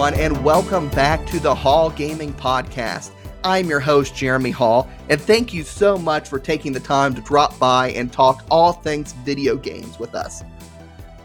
everyone, 0.00 0.24
and 0.24 0.42
welcome 0.42 0.88
back 0.90 1.26
to 1.26 1.38
the 1.38 1.54
Hall 1.54 1.90
Gaming 1.90 2.32
Podcast. 2.32 3.10
I'm 3.44 3.68
your 3.68 3.80
host, 3.80 4.16
Jeremy 4.16 4.50
Hall, 4.50 4.88
and 5.10 5.20
thank 5.20 5.52
you 5.52 5.62
so 5.62 5.98
much 5.98 6.26
for 6.26 6.38
taking 6.38 6.72
the 6.72 6.80
time 6.80 7.14
to 7.14 7.20
drop 7.20 7.58
by 7.58 7.90
and 7.90 8.10
talk 8.10 8.42
all 8.50 8.72
things 8.72 9.12
video 9.12 9.58
games 9.58 9.98
with 9.98 10.14
us. 10.14 10.42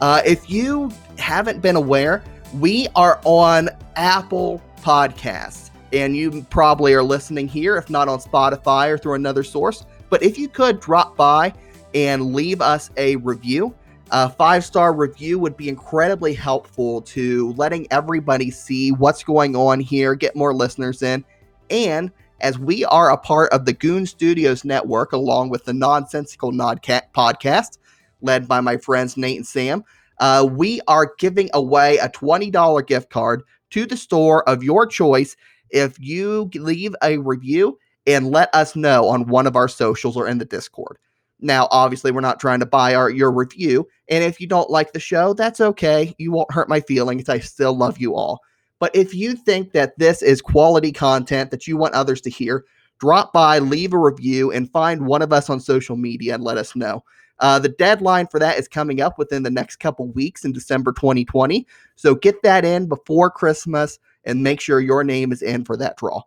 Uh, 0.02 0.22
if 0.26 0.50
you 0.50 0.92
haven't 1.18 1.62
been 1.62 1.78
aware, 1.78 2.22
we 2.56 2.90
are 2.98 3.22
on 3.24 3.70
Apple 3.96 4.62
Podcasts, 4.82 5.70
and 5.94 6.18
you 6.18 6.46
probably 6.50 6.94
are 6.94 7.04
listening 7.04 7.48
here, 7.48 7.78
if 7.78 7.90
not 7.90 8.10
on 8.10 8.20
Spotify 8.20 8.90
or 8.90 8.98
through 8.98 9.14
another 9.14 9.46
source. 9.46 9.86
But 10.10 10.22
if 10.22 10.38
you 10.38 10.50
could 10.50 10.82
drop 10.82 11.16
by 11.16 11.54
and 11.94 12.34
leave 12.34 12.60
us 12.60 12.90
a 12.98 13.16
review, 13.18 13.74
a 14.12 14.30
five 14.30 14.64
star 14.64 14.94
review 14.94 15.40
would 15.40 15.58
be 15.58 15.70
incredibly 15.70 16.34
helpful 16.34 17.02
to 17.02 17.54
letting 17.54 17.88
everybody 17.92 18.52
see 18.52 18.92
what's 18.92 19.24
going 19.24 19.56
on 19.56 19.80
here, 19.80 20.16
get 20.16 20.36
more 20.36 20.54
listeners 20.54 21.02
in. 21.02 21.26
And 21.70 22.12
as 22.42 22.60
we 22.60 22.86
are 22.86 23.12
a 23.12 23.18
part 23.18 23.52
of 23.52 23.66
the 23.66 23.74
Goon 23.74 24.06
Studios 24.06 24.64
network, 24.64 25.14
along 25.14 25.50
with 25.50 25.66
the 25.66 25.74
Nonsensical 25.74 26.52
Nodcat 26.52 27.04
podcast, 27.16 27.80
led 28.22 28.48
by 28.48 28.62
my 28.62 28.78
friends 28.78 29.18
Nate 29.18 29.38
and 29.38 29.48
Sam, 29.48 29.84
uh, 30.20 30.48
we 30.50 30.82
are 30.88 31.14
giving 31.18 31.50
away 31.54 31.98
a 31.98 32.10
$20 32.10 32.86
gift 32.86 33.10
card 33.10 33.44
to 33.72 33.86
the 33.86 33.98
store 33.98 34.48
of 34.48 34.64
your 34.64 34.86
choice 34.86 35.36
if 35.72 36.00
you 36.00 36.50
leave 36.54 36.96
a 37.04 37.18
review 37.18 37.80
and 38.08 38.32
let 38.32 38.54
us 38.54 38.76
know 38.76 39.08
on 39.08 39.28
one 39.28 39.48
of 39.48 39.56
our 39.56 39.68
socials 39.68 40.16
or 40.16 40.28
in 40.28 40.38
the 40.38 40.46
Discord. 40.46 40.98
Now, 41.40 41.68
obviously, 41.72 42.12
we're 42.12 42.22
not 42.22 42.40
trying 42.40 42.60
to 42.62 42.66
buy 42.66 42.96
our 42.96 43.10
your 43.10 43.32
review, 43.32 43.88
and 44.10 44.24
if 44.24 44.40
you 44.40 44.48
don't 44.48 44.70
like 44.70 44.94
the 44.94 45.00
show, 45.00 45.34
that's 45.34 45.62
okay. 45.62 46.16
You 46.18 46.32
won't 46.32 46.52
hurt 46.52 46.70
my 46.70 46.80
feelings. 46.82 47.30
I 47.30 47.40
still 47.40 47.76
love 47.76 47.98
you 47.98 48.16
all. 48.16 48.40
But 48.80 48.96
if 48.96 49.14
you 49.14 49.36
think 49.36 49.72
that 49.72 49.98
this 49.98 50.22
is 50.22 50.42
quality 50.42 50.92
content 50.92 51.52
that 51.52 51.68
you 51.68 51.78
want 51.78 51.94
others 51.94 52.22
to 52.22 52.30
hear, 52.30 52.66
drop 53.00 53.34
by, 53.34 53.60
leave 53.60 53.94
a 53.94 53.98
review, 53.98 54.52
and 54.52 54.72
find 54.72 55.06
one 55.06 55.22
of 55.22 55.34
us 55.34 55.50
on 55.50 55.60
social 55.60 55.96
media 55.96 56.36
and 56.36 56.44
let 56.44 56.58
us 56.58 56.76
know. 56.76 57.04
Uh, 57.40 57.60
the 57.60 57.70
deadline 57.70 58.28
for 58.28 58.40
that 58.40 58.58
is 58.58 58.68
coming 58.68 59.02
up 59.02 59.18
within 59.18 59.44
the 59.44 59.50
next 59.50 59.78
couple 59.78 60.08
weeks 60.08 60.46
in 60.46 60.54
December 60.54 60.94
2020. 60.94 61.68
So 61.96 62.16
get 62.16 62.42
that 62.44 62.64
in 62.64 62.88
before 62.88 63.30
Christmas 63.30 64.00
and 64.24 64.42
make 64.42 64.62
sure 64.62 64.80
your 64.80 65.04
name 65.04 65.32
is 65.32 65.42
in 65.42 65.66
for 65.66 65.76
that 65.78 65.98
draw. 65.98 66.22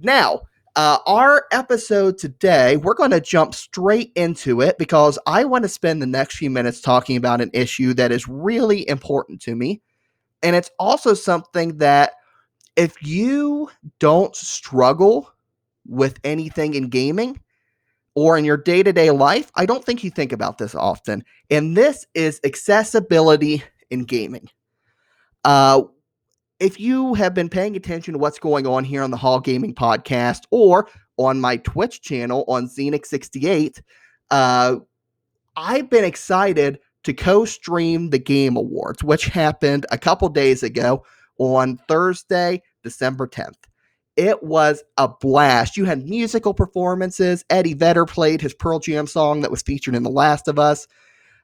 Now, 0.00 0.42
uh, 0.76 0.98
our 1.06 1.46
episode 1.52 2.18
today, 2.18 2.76
we're 2.76 2.94
going 2.94 3.10
to 3.10 3.20
jump 3.20 3.54
straight 3.54 4.12
into 4.14 4.60
it 4.60 4.78
because 4.78 5.18
I 5.26 5.44
want 5.44 5.64
to 5.64 5.68
spend 5.68 6.00
the 6.00 6.06
next 6.06 6.36
few 6.36 6.50
minutes 6.50 6.80
talking 6.80 7.16
about 7.16 7.40
an 7.40 7.50
issue 7.52 7.94
that 7.94 8.12
is 8.12 8.28
really 8.28 8.88
important 8.88 9.40
to 9.42 9.54
me. 9.54 9.82
And 10.42 10.56
it's 10.56 10.70
also 10.78 11.14
something 11.14 11.78
that 11.78 12.12
if 12.76 13.02
you 13.02 13.70
don't 13.98 14.34
struggle 14.34 15.32
with 15.86 16.18
anything 16.24 16.74
in 16.74 16.88
gaming 16.88 17.40
or 18.14 18.38
in 18.38 18.44
your 18.44 18.56
day 18.56 18.82
to 18.82 18.92
day 18.92 19.10
life, 19.10 19.50
I 19.54 19.66
don't 19.66 19.84
think 19.84 20.04
you 20.04 20.10
think 20.10 20.32
about 20.32 20.58
this 20.58 20.74
often. 20.74 21.24
And 21.50 21.76
this 21.76 22.06
is 22.14 22.40
accessibility 22.44 23.62
in 23.90 24.04
gaming. 24.04 24.48
Uh, 25.44 25.82
if 26.60 26.78
you 26.78 27.14
have 27.14 27.34
been 27.34 27.48
paying 27.48 27.74
attention 27.74 28.12
to 28.12 28.18
what's 28.18 28.38
going 28.38 28.66
on 28.66 28.84
here 28.84 29.02
on 29.02 29.10
the 29.10 29.16
Hall 29.16 29.40
Gaming 29.40 29.74
Podcast 29.74 30.42
or 30.50 30.88
on 31.16 31.40
my 31.40 31.56
Twitch 31.56 32.02
channel 32.02 32.44
on 32.46 32.68
Xenix68, 32.68 33.80
uh, 34.30 34.76
I've 35.56 35.90
been 35.90 36.04
excited 36.04 36.78
to 37.04 37.14
co 37.14 37.46
stream 37.46 38.10
the 38.10 38.18
Game 38.18 38.56
Awards, 38.56 39.02
which 39.02 39.24
happened 39.26 39.86
a 39.90 39.98
couple 39.98 40.28
days 40.28 40.62
ago 40.62 41.04
on 41.38 41.78
Thursday, 41.88 42.62
December 42.82 43.26
10th. 43.26 43.54
It 44.16 44.42
was 44.42 44.82
a 44.98 45.08
blast. 45.08 45.78
You 45.78 45.86
had 45.86 46.06
musical 46.06 46.52
performances. 46.52 47.42
Eddie 47.48 47.74
Vedder 47.74 48.04
played 48.04 48.42
his 48.42 48.52
Pearl 48.52 48.78
Jam 48.78 49.06
song 49.06 49.40
that 49.40 49.50
was 49.50 49.62
featured 49.62 49.94
in 49.94 50.02
The 50.02 50.10
Last 50.10 50.46
of 50.46 50.58
Us. 50.58 50.86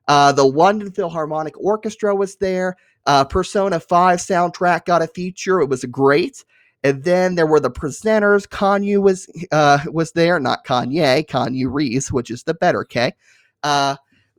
Uh, 0.09 0.33
the 0.33 0.45
London 0.45 0.91
Philharmonic 0.93 1.59
Orchestra 1.59 2.15
was 2.15 2.37
there. 2.37 2.77
Uh, 3.07 3.25
Persona 3.25 3.81
5 3.81 4.19
soundtrack 4.19 4.85
got 4.85 5.03
a 5.03 5.07
feature. 5.07 5.61
It 5.61 5.69
was 5.69 5.85
great. 5.85 6.45
And 6.83 7.05
then 7.05 7.35
there 7.35 7.47
were 7.47 7.61
the 7.61 7.71
presenters. 7.71 8.47
Keanu 8.47 9.03
was 9.03 9.29
uh, 9.51 9.79
was 9.91 10.13
there, 10.13 10.39
not 10.39 10.65
Kanye, 10.65 11.27
Keanu 11.27 11.73
Reeves, 11.73 12.13
which 12.13 12.31
is 12.31 12.45
the 12.45 12.55
better 12.55 12.85
K. 12.85 13.13
Uh, 13.63 13.97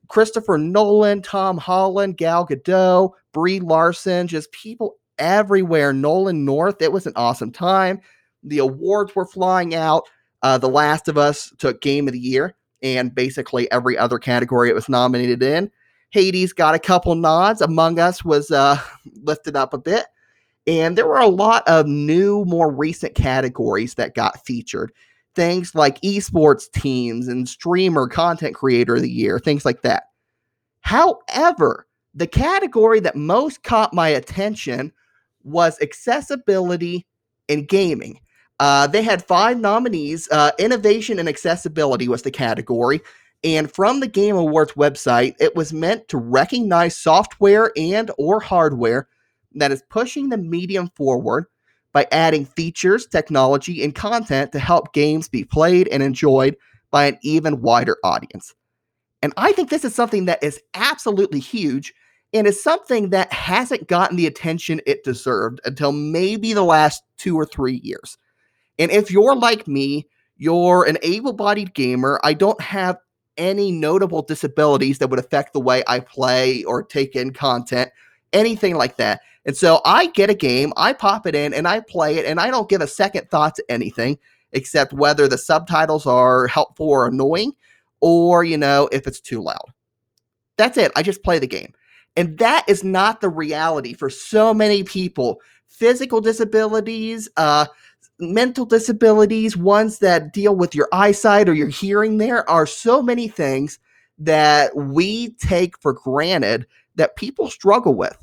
Christopher 0.07 0.57
Nolan, 0.57 1.21
Tom 1.21 1.57
Holland, 1.57 2.17
Gal 2.17 2.47
Gadot, 2.47 3.11
Brie 3.33 3.59
Larson, 3.59 4.27
just 4.27 4.51
people 4.51 4.95
everywhere. 5.19 5.91
Nolan 5.93 6.45
North. 6.45 6.81
It 6.81 6.91
was 6.91 7.05
an 7.05 7.13
awesome 7.15 7.51
time. 7.51 7.99
The 8.43 8.59
awards 8.59 9.15
were 9.15 9.25
flying 9.25 9.75
out. 9.75 10.03
Uh, 10.41 10.57
the 10.57 10.69
Last 10.69 11.07
of 11.07 11.17
Us 11.17 11.51
took 11.57 11.81
Game 11.81 12.07
of 12.07 12.13
the 12.13 12.19
Year, 12.19 12.55
and 12.81 13.13
basically 13.13 13.69
every 13.71 13.97
other 13.97 14.19
category 14.19 14.69
it 14.69 14.75
was 14.75 14.87
nominated 14.87 15.41
in. 15.43 15.71
Hades 16.09 16.53
got 16.53 16.75
a 16.75 16.79
couple 16.79 17.15
nods. 17.15 17.61
Among 17.61 17.99
Us 17.99 18.23
was 18.23 18.51
uh, 18.51 18.79
lifted 19.23 19.55
up 19.55 19.73
a 19.73 19.77
bit. 19.77 20.05
And 20.65 20.97
there 20.97 21.07
were 21.07 21.19
a 21.19 21.27
lot 21.27 21.65
of 21.67 21.87
new, 21.87 22.43
more 22.45 22.71
recent 22.71 23.15
categories 23.15 23.95
that 23.95 24.15
got 24.15 24.45
featured. 24.45 24.91
Things 25.33 25.73
like 25.75 26.01
esports 26.01 26.69
teams 26.71 27.27
and 27.27 27.47
streamer 27.47 28.07
content 28.07 28.55
creator 28.55 28.95
of 28.95 29.01
the 29.01 29.09
year, 29.09 29.39
things 29.39 29.63
like 29.63 29.81
that. 29.83 30.09
However, 30.81 31.87
the 32.13 32.27
category 32.27 32.99
that 33.01 33.15
most 33.15 33.63
caught 33.63 33.93
my 33.93 34.09
attention 34.09 34.91
was 35.43 35.79
accessibility 35.81 37.05
in 37.47 37.65
gaming. 37.65 38.19
Uh, 38.59 38.87
they 38.87 39.03
had 39.03 39.23
five 39.23 39.59
nominees. 39.59 40.27
Uh, 40.31 40.51
innovation 40.57 41.19
and 41.19 41.29
accessibility 41.29 42.07
was 42.07 42.23
the 42.23 42.31
category. 42.31 43.01
And 43.55 43.71
from 43.73 44.01
the 44.01 44.09
Game 44.09 44.35
Awards 44.35 44.73
website, 44.73 45.35
it 45.39 45.55
was 45.55 45.71
meant 45.71 46.09
to 46.09 46.17
recognize 46.17 46.97
software 46.97 47.71
and 47.77 48.11
or 48.17 48.41
hardware 48.41 49.07
that 49.55 49.71
is 49.71 49.83
pushing 49.89 50.27
the 50.27 50.37
medium 50.37 50.89
forward 50.97 51.45
by 51.93 52.07
adding 52.11 52.43
features, 52.43 53.07
technology, 53.07 53.85
and 53.85 53.95
content 53.95 54.51
to 54.51 54.59
help 54.59 54.91
games 54.91 55.29
be 55.29 55.45
played 55.45 55.87
and 55.87 56.03
enjoyed 56.03 56.57
by 56.91 57.05
an 57.05 57.17
even 57.21 57.61
wider 57.61 57.95
audience. 58.03 58.53
And 59.21 59.31
I 59.37 59.53
think 59.53 59.69
this 59.69 59.85
is 59.85 59.95
something 59.95 60.25
that 60.25 60.43
is 60.43 60.59
absolutely 60.73 61.39
huge 61.39 61.93
and 62.33 62.47
is 62.47 62.61
something 62.61 63.11
that 63.11 63.31
hasn't 63.31 63.87
gotten 63.87 64.17
the 64.17 64.27
attention 64.27 64.81
it 64.85 65.05
deserved 65.05 65.61
until 65.63 65.93
maybe 65.93 66.51
the 66.51 66.65
last 66.65 67.01
two 67.17 67.37
or 67.37 67.45
three 67.45 67.79
years. 67.81 68.17
And 68.77 68.91
if 68.91 69.09
you're 69.09 69.37
like 69.37 69.69
me, 69.69 70.09
you're 70.35 70.83
an 70.83 70.97
able 71.01 71.31
bodied 71.31 71.73
gamer. 71.73 72.19
I 72.25 72.33
don't 72.33 72.59
have 72.59 72.97
any 73.37 73.71
notable 73.71 74.21
disabilities 74.21 74.99
that 74.99 75.09
would 75.09 75.19
affect 75.19 75.53
the 75.53 75.59
way 75.59 75.83
I 75.87 75.99
play 75.99 76.63
or 76.63 76.83
take 76.83 77.15
in 77.15 77.33
content, 77.33 77.91
anything 78.33 78.75
like 78.75 78.97
that. 78.97 79.21
And 79.45 79.55
so 79.55 79.81
I 79.85 80.07
get 80.07 80.29
a 80.29 80.35
game, 80.35 80.73
I 80.75 80.93
pop 80.93 81.25
it 81.25 81.35
in, 81.35 81.53
and 81.53 81.67
I 81.67 81.79
play 81.79 82.17
it, 82.17 82.25
and 82.25 82.39
I 82.39 82.51
don't 82.51 82.69
give 82.69 82.81
a 82.81 82.87
second 82.87 83.29
thought 83.29 83.55
to 83.55 83.63
anything 83.69 84.19
except 84.51 84.93
whether 84.93 85.27
the 85.27 85.37
subtitles 85.37 86.05
are 86.05 86.47
helpful 86.47 86.89
or 86.89 87.07
annoying, 87.07 87.53
or, 88.01 88.43
you 88.43 88.57
know, 88.57 88.89
if 88.91 89.07
it's 89.07 89.19
too 89.19 89.41
loud. 89.41 89.71
That's 90.57 90.77
it. 90.77 90.91
I 90.95 91.03
just 91.03 91.23
play 91.23 91.39
the 91.39 91.47
game. 91.47 91.73
And 92.15 92.37
that 92.39 92.65
is 92.67 92.83
not 92.83 93.21
the 93.21 93.29
reality 93.29 93.93
for 93.93 94.09
so 94.09 94.53
many 94.53 94.83
people. 94.83 95.39
Physical 95.67 96.19
disabilities, 96.21 97.29
uh, 97.37 97.67
mental 98.19 98.65
disabilities, 98.65 99.55
ones 99.55 99.99
that 99.99 100.33
deal 100.33 100.55
with 100.55 100.73
your 100.73 100.89
eyesight 100.91 101.47
or 101.47 101.53
your 101.53 101.69
hearing. 101.69 102.17
There 102.17 102.49
are 102.49 102.65
so 102.65 103.01
many 103.01 103.27
things 103.27 103.79
that 104.17 104.75
we 104.75 105.29
take 105.35 105.79
for 105.79 105.93
granted 105.93 106.65
that 106.95 107.15
people 107.15 107.49
struggle 107.49 107.93
with. 107.93 108.17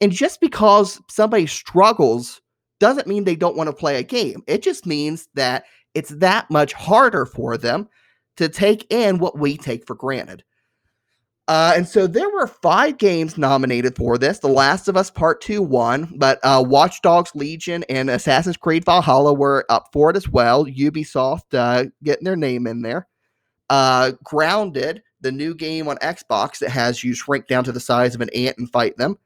And 0.00 0.12
just 0.12 0.40
because 0.40 1.00
somebody 1.08 1.46
struggles 1.46 2.40
doesn't 2.78 3.06
mean 3.06 3.24
they 3.24 3.36
don't 3.36 3.56
want 3.56 3.68
to 3.68 3.76
play 3.76 3.96
a 3.96 4.02
game. 4.02 4.42
It 4.46 4.62
just 4.62 4.86
means 4.86 5.28
that 5.34 5.64
it's 5.94 6.10
that 6.10 6.50
much 6.50 6.72
harder 6.72 7.26
for 7.26 7.58
them 7.58 7.88
to 8.36 8.48
take 8.48 8.90
in 8.90 9.18
what 9.18 9.38
we 9.38 9.56
take 9.56 9.86
for 9.86 9.94
granted. 9.94 10.44
Uh, 11.50 11.72
and 11.74 11.88
so 11.88 12.06
there 12.06 12.30
were 12.30 12.46
five 12.46 12.96
games 12.96 13.36
nominated 13.36 13.96
for 13.96 14.16
this. 14.16 14.38
The 14.38 14.46
Last 14.46 14.86
of 14.86 14.96
Us 14.96 15.10
Part 15.10 15.40
2 15.40 15.60
won, 15.60 16.08
but 16.14 16.38
uh, 16.44 16.62
Watch 16.64 17.02
Dogs 17.02 17.32
Legion 17.34 17.84
and 17.88 18.08
Assassin's 18.08 18.56
Creed 18.56 18.84
Valhalla 18.84 19.34
were 19.34 19.66
up 19.68 19.88
for 19.92 20.10
it 20.10 20.16
as 20.16 20.28
well. 20.28 20.64
Ubisoft 20.64 21.52
uh, 21.52 21.86
getting 22.04 22.24
their 22.24 22.36
name 22.36 22.68
in 22.68 22.82
there. 22.82 23.08
Uh, 23.68 24.12
Grounded, 24.22 25.02
the 25.22 25.32
new 25.32 25.52
game 25.52 25.88
on 25.88 25.96
Xbox 25.96 26.60
that 26.60 26.70
has 26.70 27.02
you 27.02 27.14
shrink 27.14 27.48
down 27.48 27.64
to 27.64 27.72
the 27.72 27.80
size 27.80 28.14
of 28.14 28.20
an 28.20 28.30
ant 28.32 28.56
and 28.58 28.70
fight 28.70 28.96
them. 28.96 29.18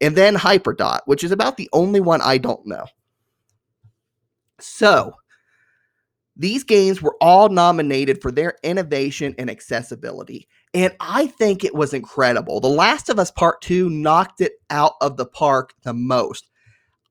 And 0.00 0.16
then 0.16 0.34
Hyperdot, 0.34 1.02
which 1.06 1.22
is 1.22 1.30
about 1.30 1.56
the 1.56 1.70
only 1.72 2.00
one 2.00 2.20
I 2.22 2.38
don't 2.38 2.66
know. 2.66 2.86
So, 4.58 5.14
these 6.38 6.62
games 6.62 7.02
were 7.02 7.16
all 7.20 7.48
nominated 7.48 8.22
for 8.22 8.30
their 8.30 8.54
innovation 8.62 9.34
and 9.38 9.50
accessibility. 9.50 10.46
And 10.72 10.94
I 11.00 11.26
think 11.26 11.64
it 11.64 11.74
was 11.74 11.92
incredible. 11.92 12.60
The 12.60 12.68
Last 12.68 13.08
of 13.08 13.18
Us 13.18 13.32
Part 13.32 13.60
2 13.62 13.90
knocked 13.90 14.40
it 14.40 14.52
out 14.70 14.94
of 15.00 15.16
the 15.16 15.26
park 15.26 15.74
the 15.82 15.92
most. 15.92 16.48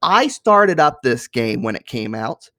I 0.02 0.28
started 0.28 0.80
up 0.80 1.02
this 1.02 1.28
game 1.28 1.64
when 1.64 1.76
it 1.76 1.86
came 1.86 2.16
out, 2.16 2.50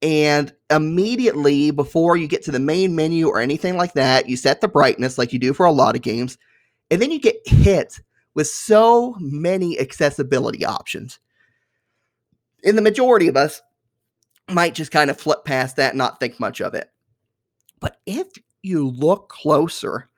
and 0.00 0.52
immediately 0.70 1.70
before 1.70 2.16
you 2.16 2.28
get 2.28 2.44
to 2.44 2.52
the 2.52 2.60
main 2.60 2.94
menu 2.94 3.28
or 3.28 3.40
anything 3.40 3.76
like 3.76 3.94
that, 3.94 4.28
you 4.28 4.36
set 4.36 4.60
the 4.60 4.68
brightness 4.68 5.16
like 5.18 5.32
you 5.32 5.38
do 5.38 5.54
for 5.54 5.66
a 5.66 5.72
lot 5.72 5.96
of 5.96 6.02
games, 6.02 6.38
and 6.90 7.00
then 7.00 7.10
you 7.10 7.18
get 7.18 7.36
hit 7.46 7.98
with 8.34 8.46
so 8.46 9.16
many 9.18 9.78
accessibility 9.80 10.64
options. 10.64 11.18
In 12.62 12.76
the 12.76 12.82
majority 12.82 13.26
of 13.26 13.36
us 13.36 13.60
might 14.50 14.74
just 14.74 14.90
kind 14.90 15.10
of 15.10 15.20
flip 15.20 15.44
past 15.44 15.76
that 15.76 15.90
and 15.90 15.98
not 15.98 16.20
think 16.20 16.38
much 16.40 16.60
of 16.60 16.74
it. 16.74 16.90
But 17.80 17.98
if 18.06 18.28
you 18.62 18.88
look 18.88 19.28
closer, 19.28 20.08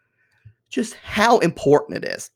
just 0.69 0.95
how 0.95 1.39
important 1.39 2.05
it 2.05 2.09
is. 2.09 2.31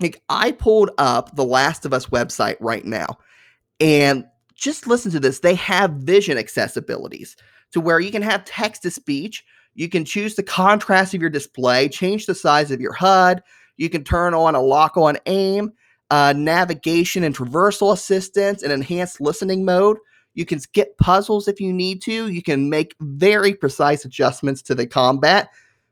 Like 0.00 0.22
I 0.28 0.52
pulled 0.52 0.90
up 0.98 1.34
the 1.34 1.44
Last 1.44 1.86
of 1.86 1.92
Us 1.92 2.06
website 2.06 2.56
right 2.60 2.84
now, 2.84 3.06
and 3.80 4.24
just 4.54 4.86
listen 4.86 5.10
to 5.12 5.20
this. 5.20 5.40
They 5.40 5.54
have 5.54 5.90
vision 5.92 6.38
accessibilities 6.38 7.34
to 7.72 7.80
where 7.80 8.00
you 8.00 8.10
can 8.10 8.22
have 8.22 8.44
text 8.44 8.82
to 8.82 8.90
speech. 8.90 9.44
You 9.74 9.88
can 9.88 10.04
choose 10.04 10.34
the 10.34 10.42
contrast 10.42 11.14
of 11.14 11.20
your 11.20 11.30
display, 11.30 11.88
change 11.88 12.26
the 12.26 12.34
size 12.34 12.70
of 12.70 12.80
your 12.80 12.92
HUD. 12.92 13.42
You 13.76 13.90
can 13.90 14.04
turn 14.04 14.34
on 14.34 14.54
a 14.54 14.62
lock 14.62 14.96
on 14.96 15.18
aim, 15.26 15.72
uh, 16.10 16.32
navigation 16.34 17.24
and 17.24 17.36
traversal 17.36 17.92
assistance, 17.92 18.62
and 18.62 18.72
enhanced 18.72 19.20
listening 19.20 19.64
mode. 19.64 19.98
You 20.36 20.44
can 20.44 20.60
skip 20.60 20.96
puzzles 20.98 21.48
if 21.48 21.60
you 21.60 21.72
need 21.72 22.02
to. 22.02 22.28
You 22.28 22.42
can 22.42 22.70
make 22.70 22.94
very 23.00 23.54
precise 23.54 24.04
adjustments 24.04 24.62
to 24.62 24.74
the 24.74 24.86
combat 24.86 25.48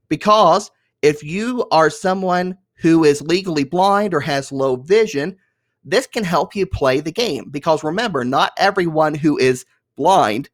because 0.09 0.71
if 1.03 1.25
you 1.25 1.67
are 1.73 1.91
someone 1.91 2.57
who 2.77 3.05
is 3.05 3.23
legally 3.23 3.65
blind 3.65 4.13
or 4.13 4.21
has 4.21 4.53
low 4.53 4.77
vision, 4.77 5.37
this 5.83 6.07
can 6.07 6.25
help 6.25 6.55
you 6.55 6.67
play 6.67 7.01
the 7.01 7.11
game 7.11 7.49
because 7.51 7.83
remember, 7.83 8.23
not 8.23 8.53
everyone 8.59 9.15
who 9.15 9.39
is 9.39 9.65
blind, 9.97 10.51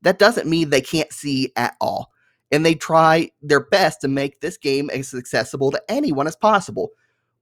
that 0.00 0.18
doesn't 0.18 0.48
mean 0.48 0.70
they 0.70 0.80
can't 0.80 1.12
see 1.12 1.52
at 1.56 1.76
all. 1.80 2.12
And 2.50 2.64
they 2.64 2.74
try 2.74 3.30
their 3.42 3.60
best 3.60 4.00
to 4.00 4.08
make 4.08 4.40
this 4.40 4.56
game 4.56 4.88
as 4.90 5.12
accessible 5.12 5.70
to 5.72 5.82
anyone 5.90 6.26
as 6.26 6.36
possible. 6.36 6.90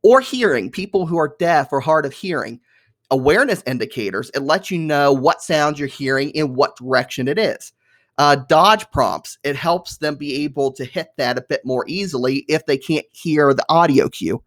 Or 0.02 0.20
hearing, 0.20 0.70
people 0.70 1.06
who 1.06 1.18
are 1.18 1.36
deaf 1.38 1.68
or 1.72 1.80
hard 1.80 2.04
of 2.04 2.12
hearing 2.12 2.60
awareness 3.10 3.62
indicators. 3.66 4.30
It 4.34 4.40
lets 4.40 4.70
you 4.70 4.78
know 4.78 5.12
what 5.12 5.42
sounds 5.42 5.78
you're 5.78 5.88
hearing 5.88 6.30
in 6.30 6.54
what 6.54 6.76
direction 6.76 7.28
it 7.28 7.38
is. 7.38 7.72
Uh, 8.16 8.36
dodge 8.36 8.88
prompts, 8.92 9.38
it 9.42 9.56
helps 9.56 9.96
them 9.96 10.14
be 10.14 10.44
able 10.44 10.70
to 10.72 10.84
hit 10.84 11.08
that 11.16 11.36
a 11.36 11.44
bit 11.48 11.60
more 11.64 11.84
easily 11.88 12.44
if 12.48 12.64
they 12.66 12.78
can't 12.78 13.06
hear 13.10 13.52
the 13.52 13.64
audio 13.68 14.08
cue. 14.08 14.42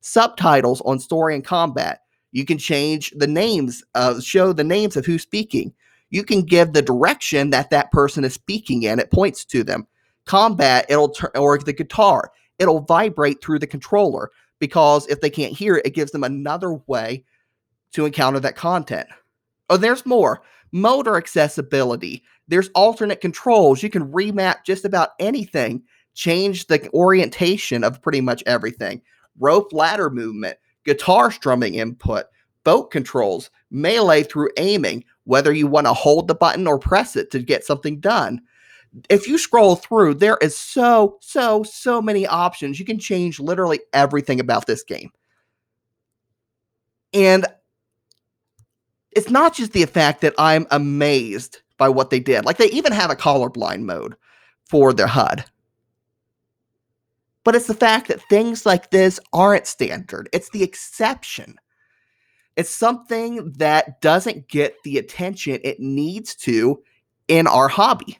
Subtitles 0.00 0.80
on 0.80 0.98
story 0.98 1.34
and 1.34 1.44
combat. 1.44 2.00
You 2.32 2.44
can 2.44 2.58
change 2.58 3.12
the 3.16 3.26
names, 3.26 3.84
uh, 3.94 4.20
show 4.20 4.52
the 4.52 4.64
names 4.64 4.96
of 4.96 5.06
who's 5.06 5.22
speaking. 5.22 5.72
You 6.10 6.24
can 6.24 6.42
give 6.42 6.72
the 6.72 6.82
direction 6.82 7.50
that 7.50 7.70
that 7.70 7.92
person 7.92 8.24
is 8.24 8.34
speaking 8.34 8.82
in. 8.82 8.98
It 8.98 9.12
points 9.12 9.44
to 9.46 9.62
them. 9.62 9.86
Combat, 10.24 10.86
it'll 10.88 11.10
turn, 11.10 11.30
or 11.36 11.58
the 11.58 11.72
guitar, 11.72 12.32
it'll 12.58 12.80
vibrate 12.80 13.42
through 13.42 13.60
the 13.60 13.66
controller 13.66 14.30
because 14.58 15.06
if 15.08 15.20
they 15.20 15.30
can't 15.30 15.56
hear 15.56 15.76
it, 15.76 15.86
it 15.86 15.94
gives 15.94 16.10
them 16.10 16.24
another 16.24 16.74
way 16.86 17.24
to 17.92 18.06
encounter 18.06 18.40
that 18.40 18.56
content. 18.56 19.08
Oh, 19.70 19.76
there's 19.76 20.06
more. 20.06 20.42
Motor 20.72 21.16
accessibility. 21.16 22.22
There's 22.48 22.70
alternate 22.74 23.20
controls. 23.20 23.82
You 23.82 23.90
can 23.90 24.10
remap 24.12 24.64
just 24.64 24.84
about 24.84 25.10
anything, 25.18 25.82
change 26.14 26.66
the 26.66 26.90
orientation 26.92 27.84
of 27.84 28.02
pretty 28.02 28.20
much 28.20 28.42
everything. 28.46 29.02
Rope 29.38 29.72
ladder 29.72 30.10
movement, 30.10 30.58
guitar 30.84 31.30
strumming 31.30 31.74
input, 31.76 32.26
boat 32.64 32.90
controls, 32.90 33.50
melee 33.70 34.22
through 34.22 34.50
aiming, 34.56 35.04
whether 35.24 35.52
you 35.52 35.66
want 35.66 35.86
to 35.86 35.94
hold 35.94 36.28
the 36.28 36.34
button 36.34 36.66
or 36.66 36.78
press 36.78 37.16
it 37.16 37.30
to 37.30 37.38
get 37.40 37.64
something 37.64 38.00
done. 38.00 38.40
If 39.08 39.26
you 39.26 39.38
scroll 39.38 39.76
through, 39.76 40.14
there 40.14 40.38
is 40.42 40.58
so, 40.58 41.16
so, 41.20 41.62
so 41.62 42.02
many 42.02 42.26
options. 42.26 42.78
You 42.78 42.84
can 42.84 42.98
change 42.98 43.40
literally 43.40 43.80
everything 43.94 44.38
about 44.38 44.66
this 44.66 44.82
game. 44.82 45.10
And 47.14 47.46
it's 49.14 49.30
not 49.30 49.54
just 49.54 49.72
the 49.72 49.84
fact 49.86 50.20
that 50.22 50.34
I'm 50.38 50.66
amazed 50.70 51.60
by 51.78 51.88
what 51.88 52.10
they 52.10 52.20
did. 52.20 52.44
Like 52.44 52.58
they 52.58 52.70
even 52.70 52.92
have 52.92 53.10
a 53.10 53.16
colorblind 53.16 53.82
mode 53.82 54.16
for 54.64 54.92
their 54.92 55.06
HUD. 55.06 55.44
But 57.44 57.56
it's 57.56 57.66
the 57.66 57.74
fact 57.74 58.08
that 58.08 58.22
things 58.28 58.64
like 58.64 58.90
this 58.90 59.18
aren't 59.32 59.66
standard. 59.66 60.28
It's 60.32 60.50
the 60.50 60.62
exception. 60.62 61.56
It's 62.56 62.70
something 62.70 63.52
that 63.52 64.00
doesn't 64.00 64.48
get 64.48 64.76
the 64.84 64.98
attention 64.98 65.58
it 65.64 65.80
needs 65.80 66.34
to 66.36 66.82
in 67.28 67.46
our 67.46 67.68
hobby. 67.68 68.18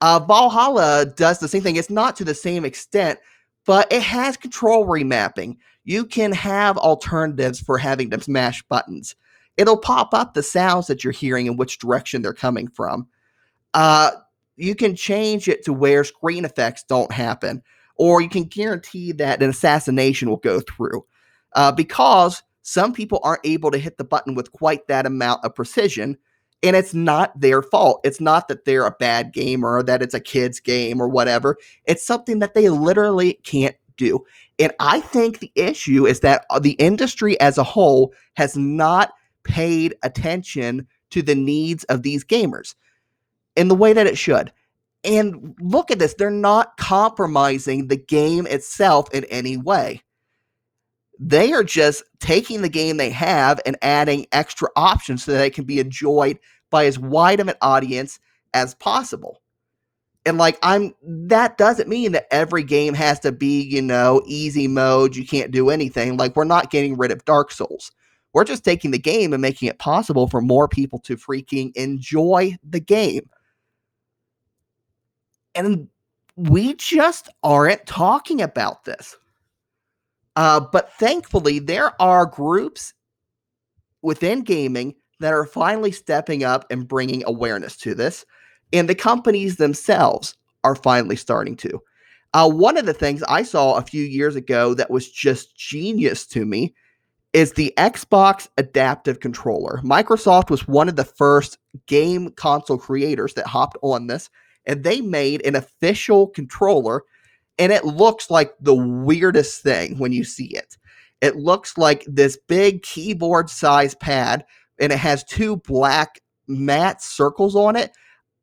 Uh, 0.00 0.20
Valhalla 0.20 1.06
does 1.16 1.40
the 1.40 1.48
same 1.48 1.62
thing. 1.62 1.76
It's 1.76 1.90
not 1.90 2.16
to 2.16 2.24
the 2.24 2.34
same 2.34 2.64
extent, 2.64 3.18
but 3.66 3.92
it 3.92 4.02
has 4.02 4.36
control 4.36 4.86
remapping. 4.86 5.56
You 5.84 6.04
can 6.06 6.32
have 6.32 6.78
alternatives 6.78 7.60
for 7.60 7.78
having 7.78 8.10
to 8.10 8.20
smash 8.20 8.62
buttons 8.62 9.16
it'll 9.58 9.76
pop 9.76 10.14
up 10.14 10.32
the 10.32 10.42
sounds 10.42 10.86
that 10.86 11.04
you're 11.04 11.12
hearing 11.12 11.48
and 11.48 11.58
which 11.58 11.78
direction 11.78 12.22
they're 12.22 12.32
coming 12.32 12.68
from. 12.68 13.08
Uh, 13.74 14.12
you 14.56 14.74
can 14.74 14.96
change 14.96 15.48
it 15.48 15.64
to 15.64 15.72
where 15.72 16.04
screen 16.04 16.44
effects 16.44 16.84
don't 16.88 17.12
happen, 17.12 17.62
or 17.96 18.22
you 18.22 18.28
can 18.28 18.44
guarantee 18.44 19.12
that 19.12 19.42
an 19.42 19.50
assassination 19.50 20.30
will 20.30 20.38
go 20.38 20.60
through. 20.60 21.04
Uh, 21.54 21.72
because 21.72 22.42
some 22.62 22.92
people 22.92 23.20
aren't 23.22 23.44
able 23.44 23.70
to 23.70 23.78
hit 23.78 23.98
the 23.98 24.04
button 24.04 24.34
with 24.34 24.52
quite 24.52 24.86
that 24.86 25.06
amount 25.06 25.44
of 25.44 25.54
precision, 25.54 26.16
and 26.62 26.76
it's 26.76 26.94
not 26.94 27.38
their 27.38 27.62
fault. 27.62 28.00
It's 28.04 28.20
not 28.20 28.48
that 28.48 28.64
they're 28.64 28.86
a 28.86 28.96
bad 28.98 29.32
gamer 29.32 29.76
or 29.76 29.82
that 29.84 30.02
it's 30.02 30.14
a 30.14 30.20
kid's 30.20 30.60
game 30.60 31.00
or 31.00 31.08
whatever. 31.08 31.56
It's 31.84 32.06
something 32.06 32.40
that 32.40 32.54
they 32.54 32.68
literally 32.68 33.34
can't 33.44 33.76
do. 33.96 34.24
And 34.58 34.72
I 34.80 35.00
think 35.00 35.38
the 35.38 35.52
issue 35.54 36.06
is 36.06 36.20
that 36.20 36.44
uh, 36.50 36.58
the 36.58 36.72
industry 36.72 37.38
as 37.40 37.58
a 37.58 37.64
whole 37.64 38.12
has 38.34 38.56
not 38.56 39.12
paid 39.48 39.96
attention 40.02 40.86
to 41.10 41.22
the 41.22 41.34
needs 41.34 41.82
of 41.84 42.02
these 42.02 42.24
gamers 42.24 42.74
in 43.56 43.68
the 43.68 43.74
way 43.74 43.92
that 43.92 44.06
it 44.06 44.16
should. 44.16 44.52
And 45.02 45.56
look 45.60 45.90
at 45.90 45.98
this, 45.98 46.14
they're 46.14 46.30
not 46.30 46.76
compromising 46.76 47.88
the 47.88 47.96
game 47.96 48.46
itself 48.46 49.12
in 49.12 49.24
any 49.24 49.56
way. 49.56 50.02
They 51.18 51.52
are 51.52 51.64
just 51.64 52.04
taking 52.20 52.62
the 52.62 52.68
game 52.68 52.96
they 52.96 53.10
have 53.10 53.60
and 53.66 53.76
adding 53.82 54.26
extra 54.30 54.68
options 54.76 55.24
so 55.24 55.32
that 55.32 55.44
it 55.44 55.54
can 55.54 55.64
be 55.64 55.80
enjoyed 55.80 56.38
by 56.70 56.86
as 56.86 56.98
wide 56.98 57.40
of 57.40 57.48
an 57.48 57.56
audience 57.60 58.20
as 58.54 58.74
possible. 58.74 59.42
And 60.26 60.36
like 60.36 60.58
I'm 60.62 60.94
that 61.02 61.56
doesn't 61.56 61.88
mean 61.88 62.12
that 62.12 62.26
every 62.30 62.62
game 62.62 62.94
has 62.94 63.18
to 63.20 63.32
be, 63.32 63.62
you 63.62 63.80
know, 63.80 64.22
easy 64.26 64.68
mode, 64.68 65.16
you 65.16 65.26
can't 65.26 65.50
do 65.50 65.70
anything. 65.70 66.16
Like 66.16 66.36
we're 66.36 66.44
not 66.44 66.70
getting 66.70 66.96
rid 66.96 67.10
of 67.10 67.24
Dark 67.24 67.50
Souls. 67.50 67.90
We're 68.38 68.44
just 68.44 68.64
taking 68.64 68.92
the 68.92 69.00
game 69.00 69.32
and 69.32 69.42
making 69.42 69.68
it 69.68 69.80
possible 69.80 70.28
for 70.28 70.40
more 70.40 70.68
people 70.68 71.00
to 71.00 71.16
freaking 71.16 71.74
enjoy 71.74 72.56
the 72.62 72.78
game. 72.78 73.28
And 75.56 75.88
we 76.36 76.74
just 76.74 77.28
aren't 77.42 77.84
talking 77.84 78.40
about 78.40 78.84
this. 78.84 79.16
Uh, 80.36 80.60
but 80.60 80.92
thankfully, 80.92 81.58
there 81.58 82.00
are 82.00 82.26
groups 82.26 82.94
within 84.02 84.42
gaming 84.42 84.94
that 85.18 85.32
are 85.32 85.44
finally 85.44 85.90
stepping 85.90 86.44
up 86.44 86.64
and 86.70 86.86
bringing 86.86 87.24
awareness 87.26 87.76
to 87.78 87.92
this. 87.92 88.24
And 88.72 88.88
the 88.88 88.94
companies 88.94 89.56
themselves 89.56 90.36
are 90.62 90.76
finally 90.76 91.16
starting 91.16 91.56
to. 91.56 91.82
Uh, 92.34 92.48
one 92.48 92.76
of 92.76 92.86
the 92.86 92.94
things 92.94 93.24
I 93.24 93.42
saw 93.42 93.74
a 93.74 93.82
few 93.82 94.04
years 94.04 94.36
ago 94.36 94.74
that 94.74 94.92
was 94.92 95.10
just 95.10 95.56
genius 95.56 96.24
to 96.28 96.46
me 96.46 96.76
is 97.32 97.52
the 97.52 97.72
Xbox 97.76 98.48
Adaptive 98.56 99.20
Controller. 99.20 99.80
Microsoft 99.84 100.50
was 100.50 100.66
one 100.66 100.88
of 100.88 100.96
the 100.96 101.04
first 101.04 101.58
game 101.86 102.30
console 102.30 102.78
creators 102.78 103.34
that 103.34 103.46
hopped 103.46 103.76
on 103.82 104.06
this, 104.06 104.30
and 104.66 104.82
they 104.82 105.00
made 105.00 105.44
an 105.46 105.54
official 105.54 106.28
controller, 106.28 107.02
and 107.58 107.72
it 107.72 107.84
looks 107.84 108.30
like 108.30 108.52
the 108.60 108.74
weirdest 108.74 109.62
thing 109.62 109.98
when 109.98 110.12
you 110.12 110.24
see 110.24 110.46
it. 110.56 110.76
It 111.20 111.36
looks 111.36 111.76
like 111.76 112.04
this 112.06 112.38
big 112.48 112.82
keyboard 112.82 113.50
size 113.50 113.94
pad, 113.94 114.44
and 114.80 114.92
it 114.92 114.98
has 114.98 115.24
two 115.24 115.56
black 115.56 116.20
matte 116.46 117.02
circles 117.02 117.54
on 117.56 117.76
it, 117.76 117.90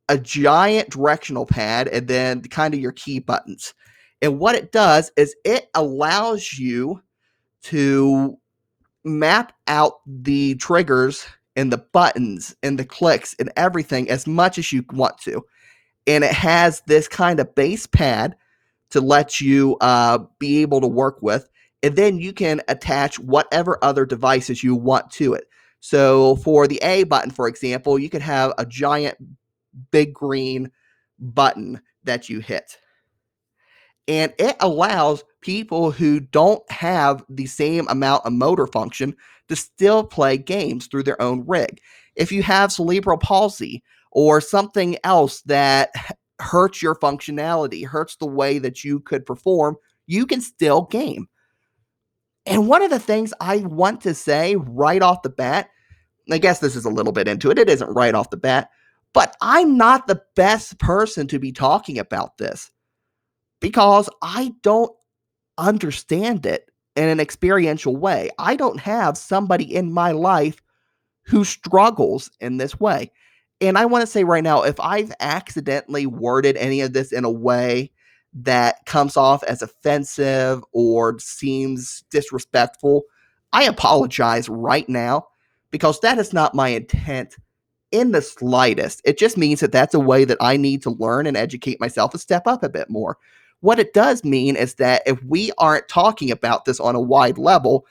a 0.10 0.18
giant 0.18 0.90
directional 0.90 1.46
pad, 1.46 1.88
and 1.88 2.08
then 2.08 2.42
kind 2.44 2.74
of 2.74 2.80
your 2.80 2.92
key 2.92 3.20
buttons. 3.20 3.74
And 4.22 4.40
what 4.40 4.56
it 4.56 4.72
does 4.72 5.12
is 5.18 5.36
it 5.44 5.68
allows 5.74 6.54
you 6.54 7.02
to 7.64 8.38
map 9.06 9.54
out 9.68 10.00
the 10.06 10.56
triggers 10.56 11.26
and 11.56 11.72
the 11.72 11.78
buttons 11.78 12.56
and 12.64 12.78
the 12.78 12.86
clicks 12.86 13.36
and 13.40 13.52
everything 13.56 14.10
as 14.10 14.28
much 14.28 14.58
as 14.58 14.74
you 14.74 14.84
want 14.92 15.18
to. 15.20 15.46
And 16.08 16.24
it 16.24 16.34
has 16.34 16.82
this 16.88 17.08
kind 17.08 17.40
of 17.40 17.56
base 17.56 17.88
pad 17.88 18.36
to 18.90 19.02
let 19.02 19.40
you 19.40 19.78
uh, 19.82 20.20
be 20.40 20.62
able 20.62 20.82
to 20.82 20.88
work 20.88 21.22
with. 21.22 21.48
And 21.82 21.96
then 21.96 22.18
you 22.18 22.34
can 22.34 22.62
attach 22.68 23.20
whatever 23.20 23.78
other 23.84 24.06
devices 24.06 24.64
you 24.64 24.76
want 24.76 25.12
to 25.12 25.34
it. 25.34 25.46
So 25.80 26.36
for 26.38 26.68
the 26.68 26.80
A 26.82 27.04
button, 27.04 27.32
for 27.32 27.48
example, 27.48 28.00
you 28.00 28.10
could 28.10 28.22
have 28.22 28.54
a 28.58 28.66
giant 28.66 29.18
big 29.92 30.14
green 30.14 30.72
button 31.20 31.82
that 32.04 32.30
you 32.30 32.40
hit. 32.40 32.78
And 34.08 34.34
it 34.38 34.56
allows 34.60 35.24
people 35.42 35.92
who 35.92 36.20
don't 36.20 36.70
have 36.72 37.24
the 37.30 37.46
same 37.46 37.88
amount 37.88 38.26
of 38.26 38.34
motor 38.34 38.68
function 38.68 39.16
to 39.48 39.56
still 39.56 40.04
play 40.04 40.38
games 40.38 40.88
through 40.88 41.04
their 41.04 41.22
own 41.22 41.44
rig. 41.48 41.80
If 42.16 42.32
you 42.32 42.44
have 42.44 42.72
cerebral 42.72 43.18
palsy 43.18 43.84
or 44.12 44.42
something 44.42 44.98
else 45.04 45.42
that 45.44 45.90
hurts 46.40 46.82
your 46.82 46.96
functionality, 46.96 47.86
hurts 47.86 48.16
the 48.16 48.28
way 48.28 48.60
that 48.60 48.84
you 48.84 49.00
could 49.00 49.26
perform, 49.26 49.76
you 50.08 50.26
can 50.26 50.42
still 50.42 50.84
game. 50.84 51.28
And 52.46 52.68
one 52.68 52.84
of 52.84 52.92
the 52.92 53.00
things 53.00 53.34
I 53.40 53.58
want 53.58 54.02
to 54.02 54.14
say 54.14 54.56
right 54.56 55.02
off 55.02 55.24
the 55.24 55.30
bat, 55.30 55.70
I 56.32 56.38
guess 56.38 56.60
this 56.60 56.76
is 56.76 56.86
a 56.86 56.90
little 56.90 57.14
bit 57.14 57.28
into 57.28 57.50
it, 57.50 57.60
it 57.60 57.70
isn't 57.70 57.94
right 57.94 58.14
off 58.14 58.30
the 58.30 58.38
bat, 58.38 58.70
but 59.14 59.36
I'm 59.42 59.78
not 59.78 60.08
the 60.08 60.22
best 60.36 60.78
person 60.80 61.28
to 61.28 61.40
be 61.40 61.52
talking 61.52 61.98
about 61.98 62.38
this 62.38 62.72
because 63.66 64.08
I 64.22 64.54
don't 64.62 64.92
understand 65.58 66.46
it 66.46 66.70
in 66.96 67.10
an 67.10 67.20
experiential 67.20 67.96
way. 67.96 68.30
I 68.38 68.56
don't 68.56 68.80
have 68.80 69.18
somebody 69.18 69.64
in 69.76 69.92
my 69.92 70.12
life 70.12 70.62
who 71.24 71.44
struggles 71.44 72.30
in 72.40 72.58
this 72.58 72.80
way. 72.80 73.12
And 73.62 73.76
I 73.76 73.86
want 73.86 74.04
to 74.04 74.08
say 74.08 74.24
right 74.24 74.44
now 74.44 74.62
if 74.62 74.80
I've 74.80 75.12
accidentally 75.20 76.06
worded 76.06 76.58
any 76.58 76.82
of 76.82 76.94
this 76.94 77.12
in 77.12 77.26
a 77.26 77.32
way 77.32 77.90
that 78.34 78.86
comes 78.86 79.18
off 79.18 79.44
as 79.46 79.64
offensive 79.64 80.64
or 80.72 81.18
seems 81.18 82.04
disrespectful, 82.12 83.02
I 83.52 83.64
apologize 83.64 84.48
right 84.48 84.88
now 84.88 85.26
because 85.72 86.00
that 86.02 86.20
is 86.20 86.34
not 86.34 86.54
my 86.54 86.68
intent 86.68 87.36
in 87.92 88.12
the 88.12 88.22
slightest. 88.22 89.02
It 89.06 89.18
just 89.18 89.38
means 89.38 89.62
that 89.62 89.72
that's 89.72 89.96
a 89.96 90.00
way 90.00 90.24
that 90.24 90.38
I 90.40 90.56
need 90.56 90.84
to 90.84 90.92
learn 90.92 91.26
and 91.26 91.36
educate 91.36 91.80
myself 91.80 92.14
and 92.14 92.22
step 92.22 92.46
up 92.46 92.62
a 92.62 92.70
bit 92.70 92.92
more. 92.92 93.18
What 93.66 93.80
it 93.80 93.96
does 93.96 94.24
mean 94.24 94.56
is 94.56 94.76
that 94.76 95.02
if 95.08 95.24
we 95.24 95.52
aren't 95.58 95.88
talking 95.88 96.30
about 96.30 96.66
this 96.66 96.80
on 96.80 96.94
a 96.94 97.02
wide 97.02 97.40
level, 97.40 97.88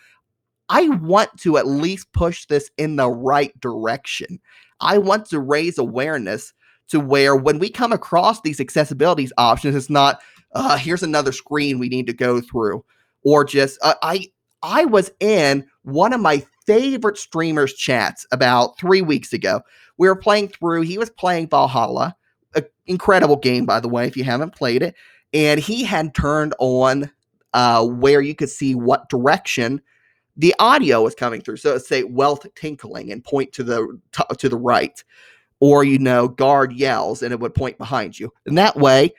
I 0.68 0.88
want 0.88 1.36
to 1.40 1.56
at 1.56 1.66
least 1.66 2.12
push 2.12 2.46
this 2.46 2.70
in 2.78 2.94
the 2.94 3.10
right 3.10 3.52
direction. 3.58 4.38
I 4.78 4.98
want 4.98 5.26
to 5.30 5.40
raise 5.40 5.76
awareness 5.76 6.52
to 6.90 7.00
where 7.00 7.34
when 7.34 7.58
we 7.58 7.70
come 7.70 7.92
across 7.92 8.40
these 8.40 8.60
accessibility 8.60 9.28
options, 9.36 9.74
it's 9.74 9.90
not, 9.90 10.20
uh, 10.54 10.76
here's 10.76 11.02
another 11.02 11.32
screen 11.32 11.80
we 11.80 11.88
need 11.88 12.06
to 12.06 12.12
go 12.12 12.40
through, 12.40 12.84
or 13.24 13.44
just, 13.44 13.76
uh, 13.82 13.94
I, 14.00 14.28
I 14.62 14.84
was 14.84 15.10
in 15.18 15.66
one 15.82 16.12
of 16.12 16.20
my 16.20 16.46
favorite 16.68 17.18
streamers 17.18 17.74
chats 17.74 18.28
about 18.30 18.78
three 18.78 19.02
weeks 19.02 19.32
ago. 19.32 19.60
We 19.98 20.06
were 20.06 20.14
playing 20.14 20.50
through, 20.50 20.82
he 20.82 20.98
was 20.98 21.10
playing 21.10 21.48
Valhalla, 21.48 22.14
an 22.54 22.64
incredible 22.86 23.34
game, 23.34 23.66
by 23.66 23.80
the 23.80 23.88
way, 23.88 24.06
if 24.06 24.16
you 24.16 24.22
haven't 24.22 24.54
played 24.54 24.80
it. 24.80 24.94
And 25.34 25.60
he 25.60 25.84
had 25.84 26.14
turned 26.14 26.54
on 26.58 27.10
uh, 27.52 27.84
where 27.84 28.20
you 28.20 28.34
could 28.34 28.48
see 28.48 28.74
what 28.74 29.08
direction 29.08 29.82
the 30.36 30.54
audio 30.58 31.02
was 31.02 31.14
coming 31.14 31.40
through. 31.40 31.58
So 31.58 31.78
say 31.78 32.04
wealth 32.04 32.46
tinkling 32.54 33.12
and 33.12 33.22
point 33.22 33.52
to 33.52 33.62
the 33.62 34.00
to 34.38 34.48
the 34.48 34.56
right, 34.56 35.02
or 35.60 35.84
you 35.84 35.98
know 35.98 36.28
guard 36.28 36.72
yells 36.72 37.22
and 37.22 37.32
it 37.32 37.40
would 37.40 37.54
point 37.54 37.78
behind 37.78 38.18
you. 38.18 38.32
And 38.46 38.58
that 38.58 38.76
way, 38.76 39.14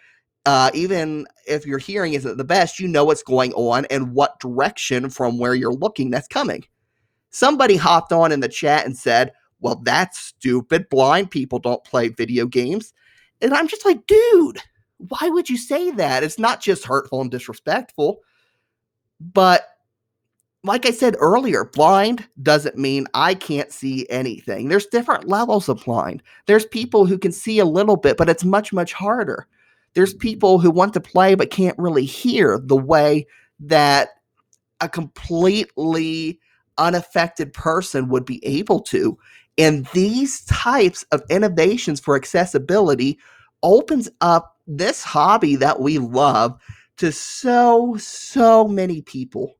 uh, 0.46 0.72
even 0.74 1.26
if 1.48 1.66
your 1.66 1.80
hearing 1.80 2.14
isn't 2.14 2.38
the 2.38 2.44
best, 2.44 2.80
you 2.80 2.88
know 2.88 3.06
what's 3.06 3.24
going 3.24 3.54
on 3.54 3.86
and 3.86 4.14
what 4.14 4.40
direction 4.40 5.10
from 5.10 5.38
where 5.38 5.56
you're 5.56 5.74
looking 5.74 6.10
that's 6.10 6.28
coming. 6.28 6.66
Somebody 7.32 7.76
hopped 7.76 8.12
on 8.12 8.32
in 8.32 8.40
the 8.40 8.50
chat 8.50 8.86
and 8.86 8.98
said, 8.98 9.32
"Well, 9.60 9.82
that's 9.84 10.20
stupid. 10.20 10.90
Blind 10.90 11.32
people 11.32 11.60
don't 11.60 11.84
play 11.84 12.10
video 12.10 12.46
games." 12.46 12.94
And 13.42 13.54
I'm 13.54 13.68
just 13.68 13.86
like, 13.86 14.06
dude, 14.08 14.62
why 14.98 15.30
would 15.30 15.50
you 15.50 15.58
say 15.58 15.92
that? 15.92 16.24
It's 16.24 16.40
not 16.40 16.62
just 16.62 16.86
hurtful 16.86 17.22
and 17.22 17.30
disrespectful, 17.30 18.22
but 19.20 19.68
like 20.64 20.88
I 20.88 20.92
said 20.92 21.16
earlier, 21.20 21.64
blind 21.64 22.28
doesn't 22.42 22.78
mean 22.78 23.06
I 23.14 23.36
can't 23.36 23.72
see 23.72 24.08
anything. 24.10 24.68
There's 24.68 24.88
different 24.88 25.28
levels 25.28 25.70
of 25.70 25.84
blind. 25.84 26.24
There's 26.48 26.66
people 26.66 27.06
who 27.06 27.20
can 27.20 27.32
see 27.32 27.60
a 27.60 27.66
little 27.66 27.98
bit, 27.98 28.18
but 28.18 28.30
it's 28.30 28.44
much, 28.44 28.74
much 28.74 28.92
harder. 28.92 29.48
There's 29.94 30.14
people 30.14 30.58
who 30.60 30.72
want 30.72 30.94
to 30.94 31.00
play 31.00 31.36
but 31.36 31.52
can't 31.52 31.78
really 31.78 32.06
hear 32.06 32.60
the 32.62 32.76
way 32.76 33.28
that 33.60 34.10
a 34.82 34.90
completely 34.90 36.40
unaffected 36.78 37.54
person 37.54 38.10
would 38.10 38.26
be 38.26 38.44
able 38.46 38.82
to. 38.82 39.18
And 39.58 39.86
these 39.94 40.44
types 40.46 41.04
of 41.12 41.22
innovations 41.30 42.00
for 42.00 42.16
accessibility 42.16 43.20
opens 43.66 44.10
up 44.22 44.56
this 44.68 45.04
hobby 45.04 45.58
that 45.58 45.82
we 45.82 45.98
love 45.98 46.58
to 46.98 47.12
so, 47.12 47.98
so 47.98 48.66
many 48.66 49.02
people. 49.02 49.56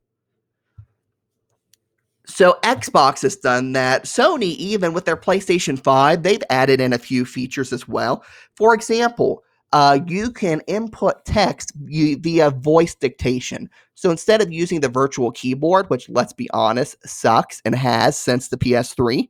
So 2.26 2.58
Xbox 2.62 3.22
has 3.22 3.36
done 3.36 3.72
that. 3.74 4.04
Sony, 4.04 4.56
even 4.56 4.94
with 4.94 5.04
their 5.04 5.16
PlayStation 5.16 5.78
5, 5.78 6.22
they've 6.22 6.42
added 6.50 6.80
in 6.80 6.92
a 6.92 6.98
few 6.98 7.24
features 7.24 7.72
as 7.72 7.86
well. 7.86 8.24
For 8.56 8.74
example, 8.74 9.44
uh, 9.72 10.00
you 10.06 10.30
can 10.30 10.60
input 10.66 11.24
text 11.24 11.72
via 11.76 12.50
voice 12.50 12.94
dictation. 12.94 13.68
So 13.94 14.10
instead 14.10 14.40
of 14.40 14.52
using 14.52 14.80
the 14.80 14.88
virtual 14.88 15.30
keyboard, 15.32 15.90
which 15.90 16.08
let's 16.08 16.32
be 16.32 16.48
honest, 16.50 16.96
sucks 17.06 17.60
and 17.64 17.74
has 17.74 18.16
since 18.16 18.48
the 18.48 18.56
PS3, 18.56 19.28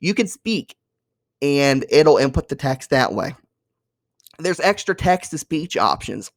you 0.00 0.14
can 0.14 0.26
speak 0.26 0.76
and 1.40 1.84
it'll 1.90 2.16
input 2.16 2.48
the 2.48 2.56
text 2.56 2.90
that 2.90 3.12
way. 3.12 3.34
There's 4.38 4.60
extra 4.60 4.94
text 4.94 5.30
to 5.30 5.38
speech 5.38 5.76
options. 5.76 6.30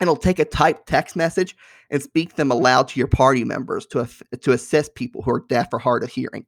It'll 0.00 0.16
take 0.16 0.38
a 0.38 0.44
typed 0.44 0.86
text 0.86 1.16
message 1.16 1.56
and 1.90 2.02
speak 2.02 2.36
them 2.36 2.50
aloud 2.50 2.88
to 2.88 2.98
your 3.00 3.08
party 3.08 3.44
members 3.44 3.86
to 3.86 4.08
to 4.40 4.52
assist 4.52 4.94
people 4.94 5.22
who 5.22 5.32
are 5.32 5.44
deaf 5.48 5.68
or 5.72 5.78
hard 5.78 6.02
of 6.02 6.10
hearing. 6.10 6.46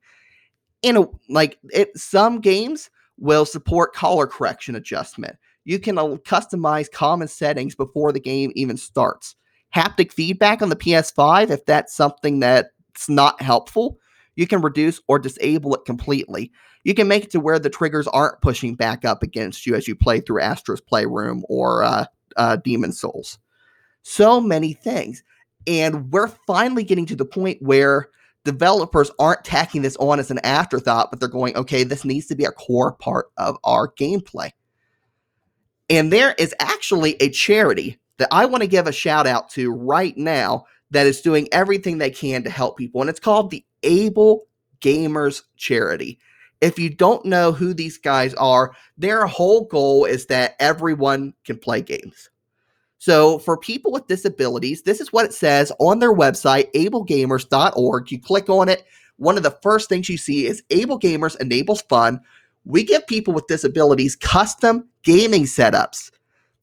In 0.83 0.97
a 0.97 1.07
like 1.29 1.59
it, 1.71 1.97
some 1.97 2.41
games 2.41 2.91
will 3.19 3.45
support 3.45 3.95
color 3.95 4.27
correction 4.27 4.75
adjustment. 4.75 5.37
You 5.65 5.79
can 5.79 5.99
uh, 5.99 6.17
customize 6.25 6.91
common 6.91 7.29
settings 7.29 7.75
before 7.75 8.13
the 8.13 8.21
game 8.21 8.53
even 8.55 8.77
starts. 8.77 9.35
Haptic 9.75 10.13
feedback 10.13 10.63
on 10.63 10.71
the 10.71 10.77
PS5, 10.77 11.51
if 11.51 11.65
that's 11.67 11.95
something 11.95 12.41
that's 12.41 13.09
not 13.09 13.43
helpful, 13.43 13.99
you 14.35 14.47
can 14.47 14.63
reduce 14.63 15.01
or 15.09 15.19
disable 15.19 15.75
it 15.75 15.85
completely. 15.85 16.53
You 16.85 16.95
can 16.95 17.09
make 17.09 17.25
it 17.25 17.31
to 17.33 17.41
where 17.41 17.59
the 17.59 17.71
triggers 17.71 18.09
aren't 18.09 18.41
pushing 18.41 18.75
back 18.75 19.05
up 19.05 19.23
against 19.23 19.67
you 19.67 19.75
as 19.75 19.89
you 19.89 19.95
play 19.95 20.21
through 20.21 20.41
Astro's 20.41 20.81
Playroom 20.81 21.45
or 21.49 21.83
uh, 21.83 22.07
uh, 22.37 22.57
Demon's 22.57 23.01
Souls. 23.01 23.39
So 24.03 24.41
many 24.41 24.73
things. 24.73 25.23
And 25.67 26.11
we're 26.11 26.29
finally 26.47 26.85
getting 26.85 27.07
to 27.07 27.17
the 27.17 27.25
point 27.25 27.61
where 27.61 28.09
developers 28.45 29.11
aren't 29.19 29.45
tacking 29.45 29.83
this 29.83 29.97
on 29.97 30.19
as 30.19 30.31
an 30.31 30.39
afterthought, 30.45 31.11
but 31.11 31.21
they're 31.21 31.29
going, 31.29 31.57
okay, 31.57 31.85
this 31.85 32.05
needs 32.05 32.27
to 32.27 32.35
be 32.35 32.45
a 32.45 32.53
core 32.53 32.93
part 32.93 33.27
of 33.37 33.59
our 33.65 33.93
gameplay. 33.93 34.51
And 35.91 36.13
there 36.13 36.35
is 36.39 36.55
actually 36.61 37.15
a 37.21 37.31
charity 37.31 37.99
that 38.19 38.29
I 38.31 38.47
want 38.47 38.63
to 38.63 38.69
give 38.69 38.87
a 38.87 38.93
shout 38.93 39.27
out 39.27 39.51
to 39.51 39.73
right 39.73 40.17
now 40.17 40.65
that 40.91 41.07
is 41.07 41.21
doing 41.21 41.49
everything 41.53 41.99
they 41.99 42.11
can 42.11 42.43
to 42.45 42.51
help 42.51 42.77
people. 42.79 43.01
And 43.01 43.11
it's 43.11 43.21
called 43.21 43.51
the 43.51 43.65
Able 43.83 44.47
Gamers 44.81 45.43
Charity. 45.57 46.19
If 46.61 46.79
you 46.79 46.91
don't 46.91 47.25
know 47.25 47.53
who 47.53 47.73
these 47.73 47.99
guys 47.99 48.35
are, 48.35 48.75
their 48.97 49.27
whole 49.27 49.67
goal 49.67 50.05
is 50.05 50.27
that 50.27 50.57
everyone 50.59 51.35
can 51.45 51.59
play 51.59 51.83
games. 51.83 52.31
So, 52.99 53.39
for 53.39 53.57
people 53.57 53.93
with 53.93 54.09
disabilities, 54.09 54.83
this 54.83 55.01
is 55.01 55.13
what 55.13 55.25
it 55.25 55.33
says 55.33 55.71
on 55.79 56.01
their 56.01 56.13
website, 56.13 56.73
ablegamers.org. 56.73 58.11
You 58.11 58.21
click 58.21 58.49
on 58.49 58.69
it. 58.69 58.85
One 59.19 59.37
of 59.37 59.45
the 59.45 59.57
first 59.63 59.89
things 59.89 60.09
you 60.09 60.17
see 60.17 60.47
is 60.47 60.65
Able 60.71 60.99
Gamers 60.99 61.41
enables 61.41 61.83
fun. 61.83 62.21
We 62.65 62.83
give 62.83 63.07
people 63.07 63.33
with 63.33 63.47
disabilities 63.47 64.17
custom 64.17 64.89
gaming 65.05 65.45
setups, 65.45 66.11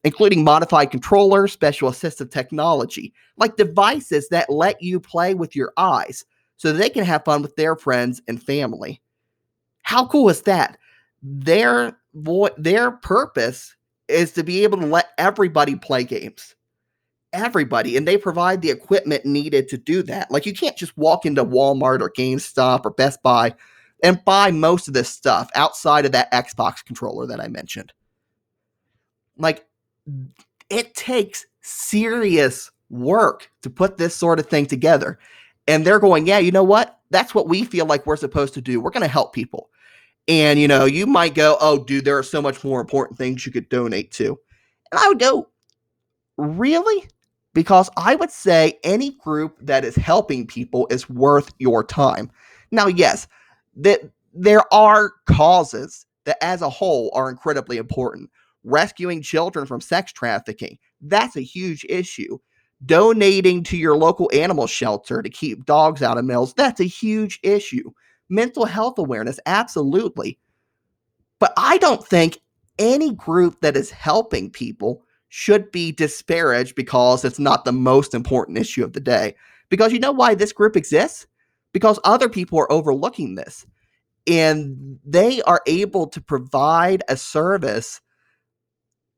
including 0.04 0.44
modified 0.44 0.92
controllers, 0.92 1.54
special 1.54 1.90
assistive 1.90 2.32
technology, 2.32 3.14
like 3.38 3.56
devices 3.56 4.28
that 4.30 4.50
let 4.50 4.82
you 4.82 5.00
play 5.00 5.34
with 5.34 5.56
your 5.56 5.72
eyes 5.78 6.26
so 6.58 6.72
they 6.72 6.90
can 6.90 7.06
have 7.06 7.26
fun 7.26 7.42
with 7.42 7.56
their 7.56 7.76
friends 7.76 8.22
and 8.28 8.44
family. 8.44 9.02
How 9.86 10.08
cool 10.08 10.30
is 10.30 10.42
that? 10.42 10.78
Their 11.22 11.98
vo- 12.16 12.50
their 12.58 12.92
purpose 12.92 13.76
is 14.08 14.32
to 14.34 14.44
be 14.44 14.64
able 14.64 14.80
to 14.80 14.86
let 14.86 15.10
everybody 15.20 15.76
play 15.76 16.04
games. 16.04 16.56
Everybody. 17.34 17.96
And 17.96 18.08
they 18.08 18.18
provide 18.18 18.62
the 18.62 18.72
equipment 18.72 19.26
needed 19.26 19.68
to 19.70 19.78
do 19.78 20.02
that. 20.04 20.32
Like 20.32 20.48
you 20.48 20.54
can't 20.54 20.76
just 20.76 20.98
walk 20.98 21.26
into 21.26 21.46
Walmart 21.46 22.02
or 22.02 22.10
GameStop 22.10 22.84
or 22.84 22.92
Best 22.92 23.22
Buy 23.22 23.54
and 24.04 24.26
buy 24.26 24.50
most 24.50 24.88
of 24.88 24.96
this 24.96 25.10
stuff 25.10 25.52
outside 25.54 26.06
of 26.06 26.12
that 26.14 26.32
Xbox 26.32 26.84
controller 26.84 27.28
that 27.28 27.40
I 27.40 27.48
mentioned. 27.48 27.94
Like 29.38 29.68
it 30.72 30.96
takes 30.96 31.46
serious 31.62 32.72
work 32.90 33.52
to 33.62 33.70
put 33.70 33.98
this 33.98 34.16
sort 34.16 34.40
of 34.40 34.48
thing 34.48 34.66
together. 34.66 35.20
And 35.68 35.86
they're 35.86 36.00
going, 36.00 36.26
yeah, 36.26 36.40
you 36.40 36.52
know 36.52 36.64
what? 36.64 37.00
That's 37.12 37.36
what 37.36 37.48
we 37.48 37.66
feel 37.66 37.86
like 37.86 38.06
we're 38.08 38.16
supposed 38.16 38.56
to 38.56 38.62
do. 38.62 38.82
We're 38.82 38.90
going 38.90 39.02
to 39.02 39.08
help 39.08 39.34
people. 39.34 39.70
And, 40.28 40.60
you 40.60 40.68
know, 40.68 40.86
you 40.86 41.06
might 41.06 41.36
go, 41.36 41.58
oh, 41.60 41.84
dude, 41.84 42.06
there 42.06 42.18
are 42.18 42.24
so 42.24 42.42
much 42.42 42.64
more 42.64 42.82
important 42.82 43.18
things 43.18 43.46
you 43.46 43.52
could 43.52 43.70
donate 43.70 44.12
to. 44.14 44.40
And 44.92 45.00
I 45.00 45.08
would 45.08 45.20
go, 45.20 45.50
really? 46.38 47.08
Because 47.54 47.90
I 47.96 48.16
would 48.16 48.32
say 48.32 48.80
any 48.84 49.12
group 49.12 49.58
that 49.62 49.86
is 49.86 49.96
helping 49.96 50.48
people 50.48 50.88
is 50.90 51.10
worth 51.10 51.54
your 51.60 51.84
time. 51.84 52.32
Now, 52.72 52.88
yes, 52.88 53.28
that 53.78 54.02
there 54.34 54.64
are 54.74 55.14
causes 55.28 56.06
that 56.26 56.44
as 56.44 56.62
a 56.62 56.70
whole 56.70 57.12
are 57.14 57.30
incredibly 57.30 57.78
important. 57.78 58.30
Rescuing 58.64 59.22
children 59.22 59.68
from 59.68 59.80
sex 59.80 60.12
trafficking, 60.12 60.80
that's 61.02 61.36
a 61.36 61.42
huge 61.42 61.86
issue. 61.88 62.40
Donating 62.84 63.64
to 63.64 63.78
your 63.78 63.96
local 63.96 64.30
animal 64.34 64.66
shelter 64.68 65.22
to 65.22 65.30
keep 65.30 65.66
dogs 65.66 66.02
out 66.02 66.18
of 66.18 66.26
mills, 66.26 66.54
that's 66.56 66.80
a 66.80 66.86
huge 66.86 67.40
issue. 67.44 67.92
Mental 68.30 68.66
health 68.66 68.98
awareness, 68.98 69.40
absolutely. 69.46 70.40
But 71.40 71.54
I 71.58 71.78
don't 71.78 72.06
think 72.06 72.40
any 72.80 73.14
group 73.14 73.62
that 73.62 73.78
is 73.78 73.92
helping 73.92 74.50
people 74.50 75.04
should 75.30 75.72
be 75.72 75.92
disparaged 75.92 76.76
because 76.76 77.26
it's 77.26 77.40
not 77.40 77.66
the 77.66 77.72
most 77.72 78.14
important 78.14 78.58
issue 78.58 78.84
of 78.84 78.94
the 78.94 79.00
day. 79.00 79.36
Because 79.70 79.92
you 79.92 80.00
know 80.00 80.12
why 80.12 80.36
this 80.36 80.54
group 80.54 80.76
exists? 80.76 81.28
Because 81.74 82.00
other 82.04 82.30
people 82.30 82.60
are 82.60 82.72
overlooking 82.72 83.36
this 83.36 83.66
and 84.28 85.00
they 85.06 85.42
are 85.44 85.62
able 85.68 86.08
to 86.08 86.22
provide 86.22 87.04
a 87.08 87.18
service 87.18 88.02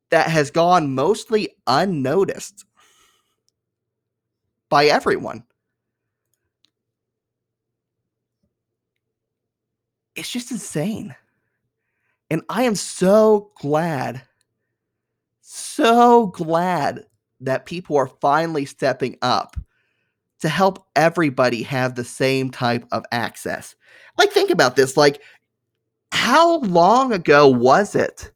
that 0.09 0.29
has 0.29 0.51
gone 0.51 0.95
mostly 0.95 1.49
unnoticed 1.65 2.65
by 4.69 4.85
everyone. 4.85 5.43
It's 10.17 10.31
just 10.31 10.51
insane. 10.51 11.15
And 12.29 12.41
I 12.49 12.63
am 12.63 12.75
so 12.75 13.51
glad, 13.55 14.23
so 15.41 16.27
glad 16.27 17.05
that 17.39 17.65
people 17.65 17.95
are 17.95 18.07
finally 18.19 18.65
stepping 18.65 19.17
up 19.21 19.55
to 20.39 20.49
help 20.49 20.85
everybody 20.95 21.63
have 21.63 21.95
the 21.95 22.03
same 22.03 22.49
type 22.49 22.85
of 22.91 23.05
access. 23.11 23.75
Like, 24.17 24.31
think 24.31 24.49
about 24.49 24.75
this. 24.75 24.97
Like, 24.97 25.21
how 26.11 26.59
long 26.59 27.13
ago 27.13 27.47
was 27.47 27.95
it 27.95 28.31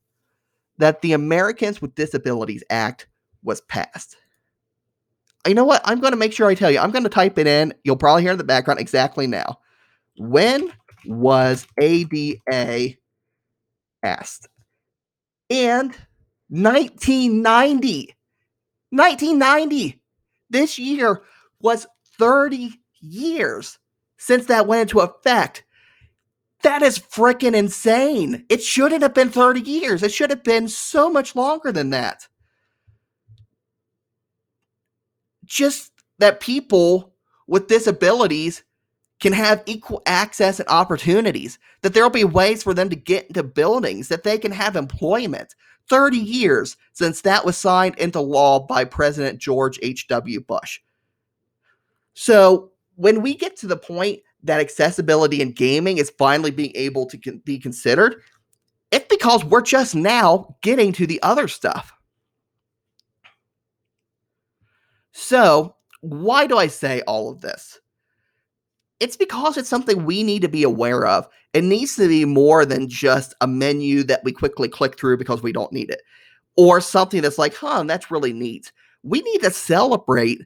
that 0.78 1.02
the 1.02 1.14
Americans 1.14 1.82
with 1.82 1.96
Disabilities 1.96 2.64
Act 2.70 3.08
was 3.44 3.62
passed? 3.62 4.16
You 5.48 5.56
know 5.56 5.66
what? 5.66 5.82
I'm 5.86 6.00
going 6.00 6.14
to 6.14 6.18
make 6.18 6.34
sure 6.34 6.48
I 6.48 6.56
tell 6.56 6.70
you. 6.70 6.80
I'm 6.80 6.92
going 6.92 7.04
to 7.04 7.10
type 7.10 7.40
it 7.40 7.48
in. 7.48 7.74
You'll 7.84 7.98
probably 7.98 8.22
hear 8.22 8.32
in 8.32 8.38
the 8.38 8.44
background 8.44 8.80
exactly 8.80 9.26
now. 9.26 9.60
When 10.18 10.72
was 11.06 11.68
ADA 11.80 12.96
passed? 14.04 14.48
And 15.50 15.96
1990. 16.50 18.16
1990. 18.90 20.02
This 20.50 20.78
year 20.78 21.22
was 21.62 21.88
30 22.20 22.74
years 23.00 23.80
since 24.18 24.46
that 24.46 24.68
went 24.68 24.82
into 24.82 25.00
effect. 25.00 25.64
That 26.64 26.82
is 26.84 27.00
freaking 27.00 27.56
insane. 27.56 28.46
It 28.50 28.62
shouldn't 28.62 29.02
have 29.02 29.14
been 29.14 29.30
30 29.30 29.62
years. 29.62 30.04
It 30.04 30.12
should 30.14 30.30
have 30.30 30.44
been 30.44 30.68
so 30.68 31.10
much 31.10 31.36
longer 31.36 31.72
than 31.72 31.90
that. 31.90 32.28
Just 35.44 35.92
that 36.20 36.40
people 36.40 37.16
with 37.48 37.68
disabilities 37.68 38.64
can 39.22 39.32
have 39.32 39.64
equal 39.66 40.02
access 40.06 40.60
and 40.60 40.68
opportunities, 40.68 41.58
that 41.82 41.94
there'll 41.94 42.10
be 42.10 42.24
ways 42.26 42.64
for 42.64 42.74
them 42.74 42.90
to 42.90 42.96
get 42.96 43.28
into 43.28 43.44
buildings, 43.44 44.10
that 44.10 44.24
they 44.24 44.38
can 44.38 44.52
have 44.52 44.76
employment. 44.76 45.56
30 45.90 46.18
years 46.18 46.78
since 46.94 47.22
that 47.22 47.46
was 47.46 47.58
signed 47.58 47.98
into 47.98 48.22
law 48.22 48.60
by 48.60 48.84
President 48.86 49.40
George 49.40 49.78
H.W. 49.82 50.40
Bush. 50.42 50.80
So 52.14 52.72
when 52.96 53.22
we 53.22 53.36
get 53.36 53.58
to 53.58 53.68
the 53.68 53.78
point 53.78 54.22
that 54.44 54.60
accessibility 54.60 55.42
in 55.42 55.52
gaming 55.52 55.98
is 55.98 56.10
finally 56.18 56.52
being 56.52 56.72
able 56.76 57.06
to 57.08 57.18
con- 57.18 57.42
be 57.44 57.60
considered, 57.60 58.22
it's 58.92 59.08
because 59.10 59.44
we're 59.44 59.62
just 59.62 59.96
now 59.96 60.56
getting 60.62 60.94
to 60.94 61.06
the 61.06 61.22
other 61.24 61.48
stuff. 61.48 61.92
So, 65.12 65.76
why 66.00 66.48
do 66.48 66.58
I 66.58 66.68
say 66.68 67.02
all 67.02 67.30
of 67.30 67.42
this? 67.42 67.81
It's 69.02 69.18
because 69.18 69.58
it's 69.58 69.68
something 69.68 70.06
we 70.06 70.24
need 70.24 70.44
to 70.44 70.48
be 70.48 70.64
aware 70.64 71.06
of. 71.06 71.28
It 71.54 71.64
needs 71.64 71.96
to 71.96 72.08
be 72.08 72.24
more 72.24 72.66
than 72.66 72.88
just 72.88 73.34
a 73.42 73.48
menu 73.48 74.04
that 74.04 74.24
we 74.24 74.32
quickly 74.32 74.70
click 74.70 74.98
through 74.98 75.18
because 75.18 75.42
we 75.42 75.52
don't 75.52 75.74
need 75.74 75.90
it, 75.90 76.02
or 76.56 76.80
something 76.80 77.22
that's 77.22 77.38
like, 77.38 77.56
huh, 77.56 77.84
that's 77.88 78.12
really 78.12 78.32
neat. 78.32 78.72
We 79.04 79.22
need 79.22 79.42
to 79.42 79.52
celebrate 79.52 80.42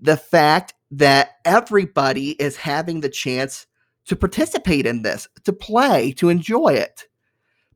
the 0.00 0.16
fact 0.16 0.74
that 0.90 1.32
everybody 1.44 2.30
is 2.30 2.56
having 2.56 3.00
the 3.00 3.10
chance 3.10 3.66
to 4.06 4.16
participate 4.16 4.86
in 4.86 5.02
this, 5.02 5.28
to 5.44 5.52
play, 5.52 6.12
to 6.12 6.30
enjoy 6.30 6.68
it. 6.68 7.04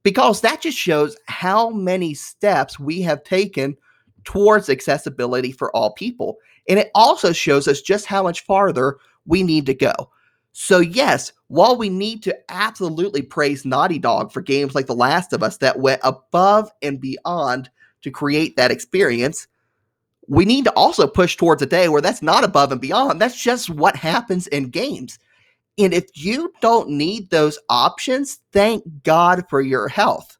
Because 0.02 0.40
that 0.40 0.62
just 0.62 0.78
shows 0.78 1.16
how 1.28 1.70
many 1.70 2.14
steps 2.14 2.80
we 2.80 3.02
have 3.02 3.22
taken 3.22 3.76
towards 4.24 4.70
accessibility 4.70 5.52
for 5.52 5.74
all 5.76 5.92
people. 5.92 6.38
And 6.68 6.78
it 6.78 6.90
also 6.94 7.32
shows 7.32 7.68
us 7.68 7.82
just 7.82 8.06
how 8.06 8.22
much 8.22 8.44
farther 8.44 8.96
we 9.26 9.42
need 9.42 9.66
to 9.66 9.74
go. 9.74 9.92
So, 10.52 10.80
yes, 10.80 11.32
while 11.48 11.76
we 11.76 11.88
need 11.88 12.22
to 12.24 12.38
absolutely 12.50 13.22
praise 13.22 13.64
Naughty 13.64 13.98
Dog 13.98 14.32
for 14.32 14.42
games 14.42 14.74
like 14.74 14.86
The 14.86 14.94
Last 14.94 15.32
of 15.32 15.42
Us 15.42 15.56
that 15.58 15.78
went 15.78 16.00
above 16.04 16.70
and 16.82 17.00
beyond 17.00 17.70
to 18.02 18.10
create 18.10 18.56
that 18.56 18.70
experience, 18.70 19.46
we 20.28 20.44
need 20.44 20.64
to 20.64 20.72
also 20.74 21.06
push 21.06 21.36
towards 21.36 21.62
a 21.62 21.66
day 21.66 21.88
where 21.88 22.02
that's 22.02 22.22
not 22.22 22.44
above 22.44 22.70
and 22.70 22.80
beyond. 22.80 23.20
That's 23.20 23.42
just 23.42 23.70
what 23.70 23.96
happens 23.96 24.46
in 24.46 24.68
games. 24.68 25.18
And 25.78 25.94
if 25.94 26.04
you 26.14 26.52
don't 26.60 26.90
need 26.90 27.30
those 27.30 27.58
options, 27.70 28.40
thank 28.52 28.84
God 29.02 29.44
for 29.48 29.60
your 29.60 29.88
health. 29.88 30.36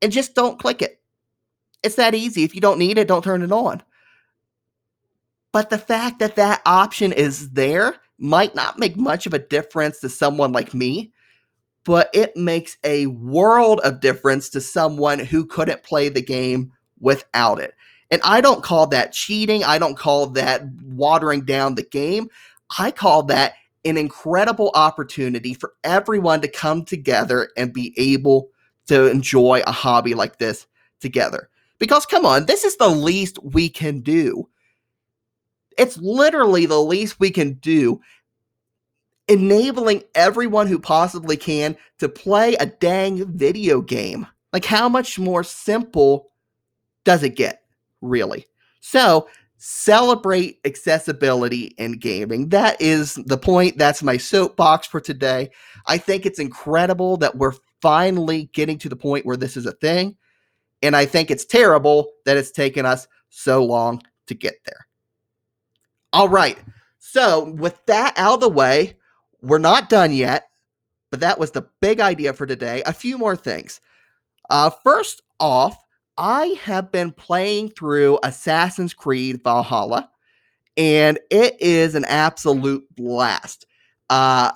And 0.00 0.10
just 0.10 0.34
don't 0.34 0.58
click 0.58 0.80
it. 0.80 1.00
It's 1.82 1.96
that 1.96 2.14
easy. 2.14 2.42
If 2.42 2.54
you 2.54 2.60
don't 2.60 2.78
need 2.78 2.96
it, 2.96 3.06
don't 3.06 3.22
turn 3.22 3.42
it 3.42 3.52
on. 3.52 3.82
But 5.52 5.70
the 5.70 5.78
fact 5.78 6.18
that 6.18 6.36
that 6.36 6.62
option 6.64 7.12
is 7.12 7.50
there 7.50 7.96
might 8.18 8.54
not 8.54 8.78
make 8.78 8.96
much 8.96 9.26
of 9.26 9.34
a 9.34 9.38
difference 9.38 10.00
to 10.00 10.08
someone 10.08 10.52
like 10.52 10.74
me, 10.74 11.12
but 11.84 12.10
it 12.12 12.36
makes 12.36 12.76
a 12.84 13.06
world 13.06 13.80
of 13.80 14.00
difference 14.00 14.48
to 14.50 14.60
someone 14.60 15.18
who 15.18 15.44
couldn't 15.44 15.82
play 15.82 16.08
the 16.08 16.22
game 16.22 16.72
without 16.98 17.60
it. 17.60 17.74
And 18.10 18.20
I 18.24 18.40
don't 18.40 18.62
call 18.62 18.86
that 18.88 19.12
cheating. 19.12 19.64
I 19.64 19.78
don't 19.78 19.96
call 19.96 20.26
that 20.28 20.62
watering 20.82 21.44
down 21.44 21.74
the 21.74 21.82
game. 21.82 22.28
I 22.78 22.90
call 22.90 23.24
that 23.24 23.54
an 23.84 23.96
incredible 23.96 24.70
opportunity 24.74 25.54
for 25.54 25.74
everyone 25.84 26.40
to 26.40 26.48
come 26.48 26.84
together 26.84 27.50
and 27.56 27.72
be 27.72 27.94
able 27.96 28.48
to 28.88 29.10
enjoy 29.10 29.62
a 29.66 29.72
hobby 29.72 30.14
like 30.14 30.38
this 30.38 30.66
together. 31.00 31.48
Because 31.78 32.06
come 32.06 32.24
on, 32.24 32.46
this 32.46 32.64
is 32.64 32.76
the 32.76 32.88
least 32.88 33.38
we 33.42 33.68
can 33.68 34.00
do. 34.00 34.48
It's 35.76 35.96
literally 35.98 36.66
the 36.66 36.80
least 36.80 37.20
we 37.20 37.30
can 37.30 37.54
do. 37.54 38.00
Enabling 39.28 40.04
everyone 40.14 40.68
who 40.68 40.78
possibly 40.78 41.36
can 41.36 41.76
to 41.98 42.08
play 42.08 42.54
a 42.54 42.66
dang 42.66 43.36
video 43.36 43.80
game. 43.80 44.26
Like, 44.52 44.64
how 44.64 44.88
much 44.88 45.18
more 45.18 45.42
simple 45.42 46.30
does 47.04 47.22
it 47.22 47.34
get? 47.34 47.62
really. 48.00 48.46
So 48.80 49.28
celebrate 49.58 50.58
accessibility 50.64 51.74
in 51.78 51.92
gaming. 51.92 52.50
That 52.50 52.80
is 52.80 53.14
the 53.14 53.38
point. 53.38 53.78
That's 53.78 54.02
my 54.02 54.16
soapbox 54.16 54.86
for 54.86 55.00
today. 55.00 55.50
I 55.86 55.98
think 55.98 56.26
it's 56.26 56.38
incredible 56.38 57.16
that 57.18 57.36
we're 57.36 57.54
finally 57.80 58.50
getting 58.52 58.78
to 58.78 58.88
the 58.88 58.96
point 58.96 59.26
where 59.26 59.36
this 59.36 59.56
is 59.56 59.66
a 59.66 59.72
thing. 59.72 60.16
And 60.82 60.94
I 60.94 61.06
think 61.06 61.30
it's 61.30 61.44
terrible 61.44 62.10
that 62.26 62.36
it's 62.36 62.50
taken 62.50 62.84
us 62.84 63.08
so 63.30 63.64
long 63.64 64.02
to 64.26 64.34
get 64.34 64.56
there. 64.66 64.85
All 66.16 66.30
right. 66.30 66.56
So, 66.98 67.50
with 67.50 67.84
that 67.84 68.14
out 68.16 68.36
of 68.36 68.40
the 68.40 68.48
way, 68.48 68.96
we're 69.42 69.58
not 69.58 69.90
done 69.90 70.14
yet, 70.14 70.48
but 71.10 71.20
that 71.20 71.38
was 71.38 71.50
the 71.50 71.68
big 71.82 72.00
idea 72.00 72.32
for 72.32 72.46
today. 72.46 72.82
A 72.86 72.94
few 72.94 73.18
more 73.18 73.36
things. 73.36 73.82
Uh, 74.48 74.70
first 74.82 75.20
off, 75.38 75.76
I 76.16 76.58
have 76.62 76.90
been 76.90 77.12
playing 77.12 77.68
through 77.72 78.18
Assassin's 78.22 78.94
Creed 78.94 79.42
Valhalla, 79.44 80.08
and 80.78 81.18
it 81.30 81.60
is 81.60 81.94
an 81.94 82.06
absolute 82.06 82.86
blast. 82.96 83.66
Uh, 84.08 84.52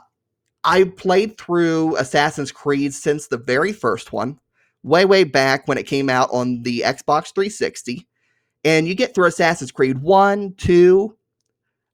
I 0.64 0.84
played 0.84 1.36
through 1.36 1.94
Assassin's 1.96 2.52
Creed 2.52 2.94
since 2.94 3.26
the 3.26 3.36
very 3.36 3.74
first 3.74 4.14
one, 4.14 4.40
way, 4.82 5.04
way 5.04 5.24
back 5.24 5.68
when 5.68 5.76
it 5.76 5.86
came 5.86 6.08
out 6.08 6.30
on 6.32 6.62
the 6.62 6.84
Xbox 6.86 7.34
360. 7.34 8.08
And 8.64 8.88
you 8.88 8.94
get 8.94 9.14
through 9.14 9.26
Assassin's 9.26 9.72
Creed 9.72 9.98
1, 9.98 10.54
2, 10.56 11.16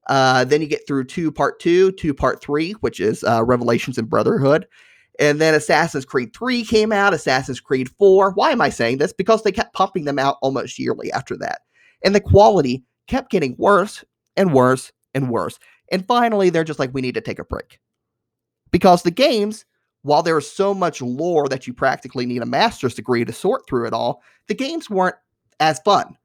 Uh, 0.09 0.45
then 0.45 0.61
you 0.61 0.67
get 0.67 0.87
through 0.87 1.05
two 1.05 1.33
part 1.33 1.59
two, 1.61 1.93
two 1.93 2.15
part 2.15 2.41
three, 2.41 2.73
which 2.75 3.01
is 3.01 3.25
uh, 3.25 3.45
Revelations 3.45 3.99
and 3.99 4.09
Brotherhood. 4.09 4.67
And 5.19 5.41
then 5.41 5.55
Assassin's 5.55 6.05
Creed 6.05 6.35
3 6.35 6.65
came 6.65 6.93
out, 6.93 7.15
Assassin's 7.15 7.61
Creed 7.61 7.89
4. 7.99 8.33
Why 8.33 8.51
am 8.51 8.61
I 8.61 8.69
saying 8.69 8.99
this? 8.99 9.13
Because 9.13 9.43
they 9.43 9.53
kept 9.53 9.75
pumping 9.75 10.05
them 10.05 10.19
out 10.19 10.37
almost 10.43 10.79
yearly 10.79 11.11
after 11.13 11.37
that. 11.39 11.63
And 12.05 12.15
the 12.15 12.21
quality 12.21 12.85
kept 13.07 13.31
getting 13.31 13.55
worse 13.59 14.05
and 14.37 14.53
worse 14.53 14.93
and 15.15 15.31
worse. 15.31 15.59
And 15.91 16.07
finally, 16.07 16.51
they're 16.51 16.65
just 16.65 16.79
like, 16.79 16.93
we 16.93 17.01
need 17.01 17.15
to 17.15 17.21
take 17.21 17.39
a 17.39 17.45
break. 17.45 17.79
Because 18.71 19.03
the 19.03 19.11
games, 19.11 19.65
while 20.03 20.23
there 20.23 20.39
is 20.39 20.51
so 20.51 20.75
much 20.75 21.01
lore 21.01 21.49
that 21.49 21.67
you 21.67 21.73
practically 21.73 22.27
need 22.27 22.43
a 22.43 22.47
master's 22.47 22.95
degree 22.95 23.25
to 23.25 23.33
sort 23.33 23.67
through 23.67 23.87
it 23.87 23.93
all, 23.93 24.23
the 24.49 24.55
games 24.55 24.91
weren't 24.91 25.17
as 25.61 25.81
fun. 25.81 26.17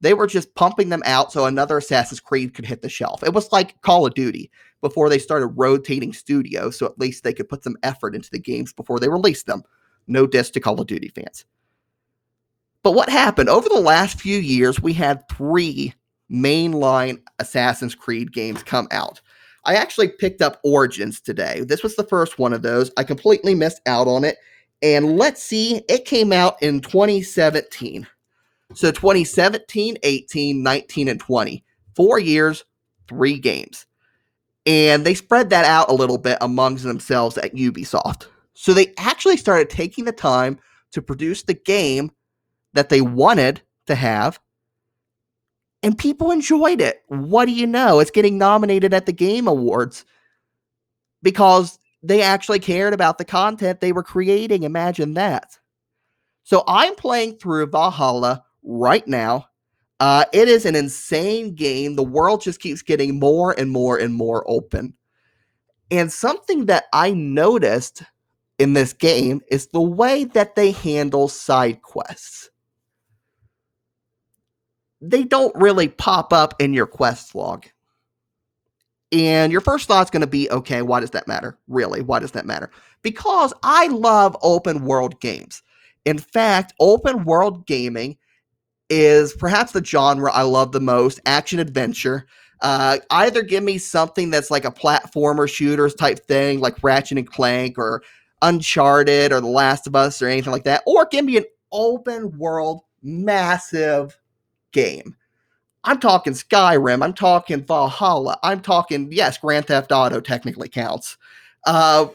They 0.00 0.14
were 0.14 0.26
just 0.26 0.54
pumping 0.54 0.90
them 0.90 1.02
out 1.06 1.32
so 1.32 1.46
another 1.46 1.78
Assassin's 1.78 2.20
Creed 2.20 2.54
could 2.54 2.66
hit 2.66 2.82
the 2.82 2.88
shelf. 2.88 3.22
It 3.22 3.32
was 3.32 3.50
like 3.50 3.80
Call 3.80 4.06
of 4.06 4.14
Duty 4.14 4.50
before 4.82 5.08
they 5.08 5.18
started 5.18 5.46
rotating 5.48 6.12
studios, 6.12 6.78
so 6.78 6.86
at 6.86 6.98
least 6.98 7.24
they 7.24 7.32
could 7.32 7.48
put 7.48 7.64
some 7.64 7.76
effort 7.82 8.14
into 8.14 8.30
the 8.30 8.38
games 8.38 8.72
before 8.72 9.00
they 9.00 9.08
released 9.08 9.46
them. 9.46 9.62
No 10.06 10.26
diss 10.26 10.50
to 10.50 10.60
Call 10.60 10.80
of 10.80 10.86
Duty 10.86 11.08
fans. 11.08 11.44
But 12.82 12.92
what 12.92 13.08
happened? 13.08 13.48
Over 13.48 13.68
the 13.68 13.80
last 13.80 14.20
few 14.20 14.38
years, 14.38 14.80
we 14.80 14.92
had 14.92 15.28
three 15.28 15.94
mainline 16.30 17.20
Assassin's 17.38 17.94
Creed 17.94 18.32
games 18.32 18.62
come 18.62 18.86
out. 18.90 19.20
I 19.64 19.74
actually 19.74 20.08
picked 20.08 20.42
up 20.42 20.60
Origins 20.62 21.20
today. 21.20 21.64
This 21.66 21.82
was 21.82 21.96
the 21.96 22.04
first 22.04 22.38
one 22.38 22.52
of 22.52 22.62
those. 22.62 22.92
I 22.96 23.02
completely 23.02 23.54
missed 23.54 23.80
out 23.86 24.06
on 24.06 24.22
it. 24.22 24.36
And 24.82 25.16
let's 25.16 25.42
see, 25.42 25.82
it 25.88 26.04
came 26.04 26.32
out 26.32 26.62
in 26.62 26.80
2017. 26.80 28.06
So 28.74 28.90
2017, 28.90 29.98
18, 30.02 30.62
19, 30.62 31.08
and 31.08 31.20
20. 31.20 31.64
Four 31.94 32.18
years, 32.18 32.64
three 33.08 33.38
games. 33.38 33.86
And 34.66 35.06
they 35.06 35.14
spread 35.14 35.50
that 35.50 35.64
out 35.64 35.90
a 35.90 35.94
little 35.94 36.18
bit 36.18 36.38
amongst 36.40 36.84
themselves 36.84 37.38
at 37.38 37.54
Ubisoft. 37.54 38.26
So 38.54 38.74
they 38.74 38.92
actually 38.98 39.36
started 39.36 39.70
taking 39.70 40.04
the 40.04 40.12
time 40.12 40.58
to 40.92 41.00
produce 41.00 41.42
the 41.42 41.54
game 41.54 42.10
that 42.72 42.88
they 42.88 43.00
wanted 43.00 43.62
to 43.86 43.94
have. 43.94 44.40
And 45.82 45.96
people 45.96 46.32
enjoyed 46.32 46.80
it. 46.80 47.02
What 47.06 47.44
do 47.44 47.52
you 47.52 47.66
know? 47.66 48.00
It's 48.00 48.10
getting 48.10 48.38
nominated 48.38 48.92
at 48.92 49.06
the 49.06 49.12
Game 49.12 49.46
Awards 49.46 50.04
because 51.22 51.78
they 52.02 52.22
actually 52.22 52.58
cared 52.58 52.94
about 52.94 53.18
the 53.18 53.24
content 53.24 53.80
they 53.80 53.92
were 53.92 54.02
creating. 54.02 54.64
Imagine 54.64 55.14
that. 55.14 55.58
So 56.42 56.64
I'm 56.66 56.94
playing 56.96 57.36
through 57.36 57.66
Valhalla 57.66 58.44
right 58.66 59.06
now. 59.06 59.46
Uh, 59.98 60.24
it 60.34 60.48
is 60.48 60.66
an 60.66 60.76
insane 60.76 61.54
game. 61.54 61.96
The 61.96 62.02
world 62.02 62.42
just 62.42 62.60
keeps 62.60 62.82
getting 62.82 63.18
more 63.18 63.58
and 63.58 63.70
more 63.70 63.96
and 63.96 64.12
more 64.12 64.44
open. 64.46 64.92
And 65.90 66.12
something 66.12 66.66
that 66.66 66.84
I 66.92 67.12
noticed 67.12 68.02
in 68.58 68.74
this 68.74 68.92
game 68.92 69.40
is 69.48 69.68
the 69.68 69.80
way 69.80 70.24
that 70.24 70.54
they 70.54 70.72
handle 70.72 71.28
side 71.28 71.80
quests. 71.80 72.50
They 75.00 75.24
don't 75.24 75.54
really 75.54 75.88
pop 75.88 76.32
up 76.32 76.60
in 76.60 76.74
your 76.74 76.86
quest 76.86 77.34
log. 77.34 77.66
And 79.12 79.52
your 79.52 79.60
first 79.60 79.86
thought's 79.86 80.10
going 80.10 80.22
to 80.22 80.26
be 80.26 80.50
okay, 80.50 80.82
why 80.82 81.00
does 81.00 81.12
that 81.12 81.28
matter? 81.28 81.56
Really, 81.68 82.02
why 82.02 82.18
does 82.18 82.32
that 82.32 82.44
matter? 82.46 82.70
Because 83.02 83.54
I 83.62 83.86
love 83.86 84.36
open 84.42 84.84
world 84.84 85.20
games. 85.20 85.62
In 86.04 86.18
fact, 86.18 86.74
open 86.80 87.24
world 87.24 87.66
gaming 87.66 88.16
is 88.88 89.32
perhaps 89.34 89.72
the 89.72 89.84
genre 89.84 90.30
I 90.32 90.42
love 90.42 90.72
the 90.72 90.80
most 90.80 91.20
action 91.26 91.58
adventure. 91.58 92.26
Uh, 92.62 92.98
either 93.10 93.42
give 93.42 93.62
me 93.62 93.78
something 93.78 94.30
that's 94.30 94.50
like 94.50 94.64
a 94.64 94.70
platformer 94.70 95.48
shooters 95.48 95.94
type 95.94 96.26
thing, 96.26 96.60
like 96.60 96.82
Ratchet 96.82 97.18
and 97.18 97.30
Clank 97.30 97.78
or 97.78 98.02
Uncharted 98.42 99.32
or 99.32 99.40
The 99.40 99.46
Last 99.46 99.86
of 99.86 99.94
Us 99.94 100.22
or 100.22 100.28
anything 100.28 100.52
like 100.52 100.64
that, 100.64 100.82
or 100.86 101.06
give 101.06 101.24
me 101.24 101.36
an 101.36 101.44
open 101.72 102.36
world, 102.38 102.82
massive 103.02 104.16
game. 104.72 105.14
I'm 105.84 106.00
talking 106.00 106.32
Skyrim. 106.32 107.02
I'm 107.02 107.12
talking 107.12 107.62
Valhalla. 107.62 108.38
I'm 108.42 108.60
talking, 108.60 109.08
yes, 109.12 109.38
Grand 109.38 109.66
Theft 109.66 109.92
Auto 109.92 110.20
technically 110.20 110.68
counts. 110.68 111.16
Uh, 111.64 112.06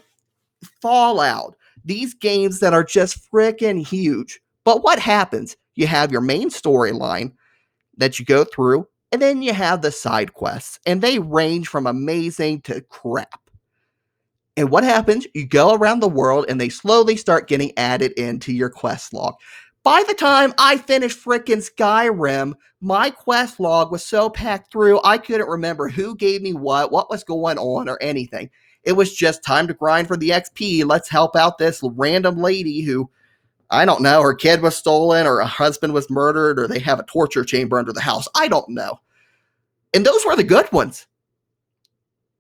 Fallout. 0.82 1.56
These 1.86 2.14
games 2.14 2.60
that 2.60 2.74
are 2.74 2.84
just 2.84 3.32
freaking 3.32 3.86
huge. 3.86 4.40
But 4.66 4.84
what 4.84 5.00
happens? 5.00 5.56
You 5.76 5.88
have 5.88 6.12
your 6.12 6.22
main 6.22 6.50
storyline 6.50 7.34
that 7.98 8.20
you 8.20 8.26
go 8.26 8.44
through, 8.44 8.88
and 9.12 9.22
then 9.22 9.42
you 9.42 9.54
have 9.54 9.82
the 9.82 9.92
side 9.92 10.34
quests, 10.34 10.80
and 10.86 11.02
they 11.02 11.20
range 11.20 11.68
from 11.68 11.88
amazing 11.88 12.62
to 12.62 12.82
crap. 12.82 13.40
And 14.58 14.70
what 14.70 14.84
happens? 14.84 15.26
You 15.34 15.48
go 15.48 15.74
around 15.74 16.02
the 16.02 16.10
world 16.10 16.46
and 16.50 16.60
they 16.60 16.70
slowly 16.70 17.16
start 17.16 17.48
getting 17.48 17.72
added 17.78 18.12
into 18.14 18.52
your 18.52 18.70
quest 18.70 19.14
log. 19.14 19.36
By 19.84 20.04
the 20.08 20.14
time 20.14 20.54
I 20.58 20.78
finished 20.78 21.24
freaking 21.24 21.68
Skyrim, 21.68 22.54
my 22.82 23.10
quest 23.10 23.60
log 23.60 23.92
was 23.92 24.06
so 24.06 24.30
packed 24.30 24.72
through, 24.72 25.00
I 25.04 25.18
couldn't 25.18 25.48
remember 25.48 25.88
who 25.88 26.16
gave 26.16 26.42
me 26.42 26.54
what, 26.54 26.92
what 26.92 27.10
was 27.10 27.24
going 27.24 27.58
on, 27.58 27.90
or 27.90 27.98
anything. 28.02 28.50
It 28.84 28.94
was 28.94 29.16
just 29.16 29.44
time 29.44 29.68
to 29.68 29.74
grind 29.74 30.08
for 30.08 30.18
the 30.18 30.30
XP. 30.30 30.86
Let's 30.86 31.10
help 31.10 31.36
out 31.36 31.58
this 31.58 31.82
random 31.84 32.38
lady 32.38 32.82
who 32.82 33.10
I 33.72 33.86
don't 33.86 34.02
know, 34.02 34.22
her 34.22 34.34
kid 34.34 34.62
was 34.62 34.76
stolen 34.76 35.26
or 35.26 35.40
a 35.40 35.46
husband 35.46 35.94
was 35.94 36.10
murdered 36.10 36.60
or 36.60 36.68
they 36.68 36.80
have 36.80 37.00
a 37.00 37.04
torture 37.04 37.46
chamber 37.46 37.80
under 37.80 37.94
the 37.94 38.02
house. 38.02 38.28
I 38.36 38.48
don't 38.50 38.70
know. 38.70 39.00
And 39.94 40.06
those 40.06 40.26
were 40.26 40.36
the 40.36 40.44
good 40.44 40.72
ones. 40.72 41.08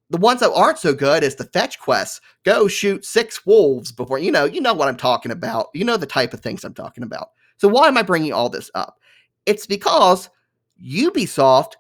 The 0.10 0.18
ones 0.18 0.42
that 0.42 0.52
aren't 0.52 0.78
so 0.78 0.94
good 0.94 1.24
is 1.24 1.36
the 1.36 1.46
fetch 1.46 1.80
quests. 1.80 2.20
Go 2.44 2.68
shoot 2.68 3.06
six 3.06 3.46
wolves 3.46 3.94
before, 3.94 4.20
you 4.20 4.30
know, 4.30 4.44
you 4.44 4.60
know 4.60 4.74
what 4.74 4.90
I'm 4.90 4.98
talking 4.98 5.32
about. 5.32 5.68
You 5.74 5.86
know 5.86 5.96
the 5.96 6.06
type 6.06 6.34
of 6.34 6.42
things 6.42 6.66
I'm 6.66 6.74
talking 6.74 7.04
about. 7.04 7.30
So 7.58 7.70
why 7.70 7.88
am 7.88 7.98
I 7.98 8.02
bringing 8.02 8.34
all 8.34 8.50
this 8.50 8.70
up? 8.76 9.00
It's 9.46 9.66
because 9.66 10.30
Ubisoft 10.86 11.74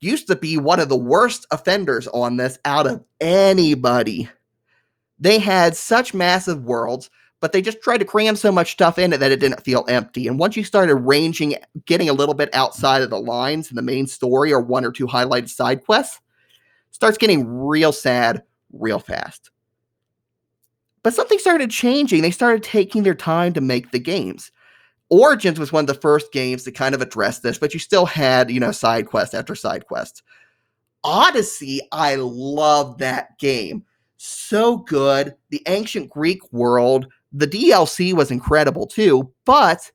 used 0.00 0.26
to 0.26 0.36
be 0.36 0.58
one 0.58 0.80
of 0.80 0.90
the 0.90 0.96
worst 0.96 1.46
offenders 1.50 2.06
on 2.08 2.36
this 2.36 2.58
out 2.66 2.86
of 2.86 3.02
anybody. 3.20 4.28
They 5.18 5.38
had 5.38 5.76
such 5.76 6.12
massive 6.12 6.64
worlds 6.64 7.10
but 7.40 7.52
they 7.52 7.62
just 7.62 7.80
tried 7.82 7.98
to 7.98 8.04
cram 8.04 8.36
so 8.36 8.52
much 8.52 8.72
stuff 8.72 8.98
in 8.98 9.12
it 9.12 9.18
that 9.18 9.32
it 9.32 9.40
didn't 9.40 9.64
feel 9.64 9.84
empty. 9.88 10.28
And 10.28 10.38
once 10.38 10.56
you 10.56 10.64
started 10.64 10.94
ranging, 10.96 11.56
getting 11.86 12.08
a 12.08 12.14
little 12.14 12.34
bit 12.34 12.54
outside 12.54 13.02
of 13.02 13.10
the 13.10 13.20
lines 13.20 13.70
in 13.70 13.76
the 13.76 13.82
main 13.82 14.06
story 14.06 14.52
or 14.52 14.60
one 14.60 14.84
or 14.84 14.92
two 14.92 15.06
highlighted 15.06 15.48
side 15.48 15.84
quests, 15.84 16.20
starts 16.90 17.18
getting 17.18 17.46
real 17.46 17.92
sad 17.92 18.42
real 18.72 18.98
fast. 18.98 19.50
But 21.02 21.14
something 21.14 21.38
started 21.38 21.70
changing. 21.70 22.22
They 22.22 22.30
started 22.30 22.62
taking 22.62 23.02
their 23.02 23.14
time 23.14 23.54
to 23.54 23.60
make 23.60 23.90
the 23.90 23.98
games. 23.98 24.52
Origins 25.08 25.58
was 25.58 25.72
one 25.72 25.84
of 25.84 25.88
the 25.88 25.94
first 25.94 26.30
games 26.30 26.62
to 26.64 26.72
kind 26.72 26.94
of 26.94 27.00
address 27.00 27.40
this, 27.40 27.58
but 27.58 27.72
you 27.74 27.80
still 27.80 28.06
had, 28.06 28.50
you 28.50 28.60
know, 28.60 28.70
side 28.70 29.06
quest 29.06 29.34
after 29.34 29.54
side 29.54 29.86
quest. 29.86 30.22
Odyssey, 31.02 31.80
I 31.90 32.16
love 32.16 32.98
that 32.98 33.38
game. 33.38 33.84
So 34.18 34.76
good. 34.76 35.34
The 35.48 35.62
ancient 35.66 36.10
Greek 36.10 36.40
world, 36.52 37.06
the 37.32 37.46
DLC 37.46 38.12
was 38.12 38.30
incredible 38.30 38.86
too, 38.86 39.32
but 39.44 39.90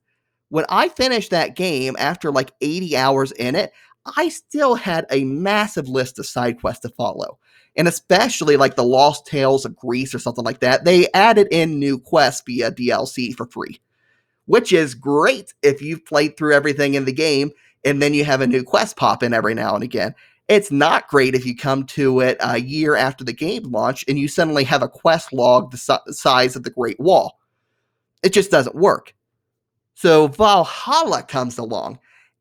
when 0.50 0.66
I 0.70 0.90
finished 0.90 1.32
that 1.32 1.56
game 1.56 1.96
after 2.00 2.32
like 2.32 2.52
80 2.62 2.96
hours 2.96 3.32
in 3.34 3.56
it, 3.56 3.74
I 4.18 4.30
still 4.30 4.76
had 4.76 5.06
a 5.10 5.24
massive 5.24 5.88
list 5.88 6.20
of 6.20 6.26
side 6.26 6.62
quests 6.62 6.82
to 6.82 6.90
follow. 6.90 7.40
And 7.76 7.88
especially 7.88 8.56
like 8.56 8.76
the 8.76 8.84
Lost 8.84 9.26
Tales 9.26 9.66
of 9.66 9.76
Greece 9.76 10.16
or 10.16 10.20
something 10.20 10.46
like 10.46 10.60
that, 10.60 10.86
they 10.86 11.08
added 11.14 11.48
in 11.52 11.80
new 11.80 12.00
quests 12.00 12.44
via 12.46 12.72
DLC 12.72 13.36
for 13.36 13.48
free, 13.48 13.82
which 14.46 14.72
is 14.72 14.96
great 14.96 15.54
if 15.62 15.82
you've 15.82 16.06
played 16.06 16.38
through 16.38 16.54
everything 16.54 16.94
in 16.94 17.06
the 17.06 17.12
game 17.12 17.52
and 17.84 18.02
then 18.02 18.14
you 18.14 18.24
have 18.24 18.42
a 18.42 18.48
new 18.48 18.64
quest 18.64 18.96
pop 18.96 19.24
in 19.24 19.34
every 19.34 19.54
now 19.54 19.76
and 19.76 19.84
again. 19.84 20.16
It's 20.48 20.72
not 20.72 21.08
great 21.08 21.34
if 21.34 21.46
you 21.46 21.56
come 21.56 21.86
to 21.88 22.20
it 22.20 22.38
a 22.40 22.60
year 22.60 22.96
after 22.96 23.24
the 23.24 23.34
game 23.34 23.64
launch 23.64 24.06
and 24.08 24.20
you 24.20 24.28
suddenly 24.28 24.64
have 24.64 24.84
a 24.84 24.90
quest 24.90 25.34
log 25.34 25.72
the 25.72 25.78
si- 25.78 26.12
size 26.12 26.56
of 26.56 26.64
the 26.64 26.70
Great 26.70 27.00
Wall. 27.00 27.40
It 28.24 28.32
just 28.32 28.52
doesn't 28.52 28.76
work. 28.76 29.14
So 29.96 30.28
Valhalla 30.28 31.24
comes 31.24 31.58
along, 31.58 32.00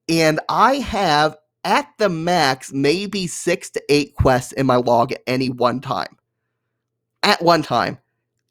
and 0.09 0.41
I 0.49 0.77
have 0.77 1.37
at 1.65 1.89
the 1.99 2.09
max 2.09 2.73
maybe 2.73 3.27
six 3.27 3.71
to 3.71 3.83
eight 3.89 4.15
quests 4.17 4.53
in 4.53 4.67
my 4.67 4.77
log 4.77 5.13
at 5.13 5.23
any 5.27 5.49
one 5.49 5.81
time. 5.81 6.17
At 7.23 7.41
one 7.41 7.63
time. 7.63 7.99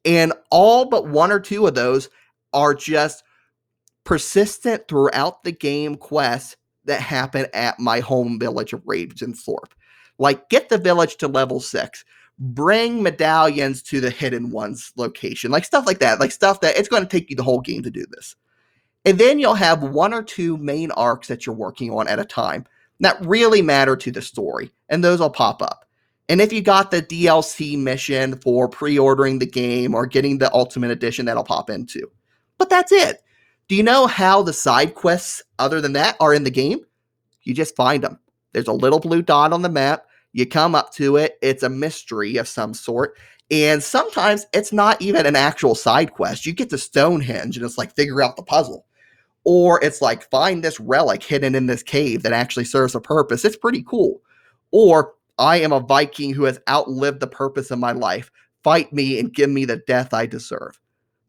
And 0.03 0.33
all 0.49 0.85
but 0.85 1.07
one 1.07 1.31
or 1.31 1.39
two 1.39 1.67
of 1.67 1.75
those 1.75 2.09
are 2.53 2.73
just 2.73 3.23
persistent 4.03 4.87
throughout 4.87 5.43
the 5.43 5.51
game 5.51 5.95
quests 5.95 6.55
that 6.85 7.01
happen 7.01 7.47
at 7.53 7.79
my 7.79 7.99
home 7.99 8.39
village 8.39 8.73
of 8.73 8.83
Ravensthorpe. 8.83 9.71
Like, 10.17 10.49
get 10.49 10.69
the 10.69 10.77
village 10.77 11.17
to 11.17 11.27
level 11.27 11.59
six, 11.59 12.05
bring 12.39 13.01
medallions 13.01 13.81
to 13.83 13.99
the 13.99 14.09
hidden 14.09 14.51
ones 14.51 14.91
location, 14.95 15.51
like 15.51 15.65
stuff 15.65 15.85
like 15.85 15.99
that, 15.99 16.19
like 16.19 16.31
stuff 16.31 16.61
that 16.61 16.77
it's 16.77 16.89
going 16.89 17.03
to 17.03 17.09
take 17.09 17.29
you 17.29 17.35
the 17.35 17.43
whole 17.43 17.61
game 17.61 17.83
to 17.83 17.91
do 17.91 18.05
this. 18.11 18.35
And 19.05 19.17
then 19.17 19.39
you'll 19.39 19.55
have 19.55 19.83
one 19.83 20.13
or 20.13 20.23
two 20.23 20.57
main 20.57 20.91
arcs 20.91 21.27
that 21.27 21.45
you're 21.45 21.55
working 21.55 21.91
on 21.91 22.07
at 22.07 22.19
a 22.19 22.25
time. 22.25 22.65
that 22.99 23.25
really 23.25 23.61
matter 23.61 23.97
to 23.97 24.11
the 24.11 24.21
story, 24.21 24.71
and 24.87 25.03
those 25.03 25.19
will 25.19 25.29
pop 25.29 25.61
up. 25.61 25.85
And 26.29 26.39
if 26.39 26.53
you 26.53 26.61
got 26.61 26.89
the 26.89 27.01
DLC 27.01 27.77
mission 27.77 28.39
for 28.39 28.69
pre 28.69 28.97
ordering 28.97 29.39
the 29.39 29.45
game 29.45 29.93
or 29.93 30.05
getting 30.05 30.37
the 30.37 30.53
Ultimate 30.53 30.91
Edition, 30.91 31.25
that'll 31.25 31.43
pop 31.43 31.69
into. 31.69 32.09
But 32.57 32.69
that's 32.69 32.91
it. 32.91 33.21
Do 33.67 33.75
you 33.75 33.83
know 33.83 34.07
how 34.07 34.41
the 34.41 34.53
side 34.53 34.93
quests, 34.93 35.41
other 35.59 35.79
than 35.79 35.93
that, 35.93 36.17
are 36.19 36.33
in 36.33 36.43
the 36.43 36.51
game? 36.51 36.79
You 37.43 37.53
just 37.53 37.75
find 37.75 38.03
them. 38.03 38.19
There's 38.51 38.67
a 38.67 38.73
little 38.73 38.99
blue 38.99 39.21
dot 39.21 39.53
on 39.53 39.61
the 39.61 39.69
map. 39.69 40.05
You 40.33 40.45
come 40.45 40.75
up 40.75 40.91
to 40.93 41.17
it, 41.17 41.37
it's 41.41 41.63
a 41.63 41.69
mystery 41.69 42.37
of 42.37 42.47
some 42.47 42.73
sort. 42.73 43.17
And 43.51 43.83
sometimes 43.83 44.45
it's 44.53 44.73
not 44.73 45.01
even 45.01 45.25
an 45.25 45.35
actual 45.35 45.75
side 45.75 46.13
quest. 46.13 46.45
You 46.45 46.53
get 46.53 46.69
to 46.71 46.77
Stonehenge 46.77 47.55
and 47.55 47.65
it's 47.65 47.77
like 47.77 47.95
figure 47.95 48.21
out 48.21 48.35
the 48.35 48.43
puzzle. 48.43 48.85
Or 49.43 49.83
it's 49.83 50.01
like 50.01 50.29
find 50.29 50.63
this 50.63 50.79
relic 50.79 51.21
hidden 51.21 51.53
in 51.53 51.67
this 51.67 51.83
cave 51.83 52.23
that 52.23 52.33
actually 52.33 52.65
serves 52.65 52.95
a 52.95 53.01
purpose. 53.01 53.45
It's 53.45 53.57
pretty 53.57 53.83
cool. 53.83 54.21
Or 54.71 55.13
I 55.37 55.57
am 55.57 55.71
a 55.71 55.79
Viking 55.79 56.33
who 56.33 56.45
has 56.45 56.59
outlived 56.67 57.19
the 57.19 57.27
purpose 57.27 57.69
of 57.69 57.79
my 57.79 57.91
life. 57.91 58.31
Fight 58.63 58.91
me 58.93 59.19
and 59.19 59.33
give 59.33 59.49
me 59.49 59.65
the 59.65 59.77
death 59.87 60.13
I 60.13 60.25
deserve. 60.25 60.79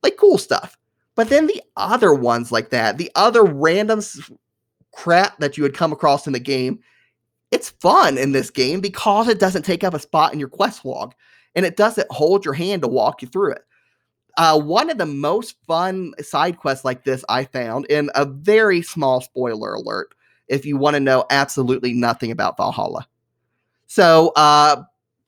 Like 0.02 0.16
cool 0.16 0.38
stuff. 0.38 0.78
But 1.14 1.28
then 1.28 1.46
the 1.46 1.62
other 1.76 2.12
ones 2.12 2.50
like 2.50 2.70
that, 2.70 2.98
the 2.98 3.10
other 3.14 3.44
random 3.44 4.00
crap 4.92 5.38
that 5.38 5.56
you 5.56 5.62
would 5.62 5.74
come 5.74 5.92
across 5.92 6.26
in 6.26 6.32
the 6.32 6.40
game, 6.40 6.80
it's 7.50 7.70
fun 7.70 8.18
in 8.18 8.32
this 8.32 8.50
game 8.50 8.80
because 8.80 9.28
it 9.28 9.38
doesn't 9.38 9.64
take 9.64 9.84
up 9.84 9.94
a 9.94 9.98
spot 10.00 10.32
in 10.32 10.40
your 10.40 10.48
quest 10.48 10.84
log 10.84 11.14
and 11.54 11.64
it 11.64 11.76
doesn't 11.76 12.10
hold 12.10 12.44
your 12.44 12.54
hand 12.54 12.82
to 12.82 12.88
walk 12.88 13.22
you 13.22 13.28
through 13.28 13.52
it. 13.52 13.62
Uh, 14.36 14.60
one 14.60 14.90
of 14.90 14.98
the 14.98 15.06
most 15.06 15.54
fun 15.66 16.12
side 16.20 16.58
quests 16.58 16.84
like 16.84 17.04
this 17.04 17.24
I 17.28 17.44
found 17.44 17.86
in 17.86 18.10
a 18.16 18.24
very 18.24 18.82
small 18.82 19.20
spoiler 19.20 19.74
alert 19.74 20.14
if 20.48 20.66
you 20.66 20.76
want 20.76 20.94
to 20.94 21.00
know 21.00 21.24
absolutely 21.30 21.92
nothing 21.92 22.32
about 22.32 22.56
Valhalla. 22.56 23.06
So, 23.86 24.32
uh, 24.34 24.82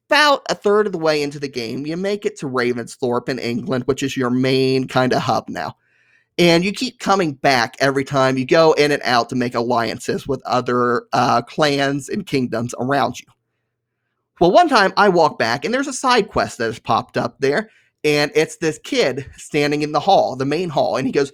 about 0.08 0.42
a 0.48 0.54
third 0.54 0.86
of 0.86 0.92
the 0.92 0.98
way 0.98 1.22
into 1.22 1.38
the 1.38 1.48
game, 1.48 1.86
you 1.86 1.96
make 1.96 2.24
it 2.24 2.36
to 2.38 2.46
Ravensthorpe 2.46 3.28
in 3.28 3.38
England, 3.38 3.84
which 3.86 4.02
is 4.02 4.16
your 4.16 4.30
main 4.30 4.86
kind 4.86 5.12
of 5.12 5.22
hub 5.22 5.48
now. 5.48 5.76
And 6.38 6.64
you 6.64 6.72
keep 6.72 6.98
coming 6.98 7.32
back 7.32 7.76
every 7.80 8.04
time 8.04 8.36
you 8.36 8.44
go 8.44 8.72
in 8.74 8.92
and 8.92 9.02
out 9.04 9.30
to 9.30 9.36
make 9.36 9.54
alliances 9.54 10.28
with 10.28 10.42
other 10.44 11.06
uh, 11.12 11.42
clans 11.42 12.08
and 12.08 12.26
kingdoms 12.26 12.74
around 12.78 13.18
you. 13.18 13.26
Well, 14.38 14.52
one 14.52 14.68
time 14.68 14.92
I 14.98 15.08
walk 15.08 15.38
back 15.38 15.64
and 15.64 15.72
there's 15.72 15.88
a 15.88 15.94
side 15.94 16.28
quest 16.28 16.58
that 16.58 16.66
has 16.66 16.78
popped 16.78 17.16
up 17.16 17.36
there, 17.40 17.70
and 18.04 18.30
it's 18.34 18.58
this 18.58 18.78
kid 18.84 19.26
standing 19.36 19.80
in 19.80 19.92
the 19.92 20.00
hall, 20.00 20.36
the 20.36 20.44
main 20.44 20.68
hall, 20.68 20.96
and 20.96 21.06
he 21.06 21.12
goes, 21.12 21.32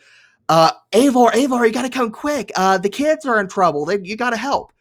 uh, 0.49 0.71
Eivor, 0.93 1.33
Eivor, 1.33 1.67
you 1.67 1.73
gotta 1.73 1.91
come 1.91 2.11
quick. 2.11 2.53
Uh, 2.55 2.79
the 2.79 2.89
kids 2.89 3.27
are 3.27 3.41
in 3.41 3.49
trouble. 3.49 3.85
They, 3.85 3.99
you 4.03 4.17
gotta 4.17 4.37
help 4.37 4.73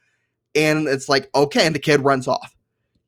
and 0.56 0.88
it's 0.88 1.10
like, 1.10 1.30
okay, 1.34 1.66
and 1.66 1.76
the 1.76 1.80
kid 1.80 2.02
runs 2.02 2.28
off. 2.28 2.56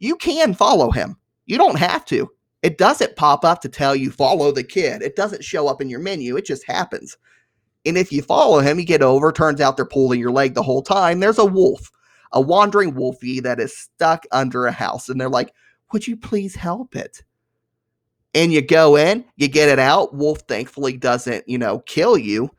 You 0.03 0.17
can 0.17 0.53
follow 0.53 0.91
him. 0.91 1.15
You 1.45 1.57
don't 1.57 1.79
have 1.79 2.03
to. 2.07 2.29
It 2.61 2.77
doesn't 2.77 3.15
pop 3.15 3.45
up 3.45 3.61
to 3.61 3.69
tell 3.69 3.95
you 3.95 4.11
follow 4.11 4.51
the 4.51 4.61
kid. 4.61 5.01
It 5.01 5.15
doesn't 5.15 5.45
show 5.45 5.69
up 5.69 5.79
in 5.79 5.89
your 5.89 6.01
menu. 6.01 6.35
It 6.35 6.45
just 6.45 6.67
happens. 6.67 7.17
And 7.85 7.97
if 7.97 8.11
you 8.11 8.21
follow 8.21 8.59
him, 8.59 8.79
you 8.79 8.85
get 8.85 9.01
over, 9.01 9.31
turns 9.31 9.61
out 9.61 9.77
they're 9.77 9.85
pulling 9.85 10.19
your 10.19 10.33
leg 10.33 10.55
the 10.55 10.61
whole 10.61 10.81
time. 10.81 11.21
There's 11.21 11.39
a 11.39 11.45
wolf, 11.45 11.89
a 12.33 12.41
wandering 12.41 12.95
wolfie 12.95 13.39
that 13.39 13.61
is 13.61 13.77
stuck 13.77 14.25
under 14.33 14.65
a 14.65 14.73
house. 14.73 15.07
And 15.07 15.21
they're 15.21 15.29
like, 15.29 15.53
would 15.93 16.05
you 16.05 16.17
please 16.17 16.53
help 16.53 16.97
it? 16.97 17.23
And 18.33 18.51
you 18.51 18.61
go 18.61 18.97
in, 18.97 19.23
you 19.37 19.47
get 19.47 19.69
it 19.69 19.79
out. 19.79 20.13
Wolf 20.13 20.39
thankfully 20.49 20.97
doesn't, 20.97 21.47
you 21.47 21.57
know, 21.57 21.79
kill 21.79 22.17
you 22.17 22.49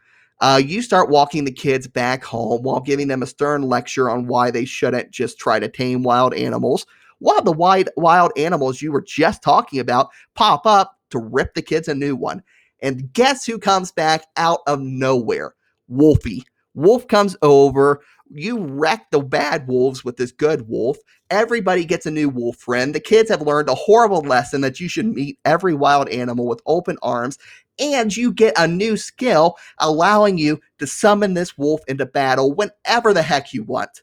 uh, 0.41 0.61
you 0.63 0.83
start 0.83 1.09
walking 1.09 1.45
the 1.45 1.53
kids 1.53 1.87
back 1.87 2.25
home 2.25 2.63
while 2.63 2.81
giving 2.81 3.09
them 3.09 3.23
a 3.23 3.27
stern 3.27 3.63
lecture 3.63 4.11
on 4.11 4.27
why 4.27 4.51
they 4.51 4.65
shouldn't 4.65 5.11
just 5.11 5.39
try 5.39 5.59
to 5.59 5.69
tame 5.69 6.03
wild 6.03 6.35
animals. 6.35 6.87
While 7.25 7.41
the 7.41 7.53
wild, 7.53 7.89
wild 7.97 8.33
animals 8.37 8.83
you 8.83 8.93
were 8.93 9.01
just 9.01 9.43
talking 9.43 9.81
about 9.81 10.11
pop 10.35 10.67
up 10.67 10.99
to 11.09 11.19
rip 11.19 11.55
the 11.55 11.63
kids 11.63 11.89
a 11.89 11.95
new 11.95 12.15
one. 12.15 12.43
And 12.83 13.11
guess 13.15 13.47
who 13.47 13.59
comes 13.59 13.91
back 13.91 14.27
out 14.37 14.61
of 14.67 14.81
nowhere? 14.83 15.55
Wolfie. 15.89 16.45
Wolf 16.75 17.09
comes 17.09 17.35
over. 17.41 18.03
You 18.31 18.59
wreck 18.59 19.11
the 19.11 19.21
bad 19.21 19.67
wolves 19.67 20.05
with 20.05 20.19
this 20.19 20.33
good 20.33 20.69
wolf. 20.69 20.99
Everybody 21.31 21.87
gets 21.87 22.05
a 22.05 22.11
new 22.11 22.29
wolf 22.29 22.57
friend. 22.59 22.95
The 22.95 23.01
kids 23.01 23.31
have 23.31 23.41
learned 23.41 23.71
a 23.71 23.75
horrible 23.75 24.21
lesson 24.21 24.61
that 24.61 24.79
you 24.79 24.87
should 24.87 25.07
meet 25.07 25.39
every 25.47 25.73
wild 25.73 26.11
animal 26.11 26.47
with 26.47 26.61
open 26.67 26.99
arms 27.01 27.39
and 27.79 28.15
you 28.15 28.35
get 28.35 28.53
a 28.59 28.69
new 28.69 28.99
skill 28.99 29.57
allowing 29.79 30.37
you 30.37 30.61
to 30.79 30.87
summon 30.87 31.33
this 31.33 31.57
wolf 31.57 31.81
into 31.89 32.05
battle 32.05 32.53
whenever 32.53 33.15
the 33.15 33.23
heck 33.23 33.55
you 33.55 33.63
want. 33.63 34.03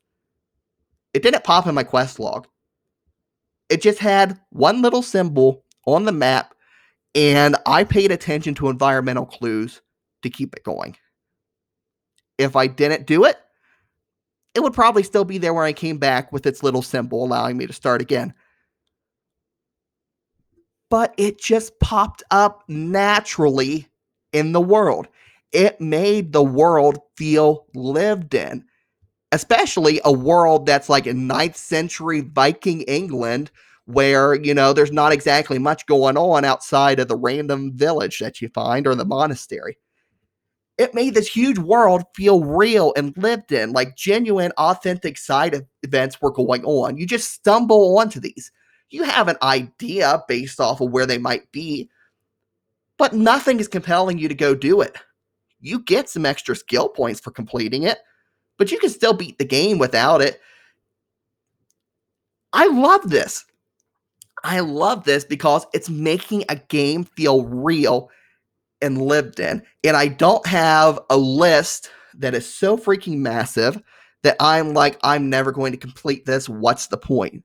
It 1.13 1.21
didn't 1.21 1.43
pop 1.43 1.67
in 1.67 1.75
my 1.75 1.84
quest 1.84 2.19
log. 2.19 2.47
It 3.71 3.81
just 3.81 3.99
had 3.99 4.39
one 4.49 4.81
little 4.81 5.01
symbol 5.01 5.63
on 5.88 6.05
the 6.05 6.12
map, 6.12 6.53
and 7.15 7.55
I 7.65 7.84
paid 7.84 8.12
attention 8.12 8.53
to 8.55 8.69
environmental 8.69 9.25
clues 9.25 9.81
to 10.21 10.29
keep 10.29 10.55
it 10.55 10.63
going. 10.63 10.95
If 12.38 12.55
I 12.55 12.67
didn't 12.67 13.07
do 13.07 13.25
it, 13.25 13.38
it 14.53 14.62
would 14.62 14.73
probably 14.73 15.03
still 15.03 15.25
be 15.25 15.38
there 15.38 15.53
when 15.53 15.65
I 15.65 15.73
came 15.73 15.97
back 15.97 16.31
with 16.31 16.45
its 16.45 16.62
little 16.62 16.81
symbol 16.81 17.23
allowing 17.23 17.57
me 17.57 17.65
to 17.65 17.73
start 17.73 18.01
again 18.01 18.34
but 20.91 21.15
it 21.17 21.39
just 21.39 21.79
popped 21.79 22.21
up 22.31 22.63
naturally 22.67 23.88
in 24.34 24.51
the 24.51 24.62
world. 24.62 25.07
It 25.53 25.79
made 25.81 26.34
the 26.34 26.43
world 26.43 26.99
feel 27.15 27.65
lived 27.73 28.34
in, 28.36 28.65
especially 29.32 30.02
a 30.06 30.12
world 30.12 30.65
that's 30.65 30.89
like 30.89 31.08
a 31.08 31.13
ninth 31.13 31.56
century 31.56 32.22
Viking 32.22 32.82
England 32.82 33.52
where, 33.86 34.36
you 34.36 34.54
know, 34.54 34.74
there's 34.74 34.91
not 34.91 35.12
exactly 35.12 35.58
much 35.58 35.86
going 35.86 36.17
on 36.17 36.46
outside 36.46 37.00
of 37.00 37.08
the 37.08 37.15
random 37.15 37.76
village 37.76 38.20
that 38.20 38.41
you 38.41 38.50
find 38.50 38.88
or 38.88 38.96
the 38.96 39.06
monastery. 39.06 39.78
It 40.78 40.94
made 40.94 41.13
this 41.13 41.28
huge 41.28 41.58
world 41.58 42.04
feel 42.15 42.44
real 42.44 42.94
and 42.96 43.15
lived 43.17 43.52
in, 43.52 43.72
like 43.72 43.96
genuine, 43.96 44.52
authentic 44.58 45.17
side 45.17 45.65
events 45.84 46.22
were 46.22 46.32
going 46.32 46.63
on. 46.63 46.98
You 46.98 47.06
just 47.06 47.32
stumble 47.32 47.98
onto 47.98 48.20
these 48.20 48.52
you 48.91 49.04
have 49.04 49.30
an 49.30 49.38
idea 49.41 50.24
based 50.28 50.60
off 50.60 50.82
of 50.82 50.91
where 50.91 51.06
they 51.06 51.17
might 51.17 51.52
be, 51.52 51.89
but 52.98 53.13
nothing 53.13 53.60
is 53.60 53.67
compelling 53.67 54.17
you 54.17 54.28
to 54.28 54.36
go 54.36 54.54
do 54.54 54.82
it. 54.82 54.96
You 55.60 55.80
get 55.80 56.10
some 56.10 56.26
extra 56.26 56.56
skill 56.56 56.89
points 56.89 57.20
for 57.20 57.32
completing 57.32 57.84
it, 57.84 58.00
but 58.62 58.71
you 58.71 58.78
can 58.78 58.91
still 58.91 59.13
beat 59.13 59.39
the 59.39 59.43
game 59.43 59.80
without 59.80 60.21
it. 60.21 60.39
I 62.54 62.67
love 62.67 63.10
this. 63.10 63.43
I 64.43 64.60
love 64.60 65.04
this 65.04 65.26
because 65.26 65.65
it's 65.74 65.89
making 65.89 66.43
a 66.47 66.58
game 66.58 67.04
feel 67.04 67.43
real 67.45 68.12
and 68.80 69.02
lived 69.02 69.39
in. 69.39 69.63
And 69.84 69.97
I 69.97 70.10
don't 70.10 70.45
have 70.45 71.00
a 71.10 71.17
list 71.17 71.89
that 72.19 72.36
is 72.36 72.47
so 72.47 72.78
freaking 72.78 73.17
massive 73.17 73.82
that 74.21 74.36
I'm 74.39 74.76
like, 74.76 75.00
I'm 75.02 75.28
never 75.28 75.52
going 75.52 75.71
to 75.71 75.78
complete 75.80 76.28
this. 76.28 76.47
What's 76.47 76.86
the 76.86 76.97
point? 76.97 77.43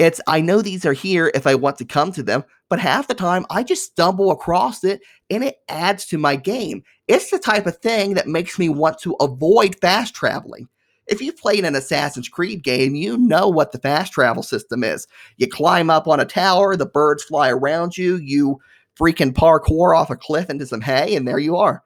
It's 0.00 0.18
I 0.26 0.40
know 0.40 0.62
these 0.62 0.86
are 0.86 0.94
here 0.94 1.30
if 1.34 1.46
I 1.46 1.54
want 1.54 1.76
to 1.76 1.84
come 1.84 2.10
to 2.12 2.22
them, 2.22 2.42
but 2.70 2.80
half 2.80 3.06
the 3.06 3.14
time 3.14 3.44
I 3.50 3.62
just 3.62 3.84
stumble 3.84 4.30
across 4.30 4.82
it 4.82 5.02
and 5.28 5.44
it 5.44 5.56
adds 5.68 6.06
to 6.06 6.16
my 6.16 6.36
game. 6.36 6.84
It's 7.06 7.30
the 7.30 7.38
type 7.38 7.66
of 7.66 7.76
thing 7.80 8.14
that 8.14 8.26
makes 8.26 8.58
me 8.58 8.70
want 8.70 8.98
to 9.00 9.14
avoid 9.20 9.78
fast 9.78 10.14
traveling. 10.14 10.68
If 11.06 11.20
you've 11.20 11.36
played 11.36 11.66
an 11.66 11.74
Assassin's 11.74 12.30
Creed 12.30 12.62
game, 12.62 12.94
you 12.94 13.18
know 13.18 13.46
what 13.50 13.72
the 13.72 13.78
fast 13.78 14.14
travel 14.14 14.42
system 14.42 14.82
is. 14.82 15.06
You 15.36 15.48
climb 15.48 15.90
up 15.90 16.08
on 16.08 16.18
a 16.18 16.24
tower, 16.24 16.76
the 16.76 16.86
birds 16.86 17.22
fly 17.22 17.50
around 17.50 17.98
you, 17.98 18.16
you 18.16 18.58
freaking 18.98 19.34
parkour 19.34 19.94
off 19.94 20.08
a 20.08 20.16
cliff 20.16 20.48
into 20.48 20.64
some 20.64 20.80
hay, 20.80 21.14
and 21.14 21.28
there 21.28 21.38
you 21.38 21.56
are. 21.56 21.82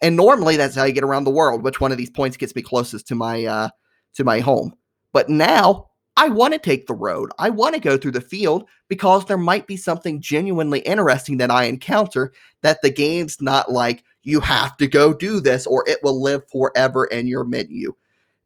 And 0.00 0.16
normally 0.16 0.56
that's 0.56 0.74
how 0.74 0.84
you 0.84 0.94
get 0.94 1.04
around 1.04 1.24
the 1.24 1.30
world. 1.30 1.62
Which 1.62 1.82
one 1.82 1.92
of 1.92 1.98
these 1.98 2.08
points 2.08 2.38
gets 2.38 2.56
me 2.56 2.62
closest 2.62 3.08
to 3.08 3.14
my 3.14 3.44
uh, 3.44 3.68
to 4.14 4.24
my 4.24 4.40
home? 4.40 4.72
But 5.12 5.28
now 5.28 5.90
I 6.16 6.28
want 6.28 6.52
to 6.52 6.58
take 6.58 6.86
the 6.86 6.94
road. 6.94 7.30
I 7.38 7.50
want 7.50 7.74
to 7.74 7.80
go 7.80 7.96
through 7.96 8.12
the 8.12 8.20
field 8.20 8.68
because 8.88 9.24
there 9.24 9.38
might 9.38 9.66
be 9.66 9.76
something 9.76 10.20
genuinely 10.20 10.80
interesting 10.80 11.38
that 11.38 11.50
I 11.50 11.64
encounter 11.64 12.32
that 12.60 12.82
the 12.82 12.90
game's 12.90 13.40
not 13.40 13.72
like, 13.72 14.04
you 14.22 14.40
have 14.40 14.76
to 14.76 14.86
go 14.86 15.12
do 15.12 15.40
this 15.40 15.66
or 15.66 15.88
it 15.88 15.98
will 16.02 16.20
live 16.20 16.42
forever 16.50 17.06
in 17.06 17.26
your 17.26 17.44
menu 17.44 17.94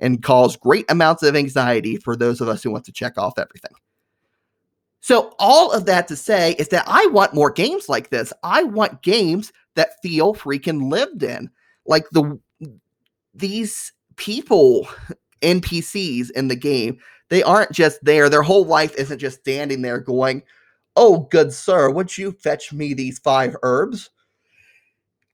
and 0.01 0.23
cause 0.23 0.57
great 0.57 0.91
amounts 0.91 1.23
of 1.23 1.37
anxiety 1.37 1.97
for 1.97 2.17
those 2.17 2.41
of 2.41 2.49
us 2.49 2.63
who 2.63 2.71
want 2.71 2.85
to 2.85 2.93
check 2.93 3.19
off 3.19 3.39
everything. 3.39 3.73
So, 5.01 5.35
all 5.39 5.71
of 5.71 5.87
that 5.87 6.09
to 6.09 6.17
say 6.17 6.53
is 6.59 6.69
that 6.69 6.85
I 6.87 7.07
want 7.07 7.35
more 7.35 7.51
games 7.51 7.89
like 7.89 8.11
this. 8.11 8.33
I 8.43 8.65
want 8.65 9.03
games 9.03 9.53
that 9.75 10.01
feel 10.03 10.35
freaking 10.35 10.91
lived 10.91 11.23
in. 11.23 11.51
Like 11.87 12.09
the 12.11 12.41
these 13.35 13.93
people 14.17 14.89
NPCs 15.43 16.31
in 16.33 16.49
the 16.49 16.57
game 16.57 16.99
they 17.29 17.43
aren't 17.43 17.73
just 17.73 18.05
there. 18.05 18.29
Their 18.29 18.43
whole 18.43 18.65
life 18.65 18.95
isn't 18.97 19.19
just 19.19 19.41
standing 19.41 19.83
there 19.83 19.99
going, 19.99 20.43
Oh, 20.97 21.29
good 21.31 21.53
sir, 21.53 21.91
would 21.91 22.17
you 22.17 22.33
fetch 22.33 22.73
me 22.73 22.95
these 22.95 23.19
five 23.19 23.55
herbs? 23.63 24.11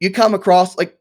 You 0.01 0.11
come 0.11 0.35
across, 0.35 0.77
like, 0.77 0.99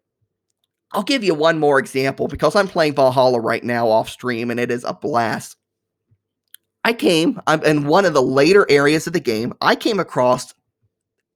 I'll 0.92 1.04
give 1.04 1.24
you 1.24 1.34
one 1.34 1.58
more 1.58 1.80
example 1.80 2.28
because 2.28 2.56
I'm 2.56 2.68
playing 2.68 2.94
Valhalla 2.94 3.40
right 3.40 3.64
now 3.64 3.88
off 3.88 4.10
stream 4.10 4.52
and 4.52 4.60
it 4.60 4.70
is 4.70 4.84
a 4.84 4.94
blast. 4.94 5.56
I 6.84 6.94
came, 6.94 7.42
I'm 7.48 7.64
in 7.64 7.88
one 7.88 8.06
of 8.06 8.14
the 8.14 8.22
later 8.22 8.66
areas 8.70 9.08
of 9.08 9.14
the 9.14 9.20
game. 9.20 9.54
I 9.62 9.76
came 9.76 10.00
across 10.00 10.54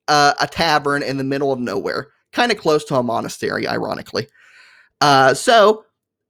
a 0.08 0.48
tavern 0.52 1.04
in 1.04 1.18
the 1.18 1.24
middle 1.24 1.52
of 1.52 1.60
nowhere, 1.60 2.10
kind 2.32 2.52
of 2.52 2.58
close 2.58 2.84
to 2.86 2.96
a 2.96 3.04
monastery, 3.04 3.68
ironically. 3.68 4.28
Uh, 5.02 5.34
so 5.34 5.86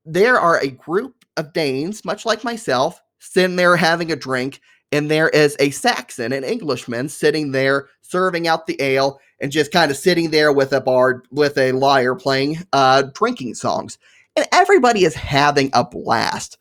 there 0.05 0.39
are 0.39 0.59
a 0.59 0.69
group 0.69 1.25
of 1.38 1.53
Danes, 1.53 2.05
much 2.05 2.25
like 2.25 2.43
myself, 2.43 3.01
sitting 3.31 3.55
there 3.55 3.75
having 3.75 4.11
a 4.11 4.15
drink, 4.15 4.61
and 4.91 5.09
there 5.09 5.29
is 5.29 5.55
a 5.59 5.71
Saxon, 5.71 6.31
an 6.31 6.43
Englishman, 6.43 7.09
sitting 7.09 7.51
there 7.51 7.89
serving 8.01 8.47
out 8.47 8.67
the 8.67 8.81
ale 8.81 9.19
and 9.41 9.51
just 9.51 9.71
kind 9.71 9.91
of 9.91 9.97
sitting 9.97 10.31
there 10.31 10.53
with 10.53 10.71
a 10.71 10.81
bard, 10.81 11.27
with 11.31 11.57
a 11.57 11.71
lyre 11.71 12.15
playing 12.15 12.57
uh, 12.71 13.03
drinking 13.13 13.55
songs. 13.55 13.97
And 14.35 14.45
everybody 14.51 15.05
is 15.05 15.15
having 15.15 15.69
a 15.73 15.83
blast. 15.83 16.57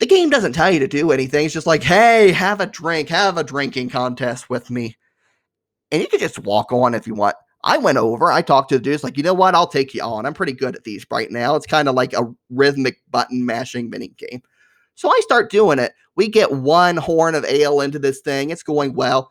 The 0.00 0.06
game 0.06 0.28
doesn't 0.28 0.52
tell 0.52 0.70
you 0.70 0.80
to 0.80 0.88
do 0.88 1.12
anything. 1.12 1.46
It's 1.46 1.54
just 1.54 1.66
like, 1.66 1.82
hey, 1.82 2.32
have 2.32 2.60
a 2.60 2.66
drink, 2.66 3.08
have 3.08 3.38
a 3.38 3.44
drinking 3.44 3.90
contest 3.90 4.50
with 4.50 4.70
me. 4.70 4.96
And 5.90 6.02
you 6.02 6.08
can 6.08 6.20
just 6.20 6.40
walk 6.40 6.72
on 6.72 6.94
if 6.94 7.06
you 7.06 7.14
want. 7.14 7.36
I 7.62 7.78
went 7.78 7.96
over, 7.96 8.30
I 8.30 8.42
talked 8.42 8.68
to 8.68 8.74
the 8.76 8.82
dudes, 8.82 9.02
like, 9.02 9.16
you 9.16 9.22
know 9.22 9.32
what? 9.32 9.54
I'll 9.54 9.66
take 9.66 9.94
you 9.94 10.02
on. 10.02 10.26
I'm 10.26 10.34
pretty 10.34 10.52
good 10.52 10.76
at 10.76 10.84
these 10.84 11.06
right 11.10 11.30
now. 11.30 11.54
It's 11.54 11.66
kind 11.66 11.88
of 11.88 11.94
like 11.94 12.12
a 12.12 12.30
rhythmic 12.50 13.00
button 13.10 13.46
mashing 13.46 13.88
mini 13.88 14.08
game. 14.08 14.42
So 14.94 15.08
I 15.08 15.20
start 15.22 15.50
doing 15.50 15.78
it. 15.78 15.92
We 16.16 16.28
get 16.28 16.52
one 16.52 16.96
horn 16.96 17.34
of 17.34 17.44
ale 17.44 17.80
into 17.80 17.98
this 17.98 18.20
thing. 18.20 18.50
It's 18.50 18.62
going 18.62 18.94
well. 18.94 19.30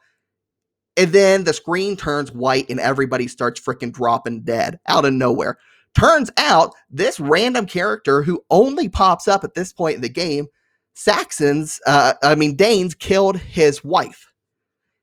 And 0.97 1.11
then 1.11 1.43
the 1.43 1.53
screen 1.53 1.95
turns 1.95 2.31
white 2.31 2.69
and 2.69 2.79
everybody 2.79 3.27
starts 3.27 3.59
freaking 3.59 3.91
dropping 3.91 4.41
dead 4.41 4.79
out 4.87 5.05
of 5.05 5.13
nowhere. 5.13 5.57
Turns 5.95 6.29
out 6.37 6.73
this 6.89 7.19
random 7.19 7.65
character 7.65 8.23
who 8.23 8.43
only 8.49 8.89
pops 8.89 9.27
up 9.27 9.43
at 9.43 9.53
this 9.53 9.71
point 9.71 9.95
in 9.95 10.01
the 10.01 10.09
game, 10.09 10.47
Saxons, 10.95 11.79
uh, 11.87 12.13
I 12.21 12.35
mean, 12.35 12.55
Danes 12.55 12.93
killed 12.93 13.37
his 13.37 13.83
wife. 13.83 14.31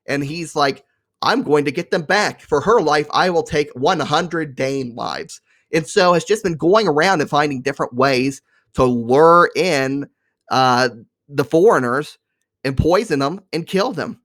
And 0.07 0.25
he's 0.25 0.55
like, 0.57 0.85
I'm 1.23 1.42
going 1.42 1.64
to 1.64 1.73
get 1.73 1.90
them 1.90 2.03
back. 2.03 2.40
For 2.40 2.61
her 2.61 2.81
life, 2.81 3.07
I 3.12 3.31
will 3.31 3.42
take 3.42 3.70
100 3.75 4.55
Dane 4.55 4.94
lives. 4.94 5.40
And 5.73 5.87
so 5.87 6.14
has 6.14 6.25
just 6.25 6.42
been 6.42 6.57
going 6.57 6.88
around 6.88 7.20
and 7.20 7.31
finding 7.31 7.62
different 7.62 7.94
ways 7.94 8.42
to 8.75 8.85
lure 8.85 9.51
in 9.55 10.09
uh, 10.50 10.90
the 11.28 11.44
foreigners 11.44 12.18
and 12.64 12.76
poison 12.76 13.18
them 13.20 13.40
and 13.52 13.66
kill 13.66 13.92
them. 13.92 14.20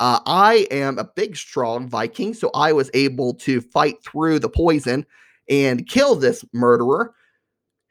Uh, 0.00 0.20
I 0.26 0.66
am 0.70 0.98
a 0.98 1.08
big, 1.16 1.36
strong 1.36 1.88
Viking, 1.88 2.34
so 2.34 2.50
I 2.54 2.72
was 2.72 2.90
able 2.94 3.34
to 3.34 3.60
fight 3.60 4.02
through 4.02 4.40
the 4.40 4.48
poison 4.48 5.06
and 5.48 5.86
kill 5.86 6.14
this 6.14 6.44
murderer 6.52 7.14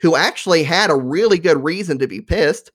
who 0.02 0.16
actually 0.16 0.64
had 0.64 0.90
a 0.90 0.96
really 0.96 1.38
good 1.38 1.64
reason 1.64 1.98
to 2.00 2.08
be 2.08 2.20
pissed. 2.20 2.72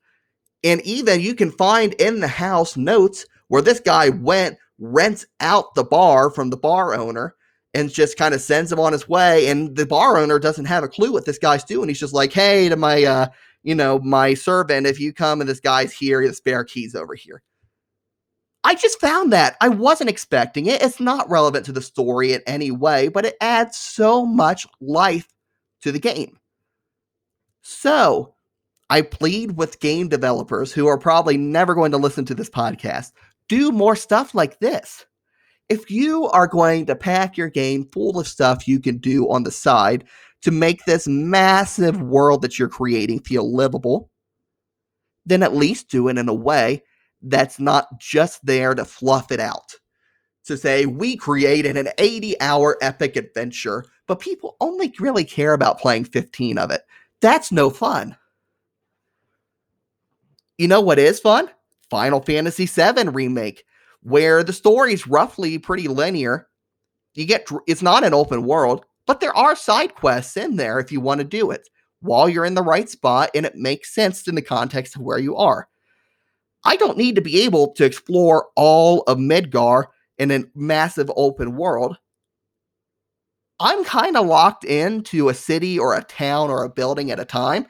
And 0.64 0.80
even 0.82 1.20
you 1.20 1.34
can 1.34 1.50
find 1.50 1.92
in 1.94 2.20
the 2.20 2.28
house 2.28 2.76
notes 2.76 3.26
where 3.48 3.62
this 3.62 3.80
guy 3.80 4.08
went, 4.08 4.56
rents 4.78 5.26
out 5.40 5.74
the 5.74 5.84
bar 5.84 6.30
from 6.30 6.50
the 6.50 6.56
bar 6.56 6.94
owner, 6.94 7.34
and 7.74 7.92
just 7.92 8.16
kind 8.16 8.34
of 8.34 8.40
sends 8.40 8.72
him 8.72 8.80
on 8.80 8.92
his 8.92 9.08
way. 9.08 9.48
And 9.48 9.76
the 9.76 9.84
bar 9.84 10.16
owner 10.16 10.38
doesn't 10.38 10.64
have 10.64 10.84
a 10.84 10.88
clue 10.88 11.12
what 11.12 11.26
this 11.26 11.38
guy's 11.38 11.64
doing. 11.64 11.88
He's 11.88 12.00
just 12.00 12.14
like, 12.14 12.32
hey, 12.32 12.68
to 12.70 12.76
my, 12.76 13.04
uh, 13.04 13.28
you 13.62 13.74
know, 13.74 13.98
my 13.98 14.34
servant, 14.34 14.86
if 14.86 15.00
you 15.00 15.12
come 15.12 15.40
and 15.40 15.48
this 15.48 15.60
guy's 15.60 15.92
here, 15.92 16.26
the 16.26 16.34
spare 16.34 16.64
keys 16.64 16.94
over 16.94 17.14
here. 17.14 17.42
I 18.64 18.74
just 18.74 19.00
found 19.00 19.32
that. 19.32 19.56
I 19.60 19.68
wasn't 19.68 20.10
expecting 20.10 20.66
it. 20.66 20.82
It's 20.82 21.00
not 21.00 21.30
relevant 21.30 21.66
to 21.66 21.72
the 21.72 21.82
story 21.82 22.32
in 22.32 22.42
any 22.46 22.70
way, 22.70 23.08
but 23.08 23.24
it 23.24 23.36
adds 23.40 23.76
so 23.76 24.26
much 24.26 24.66
life 24.80 25.28
to 25.82 25.92
the 25.92 26.00
game. 26.00 26.38
So, 27.62 28.34
I 28.90 29.02
plead 29.02 29.56
with 29.56 29.80
game 29.80 30.08
developers 30.08 30.72
who 30.72 30.86
are 30.86 30.98
probably 30.98 31.36
never 31.36 31.74
going 31.74 31.92
to 31.92 31.98
listen 31.98 32.24
to 32.26 32.34
this 32.34 32.50
podcast 32.50 33.12
do 33.48 33.72
more 33.72 33.96
stuff 33.96 34.34
like 34.34 34.60
this. 34.60 35.06
If 35.68 35.90
you 35.90 36.26
are 36.28 36.46
going 36.46 36.86
to 36.86 36.96
pack 36.96 37.36
your 37.36 37.48
game 37.48 37.88
full 37.92 38.18
of 38.18 38.28
stuff 38.28 38.68
you 38.68 38.80
can 38.80 38.98
do 38.98 39.30
on 39.30 39.42
the 39.42 39.50
side 39.50 40.04
to 40.42 40.50
make 40.50 40.84
this 40.84 41.08
massive 41.08 42.00
world 42.00 42.42
that 42.42 42.58
you're 42.58 42.68
creating 42.68 43.20
feel 43.20 43.54
livable, 43.54 44.10
then 45.26 45.42
at 45.42 45.54
least 45.54 45.90
do 45.90 46.08
it 46.08 46.18
in 46.18 46.28
a 46.28 46.34
way 46.34 46.82
that's 47.22 47.58
not 47.58 47.98
just 47.98 48.44
there 48.46 48.74
to 48.74 48.84
fluff 48.84 49.32
it 49.32 49.40
out. 49.40 49.74
To 50.44 50.56
say, 50.56 50.86
we 50.86 51.16
created 51.16 51.76
an 51.76 51.88
80 51.98 52.40
hour 52.40 52.78
epic 52.80 53.16
adventure, 53.16 53.84
but 54.06 54.20
people 54.20 54.56
only 54.60 54.94
really 54.98 55.24
care 55.24 55.52
about 55.52 55.78
playing 55.78 56.04
15 56.04 56.56
of 56.56 56.70
it. 56.70 56.82
That's 57.20 57.52
no 57.52 57.68
fun. 57.68 58.16
You 60.56 60.68
know 60.68 60.80
what 60.80 60.98
is 60.98 61.20
fun? 61.20 61.50
Final 61.90 62.20
Fantasy 62.20 62.66
VII 62.66 63.08
Remake, 63.08 63.64
where 64.02 64.42
the 64.42 64.52
story 64.52 64.92
is 64.92 65.06
roughly 65.06 65.58
pretty 65.58 65.88
linear. 65.88 66.48
You 67.14 67.26
get 67.26 67.48
it's 67.66 67.82
not 67.82 68.04
an 68.04 68.14
open 68.14 68.44
world, 68.44 68.84
but 69.08 69.20
there 69.20 69.34
are 69.34 69.56
side 69.56 69.94
quests 69.94 70.36
in 70.36 70.56
there 70.56 70.78
if 70.78 70.92
you 70.92 71.00
want 71.00 71.18
to 71.18 71.24
do 71.24 71.50
it 71.50 71.66
while 72.00 72.28
you're 72.28 72.44
in 72.44 72.54
the 72.54 72.62
right 72.62 72.90
spot 72.90 73.30
and 73.34 73.46
it 73.46 73.56
makes 73.56 73.94
sense 73.94 74.28
in 74.28 74.34
the 74.34 74.42
context 74.42 74.94
of 74.94 75.02
where 75.02 75.18
you 75.18 75.34
are. 75.34 75.66
I 76.64 76.76
don't 76.76 76.98
need 76.98 77.14
to 77.14 77.22
be 77.22 77.40
able 77.40 77.72
to 77.72 77.86
explore 77.86 78.48
all 78.54 79.00
of 79.04 79.16
Midgar 79.16 79.86
in 80.18 80.30
a 80.30 80.44
massive 80.54 81.10
open 81.16 81.56
world. 81.56 81.96
I'm 83.58 83.82
kind 83.82 84.14
of 84.14 84.26
locked 84.26 84.64
into 84.64 85.30
a 85.30 85.34
city 85.34 85.78
or 85.78 85.94
a 85.96 86.04
town 86.04 86.50
or 86.50 86.62
a 86.62 86.68
building 86.68 87.10
at 87.10 87.18
a 87.18 87.24
time, 87.24 87.66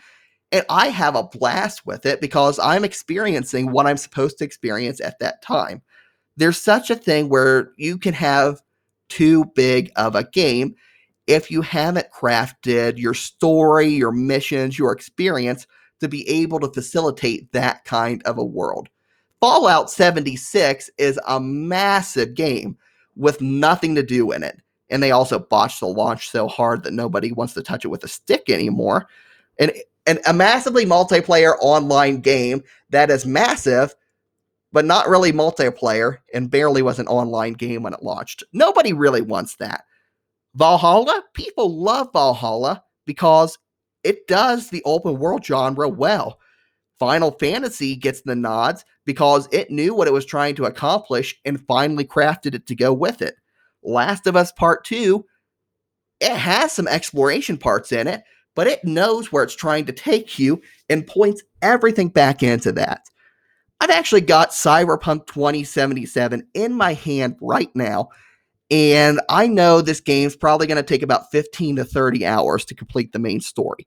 and 0.51 0.65
I 0.69 0.89
have 0.89 1.15
a 1.15 1.23
blast 1.23 1.87
with 1.87 2.05
it 2.05 2.21
because 2.21 2.59
I'm 2.59 2.85
experiencing 2.85 3.71
what 3.71 3.87
I'm 3.87 3.97
supposed 3.97 4.39
to 4.39 4.45
experience 4.45 5.01
at 5.01 5.21
that 5.21 5.41
time. 5.43 5.83
There's 6.37 6.61
such 6.61 6.91
a 6.91 6.97
thing 6.97 7.29
where 7.29 7.71
you 7.77 7.97
can 7.97 8.15
have 8.15 8.61
too 9.09 9.45
big 9.55 9.93
of 9.95 10.17
a 10.17 10.25
game 10.25 10.75
if 11.29 11.51
you 11.51 11.61
haven't 11.61 12.11
crafted 12.11 12.99
your 12.99 13.15
story, 13.15 13.87
your 13.87 14.11
missions, 14.11 14.79
your 14.79 14.93
experience 14.93 15.67
to 16.01 16.09
be 16.09 16.29
able 16.29 16.59
to 16.59 16.73
facilitate 16.73 17.53
that 17.53 17.85
kind 17.85 18.23
of 18.25 18.39
a 18.39 18.45
world. 18.45 18.89
Fallout 19.41 19.91
76 19.91 20.91
is 20.97 21.21
a 21.29 21.39
massive 21.39 22.35
game 22.35 22.77
with 23.15 23.41
nothing 23.41 23.95
to 23.95 24.03
do 24.03 24.33
in 24.33 24.43
it. 24.43 24.61
And 24.91 25.03
they 25.03 25.11
also 25.11 25.39
botched 25.39 25.81
the 25.81 25.87
launch 25.87 26.31
so 26.31 26.49
hard 26.49 26.83
that 26.85 26.95
nobody 26.95 27.31
wants 27.31 27.53
to 27.55 27.63
touch 27.63 27.85
it 27.85 27.89
with 27.89 28.05
a 28.05 28.09
stick 28.09 28.49
anymore. 28.49 29.07
And, 29.59 29.73
and 30.07 30.21
a 30.27 30.33
massively 30.33 30.87
multiplayer 30.87 31.57
online 31.61 32.21
game 32.23 32.63
that 32.89 33.11
is 33.11 33.27
massive, 33.27 33.95
but 34.73 34.87
not 34.87 35.09
really 35.09 35.33
multiplayer 35.33 36.19
and 36.33 36.51
barely 36.51 36.81
was 36.81 36.99
an 36.99 37.09
online 37.09 37.53
game 37.53 37.83
when 37.83 37.93
it 37.93 38.03
launched. 38.03 38.45
Nobody 38.55 38.95
really 38.95 39.21
wants 39.21 39.57
that. 39.57 39.85
Valhalla, 40.59 41.23
people 41.35 41.81
love 41.81 42.09
Valhalla 42.13 42.83
because 43.07 43.59
it 44.03 44.27
does 44.27 44.71
the 44.71 44.83
open 44.85 45.19
world 45.19 45.45
genre 45.45 45.89
well. 45.89 46.41
Final 46.99 47.31
Fantasy 47.31 47.95
gets 47.95 48.23
the 48.23 48.35
nods 48.35 48.85
because 49.07 49.49
it 49.53 49.71
knew 49.71 49.95
what 49.95 50.09
it 50.09 50.13
was 50.13 50.27
trying 50.27 50.57
to 50.57 50.65
accomplish 50.65 51.39
and 51.45 51.65
finally 51.67 52.05
crafted 52.05 52.55
it 52.55 52.67
to 52.67 52.75
go 52.75 52.93
with 52.93 53.23
it. 53.23 53.37
Last 53.85 54.27
of 54.27 54.35
Us 54.35 54.51
Part 54.51 54.85
2, 54.85 55.25
it 56.19 56.33
has 56.33 56.73
some 56.73 56.89
exploration 56.89 57.57
parts 57.57 57.93
in 57.93 58.09
it, 58.09 58.25
but 58.57 58.67
it 58.67 58.85
knows 58.85 59.31
where 59.31 59.45
it's 59.45 59.55
trying 59.55 59.85
to 59.85 59.93
take 59.93 60.41
you 60.41 60.61
and 60.89 61.07
points 61.07 61.45
everything 61.63 62.09
back 62.09 62.43
into 62.43 62.73
that. 62.73 63.03
I've 63.81 63.91
actually 63.91 64.23
got 64.23 64.51
Cyberpunk 64.51 65.29
2077 65.29 66.49
in 66.55 66.73
my 66.73 66.95
hand 66.95 67.37
right 67.41 67.71
now, 67.77 68.09
and 68.71 69.21
I 69.29 69.47
know 69.47 69.81
this 69.81 70.01
game's 70.01 70.37
probably 70.37 70.67
going 70.67 70.77
to 70.77 70.83
take 70.83 71.03
about 71.03 71.31
15 71.31 71.77
to 71.77 71.85
30 71.85 72.27
hours 72.27 72.65
to 72.67 72.75
complete 72.75 73.13
the 73.13 73.19
main 73.19 73.41
story, 73.41 73.87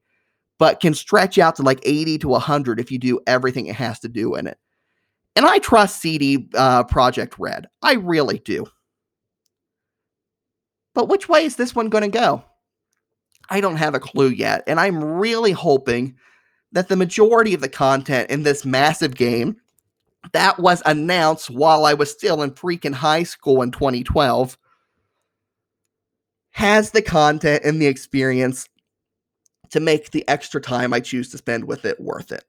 but 0.57 0.79
can 0.79 0.93
stretch 0.93 1.37
out 1.37 1.55
to 1.57 1.63
like 1.63 1.79
80 1.83 2.19
to 2.19 2.27
100 2.29 2.79
if 2.79 2.91
you 2.91 2.97
do 2.97 3.19
everything 3.27 3.67
it 3.67 3.75
has 3.75 3.99
to 3.99 4.09
do 4.09 4.35
in 4.35 4.47
it. 4.47 4.57
And 5.35 5.45
I 5.45 5.59
trust 5.59 6.01
CD 6.01 6.49
uh, 6.55 6.83
Projekt 6.85 7.35
Red. 7.37 7.67
I 7.81 7.93
really 7.93 8.39
do. 8.39 8.65
But 10.93 11.07
which 11.07 11.29
way 11.29 11.45
is 11.45 11.55
this 11.55 11.73
one 11.73 11.89
going 11.89 12.03
to 12.03 12.19
go? 12.19 12.43
I 13.49 13.61
don't 13.61 13.77
have 13.77 13.95
a 13.95 13.99
clue 13.99 14.29
yet. 14.29 14.63
And 14.67 14.79
I'm 14.79 15.01
really 15.03 15.51
hoping 15.51 16.15
that 16.71 16.87
the 16.87 16.95
majority 16.95 17.53
of 17.53 17.61
the 17.61 17.69
content 17.69 18.29
in 18.29 18.43
this 18.43 18.65
massive 18.65 19.15
game 19.15 19.57
that 20.33 20.59
was 20.59 20.81
announced 20.85 21.49
while 21.49 21.85
I 21.85 21.93
was 21.93 22.11
still 22.11 22.41
in 22.43 22.51
freaking 22.51 22.93
high 22.93 23.23
school 23.23 23.61
in 23.61 23.71
2012 23.71 24.57
has 26.51 26.91
the 26.91 27.01
content 27.01 27.63
and 27.63 27.81
the 27.81 27.87
experience 27.87 28.67
to 29.71 29.79
make 29.79 30.11
the 30.11 30.27
extra 30.27 30.61
time 30.61 30.93
I 30.93 30.99
choose 30.99 31.29
to 31.31 31.37
spend 31.37 31.65
with 31.65 31.85
it 31.85 31.99
worth 31.99 32.31
it. 32.31 32.43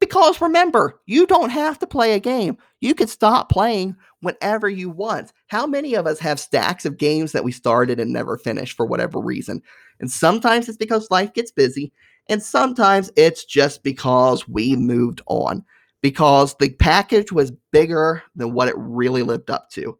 Because 0.00 0.40
remember, 0.40 1.00
you 1.06 1.26
don't 1.26 1.50
have 1.50 1.78
to 1.80 1.86
play 1.86 2.12
a 2.12 2.20
game. 2.20 2.56
You 2.80 2.94
can 2.94 3.08
stop 3.08 3.50
playing 3.50 3.96
whenever 4.20 4.68
you 4.68 4.90
want. 4.90 5.32
How 5.48 5.66
many 5.66 5.94
of 5.94 6.06
us 6.06 6.20
have 6.20 6.38
stacks 6.38 6.84
of 6.84 6.98
games 6.98 7.32
that 7.32 7.42
we 7.42 7.50
started 7.50 7.98
and 7.98 8.12
never 8.12 8.36
finished 8.36 8.76
for 8.76 8.86
whatever 8.86 9.18
reason? 9.18 9.60
And 9.98 10.10
sometimes 10.10 10.68
it's 10.68 10.78
because 10.78 11.10
life 11.10 11.34
gets 11.34 11.50
busy, 11.50 11.92
and 12.28 12.40
sometimes 12.40 13.10
it's 13.16 13.44
just 13.44 13.82
because 13.82 14.46
we 14.46 14.76
moved 14.76 15.20
on, 15.26 15.64
because 16.00 16.54
the 16.60 16.70
package 16.74 17.32
was 17.32 17.52
bigger 17.72 18.22
than 18.36 18.52
what 18.52 18.68
it 18.68 18.76
really 18.78 19.24
lived 19.24 19.50
up 19.50 19.68
to. 19.70 19.98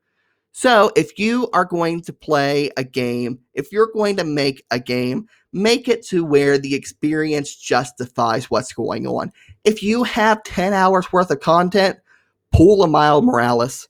So, 0.53 0.90
if 0.96 1.18
you 1.18 1.49
are 1.53 1.64
going 1.64 2.01
to 2.03 2.12
play 2.12 2.70
a 2.76 2.82
game, 2.82 3.38
if 3.55 3.70
you're 3.70 3.92
going 3.92 4.16
to 4.16 4.24
make 4.24 4.64
a 4.70 4.80
game, 4.80 5.28
make 5.53 5.88
it 5.88 6.05
to 6.07 6.24
where 6.24 6.59
the 6.59 6.74
experience 6.74 7.55
justifies 7.55 8.51
what's 8.51 8.72
going 8.72 9.07
on. 9.07 9.32
If 9.64 9.82
you 9.82 10.03
have 10.05 10.42
10 10.42 10.72
hours 10.72 11.12
worth 11.12 11.30
of 11.30 11.40
content, 11.40 11.99
pull 12.53 12.82
a 12.82 12.88
Miles 12.88 13.24
Morales 13.24 13.88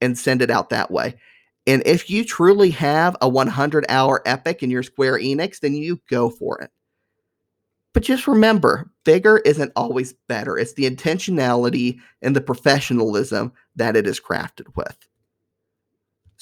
and 0.00 0.18
send 0.18 0.42
it 0.42 0.50
out 0.50 0.70
that 0.70 0.90
way. 0.90 1.14
And 1.66 1.82
if 1.86 2.10
you 2.10 2.24
truly 2.24 2.70
have 2.70 3.16
a 3.20 3.28
100 3.28 3.86
hour 3.88 4.22
epic 4.26 4.62
in 4.62 4.70
your 4.70 4.82
Square 4.82 5.20
Enix, 5.20 5.60
then 5.60 5.74
you 5.74 6.00
go 6.08 6.30
for 6.30 6.60
it. 6.60 6.70
But 7.92 8.02
just 8.02 8.26
remember, 8.26 8.90
bigger 9.04 9.38
isn't 9.38 9.72
always 9.74 10.14
better. 10.28 10.56
It's 10.56 10.74
the 10.74 10.88
intentionality 10.88 11.98
and 12.22 12.36
the 12.36 12.40
professionalism 12.40 13.52
that 13.76 13.96
it 13.96 14.06
is 14.06 14.20
crafted 14.20 14.74
with. 14.76 14.96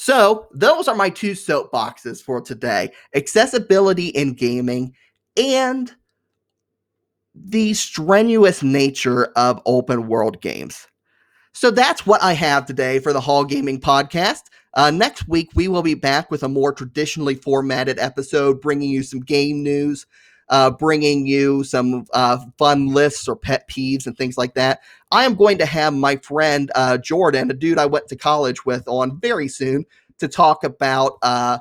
So, 0.00 0.46
those 0.52 0.86
are 0.86 0.94
my 0.94 1.10
two 1.10 1.32
soapboxes 1.32 2.22
for 2.22 2.40
today 2.40 2.92
accessibility 3.16 4.06
in 4.10 4.34
gaming 4.34 4.94
and 5.36 5.92
the 7.34 7.74
strenuous 7.74 8.62
nature 8.62 9.24
of 9.34 9.60
open 9.66 10.06
world 10.06 10.40
games. 10.40 10.86
So, 11.52 11.72
that's 11.72 12.06
what 12.06 12.22
I 12.22 12.34
have 12.34 12.64
today 12.64 13.00
for 13.00 13.12
the 13.12 13.20
Hall 13.20 13.44
Gaming 13.44 13.80
Podcast. 13.80 14.42
Uh, 14.74 14.92
next 14.92 15.26
week, 15.26 15.50
we 15.56 15.66
will 15.66 15.82
be 15.82 15.94
back 15.94 16.30
with 16.30 16.44
a 16.44 16.48
more 16.48 16.72
traditionally 16.72 17.34
formatted 17.34 17.98
episode, 17.98 18.60
bringing 18.60 18.90
you 18.90 19.02
some 19.02 19.18
game 19.18 19.64
news, 19.64 20.06
uh, 20.50 20.70
bringing 20.70 21.26
you 21.26 21.62
some 21.64 22.06
uh, 22.12 22.38
fun 22.56 22.88
lists 22.88 23.28
or 23.28 23.36
pet 23.36 23.68
peeves 23.68 24.06
and 24.06 24.16
things 24.16 24.38
like 24.38 24.54
that. 24.54 24.80
I 25.10 25.24
am 25.24 25.34
going 25.34 25.58
to 25.58 25.66
have 25.66 25.94
my 25.94 26.16
friend 26.16 26.70
uh, 26.74 26.98
Jordan, 26.98 27.50
a 27.50 27.54
dude 27.54 27.78
I 27.78 27.86
went 27.86 28.08
to 28.08 28.16
college 28.16 28.64
with, 28.64 28.86
on 28.86 29.20
very 29.20 29.48
soon 29.48 29.84
to 30.18 30.28
talk 30.28 30.64
about 30.64 31.18
uh, 31.22 31.58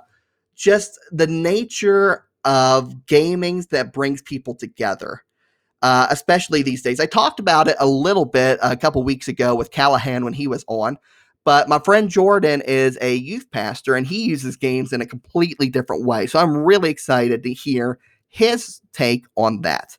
just 0.56 1.00
the 1.12 1.28
nature 1.28 2.26
of 2.46 2.94
gamings 3.06 3.70
that 3.70 3.94
brings 3.94 4.22
people 4.22 4.56
together. 4.56 5.24
Uh, 5.84 6.08
especially 6.10 6.64
these 6.64 6.82
days. 6.82 7.00
I 7.00 7.06
talked 7.06 7.40
about 7.40 7.68
it 7.68 7.76
a 7.80 7.86
little 7.86 8.26
bit 8.26 8.58
a 8.64 8.76
couple 8.76 9.04
weeks 9.04 9.28
ago 9.28 9.54
with 9.54 9.70
Callahan 9.70 10.24
when 10.24 10.34
he 10.34 10.48
was 10.48 10.66
on, 10.68 10.98
but 11.46 11.70
my 11.70 11.78
friend 11.78 12.10
Jordan 12.10 12.64
is 12.66 12.98
a 13.00 13.14
youth 13.16 13.52
pastor 13.52 13.96
and 13.96 14.08
he 14.08 14.24
uses 14.24 14.58
games 14.58 14.92
in 14.92 15.02
a 15.02 15.06
completely 15.06 15.70
different 15.70 16.04
way. 16.04 16.26
So 16.26 16.40
I'm 16.40 16.58
really 16.58 16.90
excited 16.90 17.44
to 17.44 17.54
hear 17.54 18.00
his 18.30 18.82
take 18.94 19.26
on 19.36 19.62
that. 19.62 19.98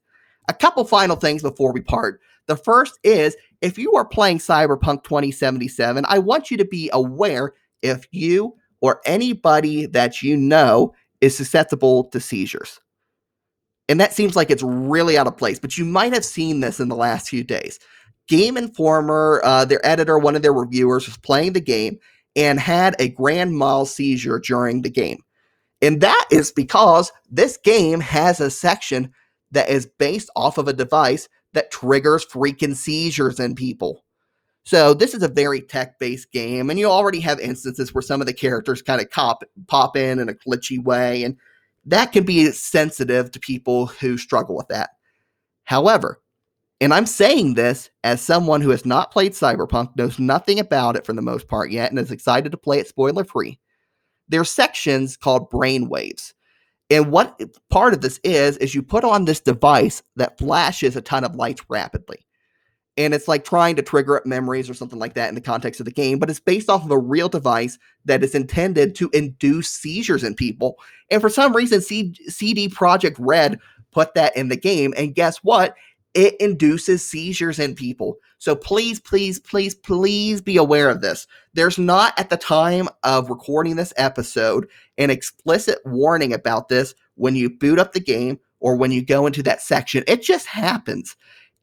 A 0.48 0.54
couple 0.54 0.84
final 0.84 1.16
things 1.16 1.42
before 1.42 1.72
we 1.72 1.80
part. 1.80 2.20
The 2.46 2.56
first 2.56 2.98
is 3.02 3.36
if 3.60 3.76
you 3.78 3.94
are 3.94 4.04
playing 4.04 4.38
Cyberpunk 4.38 5.04
2077, 5.04 6.04
I 6.08 6.18
want 6.18 6.50
you 6.50 6.56
to 6.56 6.64
be 6.64 6.88
aware 6.92 7.52
if 7.82 8.06
you 8.10 8.54
or 8.80 9.00
anybody 9.04 9.86
that 9.86 10.22
you 10.22 10.36
know 10.36 10.94
is 11.20 11.36
susceptible 11.36 12.04
to 12.04 12.20
seizures. 12.20 12.80
And 13.88 14.00
that 14.00 14.12
seems 14.12 14.36
like 14.36 14.50
it's 14.50 14.62
really 14.62 15.16
out 15.16 15.26
of 15.26 15.36
place, 15.36 15.58
but 15.58 15.78
you 15.78 15.84
might 15.84 16.12
have 16.12 16.24
seen 16.24 16.60
this 16.60 16.78
in 16.78 16.88
the 16.88 16.96
last 16.96 17.28
few 17.28 17.42
days. 17.42 17.78
Game 18.28 18.56
Informer, 18.58 19.40
uh, 19.42 19.64
their 19.64 19.84
editor, 19.84 20.18
one 20.18 20.36
of 20.36 20.42
their 20.42 20.52
reviewers, 20.52 21.06
was 21.06 21.16
playing 21.16 21.54
the 21.54 21.60
game 21.60 21.98
and 22.36 22.60
had 22.60 22.94
a 22.98 23.08
grand 23.08 23.56
mal 23.56 23.86
seizure 23.86 24.38
during 24.38 24.82
the 24.82 24.90
game. 24.90 25.22
And 25.80 26.00
that 26.00 26.26
is 26.30 26.50
because 26.50 27.12
this 27.30 27.56
game 27.56 28.00
has 28.00 28.40
a 28.40 28.50
section 28.50 29.12
that 29.50 29.68
is 29.68 29.86
based 29.98 30.30
off 30.36 30.58
of 30.58 30.68
a 30.68 30.72
device 30.72 31.28
that 31.52 31.70
triggers 31.70 32.26
freaking 32.26 32.74
seizures 32.74 33.40
in 33.40 33.54
people. 33.54 34.04
So 34.64 34.92
this 34.92 35.14
is 35.14 35.22
a 35.22 35.28
very 35.28 35.62
tech-based 35.62 36.30
game, 36.30 36.68
and 36.68 36.78
you 36.78 36.86
already 36.86 37.20
have 37.20 37.40
instances 37.40 37.94
where 37.94 38.02
some 38.02 38.20
of 38.20 38.26
the 38.26 38.34
characters 38.34 38.82
kind 38.82 39.00
of 39.00 39.08
cop, 39.08 39.42
pop 39.66 39.96
in 39.96 40.18
in 40.18 40.28
a 40.28 40.34
glitchy 40.34 40.82
way, 40.82 41.22
and 41.24 41.38
that 41.86 42.12
can 42.12 42.24
be 42.24 42.50
sensitive 42.50 43.30
to 43.30 43.40
people 43.40 43.86
who 43.86 44.18
struggle 44.18 44.54
with 44.54 44.68
that. 44.68 44.90
However, 45.64 46.20
and 46.82 46.92
I'm 46.92 47.06
saying 47.06 47.54
this 47.54 47.88
as 48.04 48.20
someone 48.20 48.60
who 48.60 48.70
has 48.70 48.84
not 48.84 49.10
played 49.10 49.32
Cyberpunk, 49.32 49.96
knows 49.96 50.18
nothing 50.18 50.58
about 50.58 50.96
it 50.96 51.06
for 51.06 51.14
the 51.14 51.22
most 51.22 51.48
part 51.48 51.70
yet, 51.70 51.90
and 51.90 51.98
is 51.98 52.10
excited 52.10 52.52
to 52.52 52.58
play 52.58 52.78
it 52.78 52.88
spoiler 52.88 53.24
free. 53.24 53.58
There 54.28 54.40
are 54.40 54.44
sections 54.44 55.16
called 55.16 55.50
brainwaves. 55.50 56.32
And 56.90 57.12
what 57.12 57.40
part 57.70 57.92
of 57.92 58.00
this 58.00 58.18
is, 58.24 58.56
is 58.58 58.74
you 58.74 58.82
put 58.82 59.04
on 59.04 59.24
this 59.24 59.40
device 59.40 60.02
that 60.16 60.38
flashes 60.38 60.96
a 60.96 61.02
ton 61.02 61.24
of 61.24 61.34
lights 61.34 61.62
rapidly 61.68 62.26
and 62.98 63.14
it's 63.14 63.28
like 63.28 63.44
trying 63.44 63.76
to 63.76 63.82
trigger 63.82 64.16
up 64.16 64.26
memories 64.26 64.68
or 64.68 64.74
something 64.74 64.98
like 64.98 65.14
that 65.14 65.28
in 65.28 65.36
the 65.36 65.40
context 65.40 65.80
of 65.80 65.86
the 65.86 65.92
game, 65.92 66.18
but 66.18 66.28
it's 66.28 66.40
based 66.40 66.68
off 66.68 66.84
of 66.84 66.90
a 66.90 66.98
real 66.98 67.28
device 67.28 67.78
that 68.04 68.24
is 68.24 68.34
intended 68.34 68.96
to 68.96 69.08
induce 69.12 69.70
seizures 69.70 70.24
in 70.24 70.34
people. 70.34 70.76
And 71.08 71.22
for 71.22 71.30
some 71.30 71.54
reason, 71.54 71.80
C- 71.80 72.16
CD 72.26 72.68
Projekt 72.68 73.14
Red 73.20 73.60
put 73.92 74.14
that 74.14 74.36
in 74.36 74.48
the 74.48 74.56
game, 74.56 74.92
and 74.96 75.14
guess 75.14 75.38
what? 75.38 75.76
It 76.18 76.34
induces 76.40 77.06
seizures 77.06 77.60
in 77.60 77.76
people. 77.76 78.16
So 78.38 78.56
please, 78.56 78.98
please, 78.98 79.38
please, 79.38 79.76
please 79.76 80.40
be 80.40 80.56
aware 80.56 80.90
of 80.90 81.00
this. 81.00 81.28
There's 81.54 81.78
not 81.78 82.18
at 82.18 82.28
the 82.28 82.36
time 82.36 82.88
of 83.04 83.30
recording 83.30 83.76
this 83.76 83.92
episode 83.96 84.68
an 84.96 85.10
explicit 85.10 85.78
warning 85.84 86.32
about 86.32 86.68
this 86.70 86.92
when 87.14 87.36
you 87.36 87.48
boot 87.48 87.78
up 87.78 87.92
the 87.92 88.00
game 88.00 88.40
or 88.58 88.74
when 88.74 88.90
you 88.90 89.00
go 89.00 89.26
into 89.26 89.44
that 89.44 89.62
section. 89.62 90.02
It 90.08 90.22
just 90.22 90.48
happens 90.48 91.14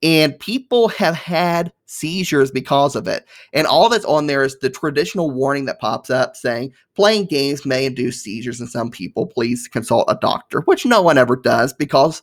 and 0.02 0.40
people 0.40 0.88
have 0.88 1.16
had 1.16 1.74
seizures 1.86 2.50
because 2.50 2.96
of 2.96 3.10
it. 3.10 3.26
And 3.52 3.68
all 3.68 3.90
that's 3.90 4.06
on 4.06 4.28
there 4.28 4.44
is 4.44 4.58
the 4.60 4.70
traditional 4.70 5.32
warning 5.32 5.66
that 5.66 5.82
pops 5.82 6.10
up 6.10 6.38
saying 6.38 6.72
playing 6.96 7.26
games 7.26 7.66
may 7.66 7.86
induce 7.86 8.22
seizures 8.22 8.62
in 8.62 8.68
some 8.68 8.90
people. 8.90 9.28
Please 9.28 9.68
consult 9.68 10.06
a 10.08 10.18
doctor, 10.22 10.62
which 10.62 10.86
no 10.86 11.02
one 11.02 11.18
ever 11.18 11.36
does 11.36 11.74
because 11.74 12.22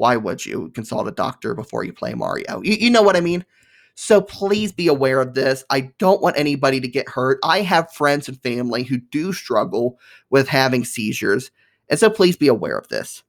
why 0.00 0.16
would 0.16 0.46
you 0.46 0.70
consult 0.70 1.06
a 1.06 1.12
doctor 1.12 1.54
before 1.54 1.84
you 1.84 1.92
play 1.92 2.14
Mario? 2.14 2.62
You, 2.62 2.72
you 2.72 2.90
know 2.90 3.02
what 3.02 3.16
I 3.16 3.20
mean? 3.20 3.44
So 3.96 4.22
please 4.22 4.72
be 4.72 4.88
aware 4.88 5.20
of 5.20 5.34
this. 5.34 5.62
I 5.68 5.92
don't 5.98 6.22
want 6.22 6.38
anybody 6.38 6.80
to 6.80 6.88
get 6.88 7.06
hurt. 7.06 7.38
I 7.44 7.60
have 7.60 7.92
friends 7.92 8.26
and 8.26 8.42
family 8.42 8.82
who 8.82 8.96
do 8.96 9.34
struggle 9.34 9.98
with 10.30 10.48
having 10.48 10.86
seizures. 10.86 11.50
And 11.90 11.98
so 11.98 12.08
please 12.08 12.34
be 12.34 12.48
aware 12.48 12.78
of 12.78 12.88
this. 12.88 13.22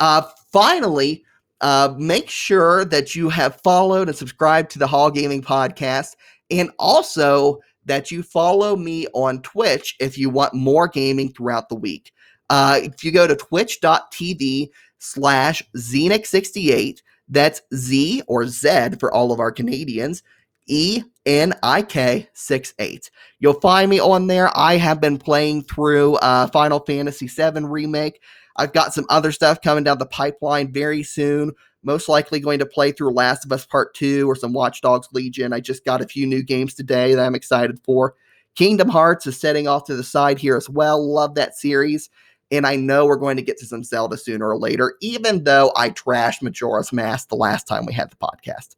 Uh, 0.00 0.22
finally, 0.50 1.22
uh, 1.60 1.94
make 1.96 2.28
sure 2.28 2.84
that 2.86 3.14
you 3.14 3.28
have 3.28 3.60
followed 3.60 4.08
and 4.08 4.16
subscribed 4.16 4.72
to 4.72 4.80
the 4.80 4.88
Hall 4.88 5.12
Gaming 5.12 5.42
Podcast, 5.42 6.16
and 6.50 6.70
also 6.80 7.60
that 7.84 8.10
you 8.10 8.24
follow 8.24 8.74
me 8.74 9.06
on 9.14 9.40
Twitch 9.42 9.94
if 10.00 10.18
you 10.18 10.30
want 10.30 10.52
more 10.52 10.88
gaming 10.88 11.32
throughout 11.32 11.68
the 11.68 11.76
week. 11.76 12.12
Uh, 12.50 12.80
if 12.82 13.04
you 13.04 13.12
go 13.12 13.26
to 13.26 13.36
twitch.tv 13.36 14.70
slash 14.98 15.62
Zenik68, 15.76 17.02
that's 17.28 17.62
Z 17.74 18.22
or 18.26 18.46
Z 18.46 18.90
for 19.00 19.12
all 19.12 19.32
of 19.32 19.40
our 19.40 19.52
Canadians, 19.52 20.22
E 20.66 21.02
N 21.26 21.54
I 21.62 21.82
K 21.82 22.28
68. 22.32 23.10
You'll 23.38 23.60
find 23.60 23.90
me 23.90 24.00
on 24.00 24.26
there. 24.26 24.50
I 24.56 24.76
have 24.76 25.00
been 25.00 25.18
playing 25.18 25.62
through 25.64 26.16
uh, 26.16 26.46
Final 26.48 26.80
Fantasy 26.80 27.26
VII 27.26 27.64
Remake. 27.64 28.20
I've 28.56 28.72
got 28.72 28.92
some 28.92 29.06
other 29.08 29.30
stuff 29.30 29.60
coming 29.60 29.84
down 29.84 29.98
the 29.98 30.06
pipeline 30.06 30.72
very 30.72 31.02
soon. 31.02 31.52
Most 31.82 32.08
likely 32.08 32.40
going 32.40 32.58
to 32.58 32.66
play 32.66 32.92
through 32.92 33.12
Last 33.12 33.44
of 33.44 33.52
Us 33.52 33.64
Part 33.64 33.94
2 33.94 34.28
or 34.28 34.34
some 34.34 34.52
Watch 34.52 34.80
Dogs 34.80 35.08
Legion. 35.12 35.52
I 35.52 35.60
just 35.60 35.84
got 35.84 36.00
a 36.00 36.08
few 36.08 36.26
new 36.26 36.42
games 36.42 36.74
today 36.74 37.14
that 37.14 37.24
I'm 37.24 37.36
excited 37.36 37.78
for. 37.84 38.14
Kingdom 38.56 38.88
Hearts 38.88 39.26
is 39.28 39.38
setting 39.38 39.68
off 39.68 39.84
to 39.84 39.94
the 39.94 40.02
side 40.02 40.38
here 40.38 40.56
as 40.56 40.68
well. 40.68 41.00
Love 41.00 41.36
that 41.36 41.56
series. 41.56 42.10
And 42.50 42.66
I 42.66 42.76
know 42.76 43.06
we're 43.06 43.16
going 43.16 43.36
to 43.36 43.42
get 43.42 43.58
to 43.58 43.66
some 43.66 43.84
Zelda 43.84 44.16
sooner 44.16 44.48
or 44.48 44.56
later, 44.56 44.94
even 45.00 45.44
though 45.44 45.70
I 45.76 45.90
trashed 45.90 46.42
Majora's 46.42 46.92
Mask 46.92 47.28
the 47.28 47.36
last 47.36 47.66
time 47.66 47.84
we 47.84 47.92
had 47.92 48.10
the 48.10 48.16
podcast. 48.16 48.76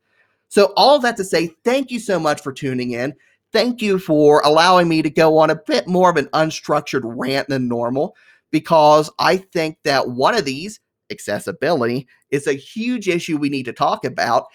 So, 0.48 0.72
all 0.76 0.98
that 0.98 1.16
to 1.18 1.24
say, 1.24 1.54
thank 1.64 1.92
you 1.92 2.00
so 2.00 2.18
much 2.18 2.42
for 2.42 2.52
tuning 2.52 2.90
in. 2.90 3.14
Thank 3.52 3.80
you 3.82 3.98
for 3.98 4.40
allowing 4.44 4.88
me 4.88 5.02
to 5.02 5.10
go 5.10 5.38
on 5.38 5.50
a 5.50 5.56
bit 5.56 5.86
more 5.86 6.10
of 6.10 6.16
an 6.16 6.26
unstructured 6.26 7.02
rant 7.04 7.48
than 7.48 7.68
normal 7.68 8.16
because 8.50 9.10
I 9.18 9.36
think 9.36 9.78
that 9.84 10.08
one 10.08 10.36
of 10.36 10.44
these, 10.44 10.80
accessibility, 11.10 12.08
is 12.30 12.46
a 12.46 12.52
huge 12.52 13.08
issue 13.08 13.36
we 13.36 13.48
need 13.48 13.64
to 13.64 13.72
talk 13.72 14.04
about. 14.04 14.46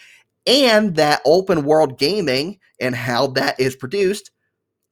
And 0.47 0.95
that 0.95 1.21
open 1.25 1.65
world 1.65 1.97
gaming 1.97 2.59
and 2.79 2.95
how 2.95 3.27
that 3.27 3.59
is 3.59 3.75
produced 3.75 4.31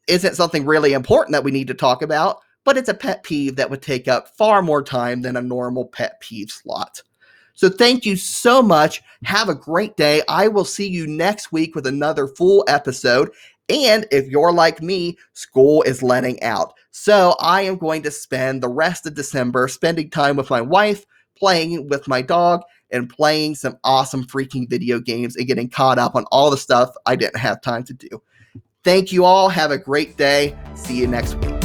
isn't 0.07 0.35
something 0.35 0.65
really 0.65 0.93
important 0.93 1.33
that 1.33 1.43
we 1.43 1.51
need 1.51 1.67
to 1.67 1.73
talk 1.73 2.01
about, 2.01 2.39
but 2.63 2.77
it's 2.77 2.89
a 2.89 2.93
pet 2.93 3.23
peeve 3.23 3.55
that 3.55 3.69
would 3.69 3.81
take 3.81 4.07
up 4.07 4.29
far 4.37 4.61
more 4.61 4.83
time 4.83 5.21
than 5.21 5.37
a 5.37 5.41
normal 5.41 5.85
pet 5.85 6.19
peeve 6.19 6.51
slot. 6.51 7.01
So 7.55 7.69
thank 7.69 8.05
you 8.05 8.15
so 8.15 8.61
much. 8.61 9.01
Have 9.23 9.49
a 9.49 9.55
great 9.55 9.95
day. 9.95 10.23
I 10.27 10.47
will 10.47 10.65
see 10.65 10.87
you 10.87 11.05
next 11.05 11.51
week 11.51 11.75
with 11.75 11.85
another 11.85 12.27
full 12.27 12.65
episode. 12.67 13.31
And 13.69 14.07
if 14.11 14.27
you're 14.27 14.51
like 14.51 14.81
me, 14.81 15.17
school 15.33 15.83
is 15.83 16.03
letting 16.03 16.41
out. 16.41 16.73
So 16.91 17.35
I 17.39 17.61
am 17.61 17.77
going 17.77 18.03
to 18.03 18.11
spend 18.11 18.61
the 18.61 18.69
rest 18.69 19.05
of 19.05 19.13
December 19.13 19.67
spending 19.67 20.09
time 20.09 20.35
with 20.35 20.49
my 20.49 20.61
wife, 20.61 21.05
playing 21.37 21.89
with 21.89 22.07
my 22.07 22.21
dog, 22.21 22.63
and 22.91 23.09
playing 23.09 23.55
some 23.55 23.77
awesome 23.83 24.23
freaking 24.23 24.69
video 24.69 24.99
games 24.99 25.35
and 25.35 25.47
getting 25.47 25.69
caught 25.69 25.97
up 25.97 26.15
on 26.15 26.25
all 26.31 26.51
the 26.51 26.57
stuff 26.57 26.95
I 27.05 27.15
didn't 27.15 27.37
have 27.37 27.61
time 27.61 27.83
to 27.85 27.93
do. 27.93 28.21
Thank 28.83 29.11
you 29.11 29.25
all. 29.25 29.49
Have 29.49 29.71
a 29.71 29.77
great 29.77 30.17
day. 30.17 30.55
See 30.75 30.97
you 30.97 31.07
next 31.07 31.35
week. 31.35 31.62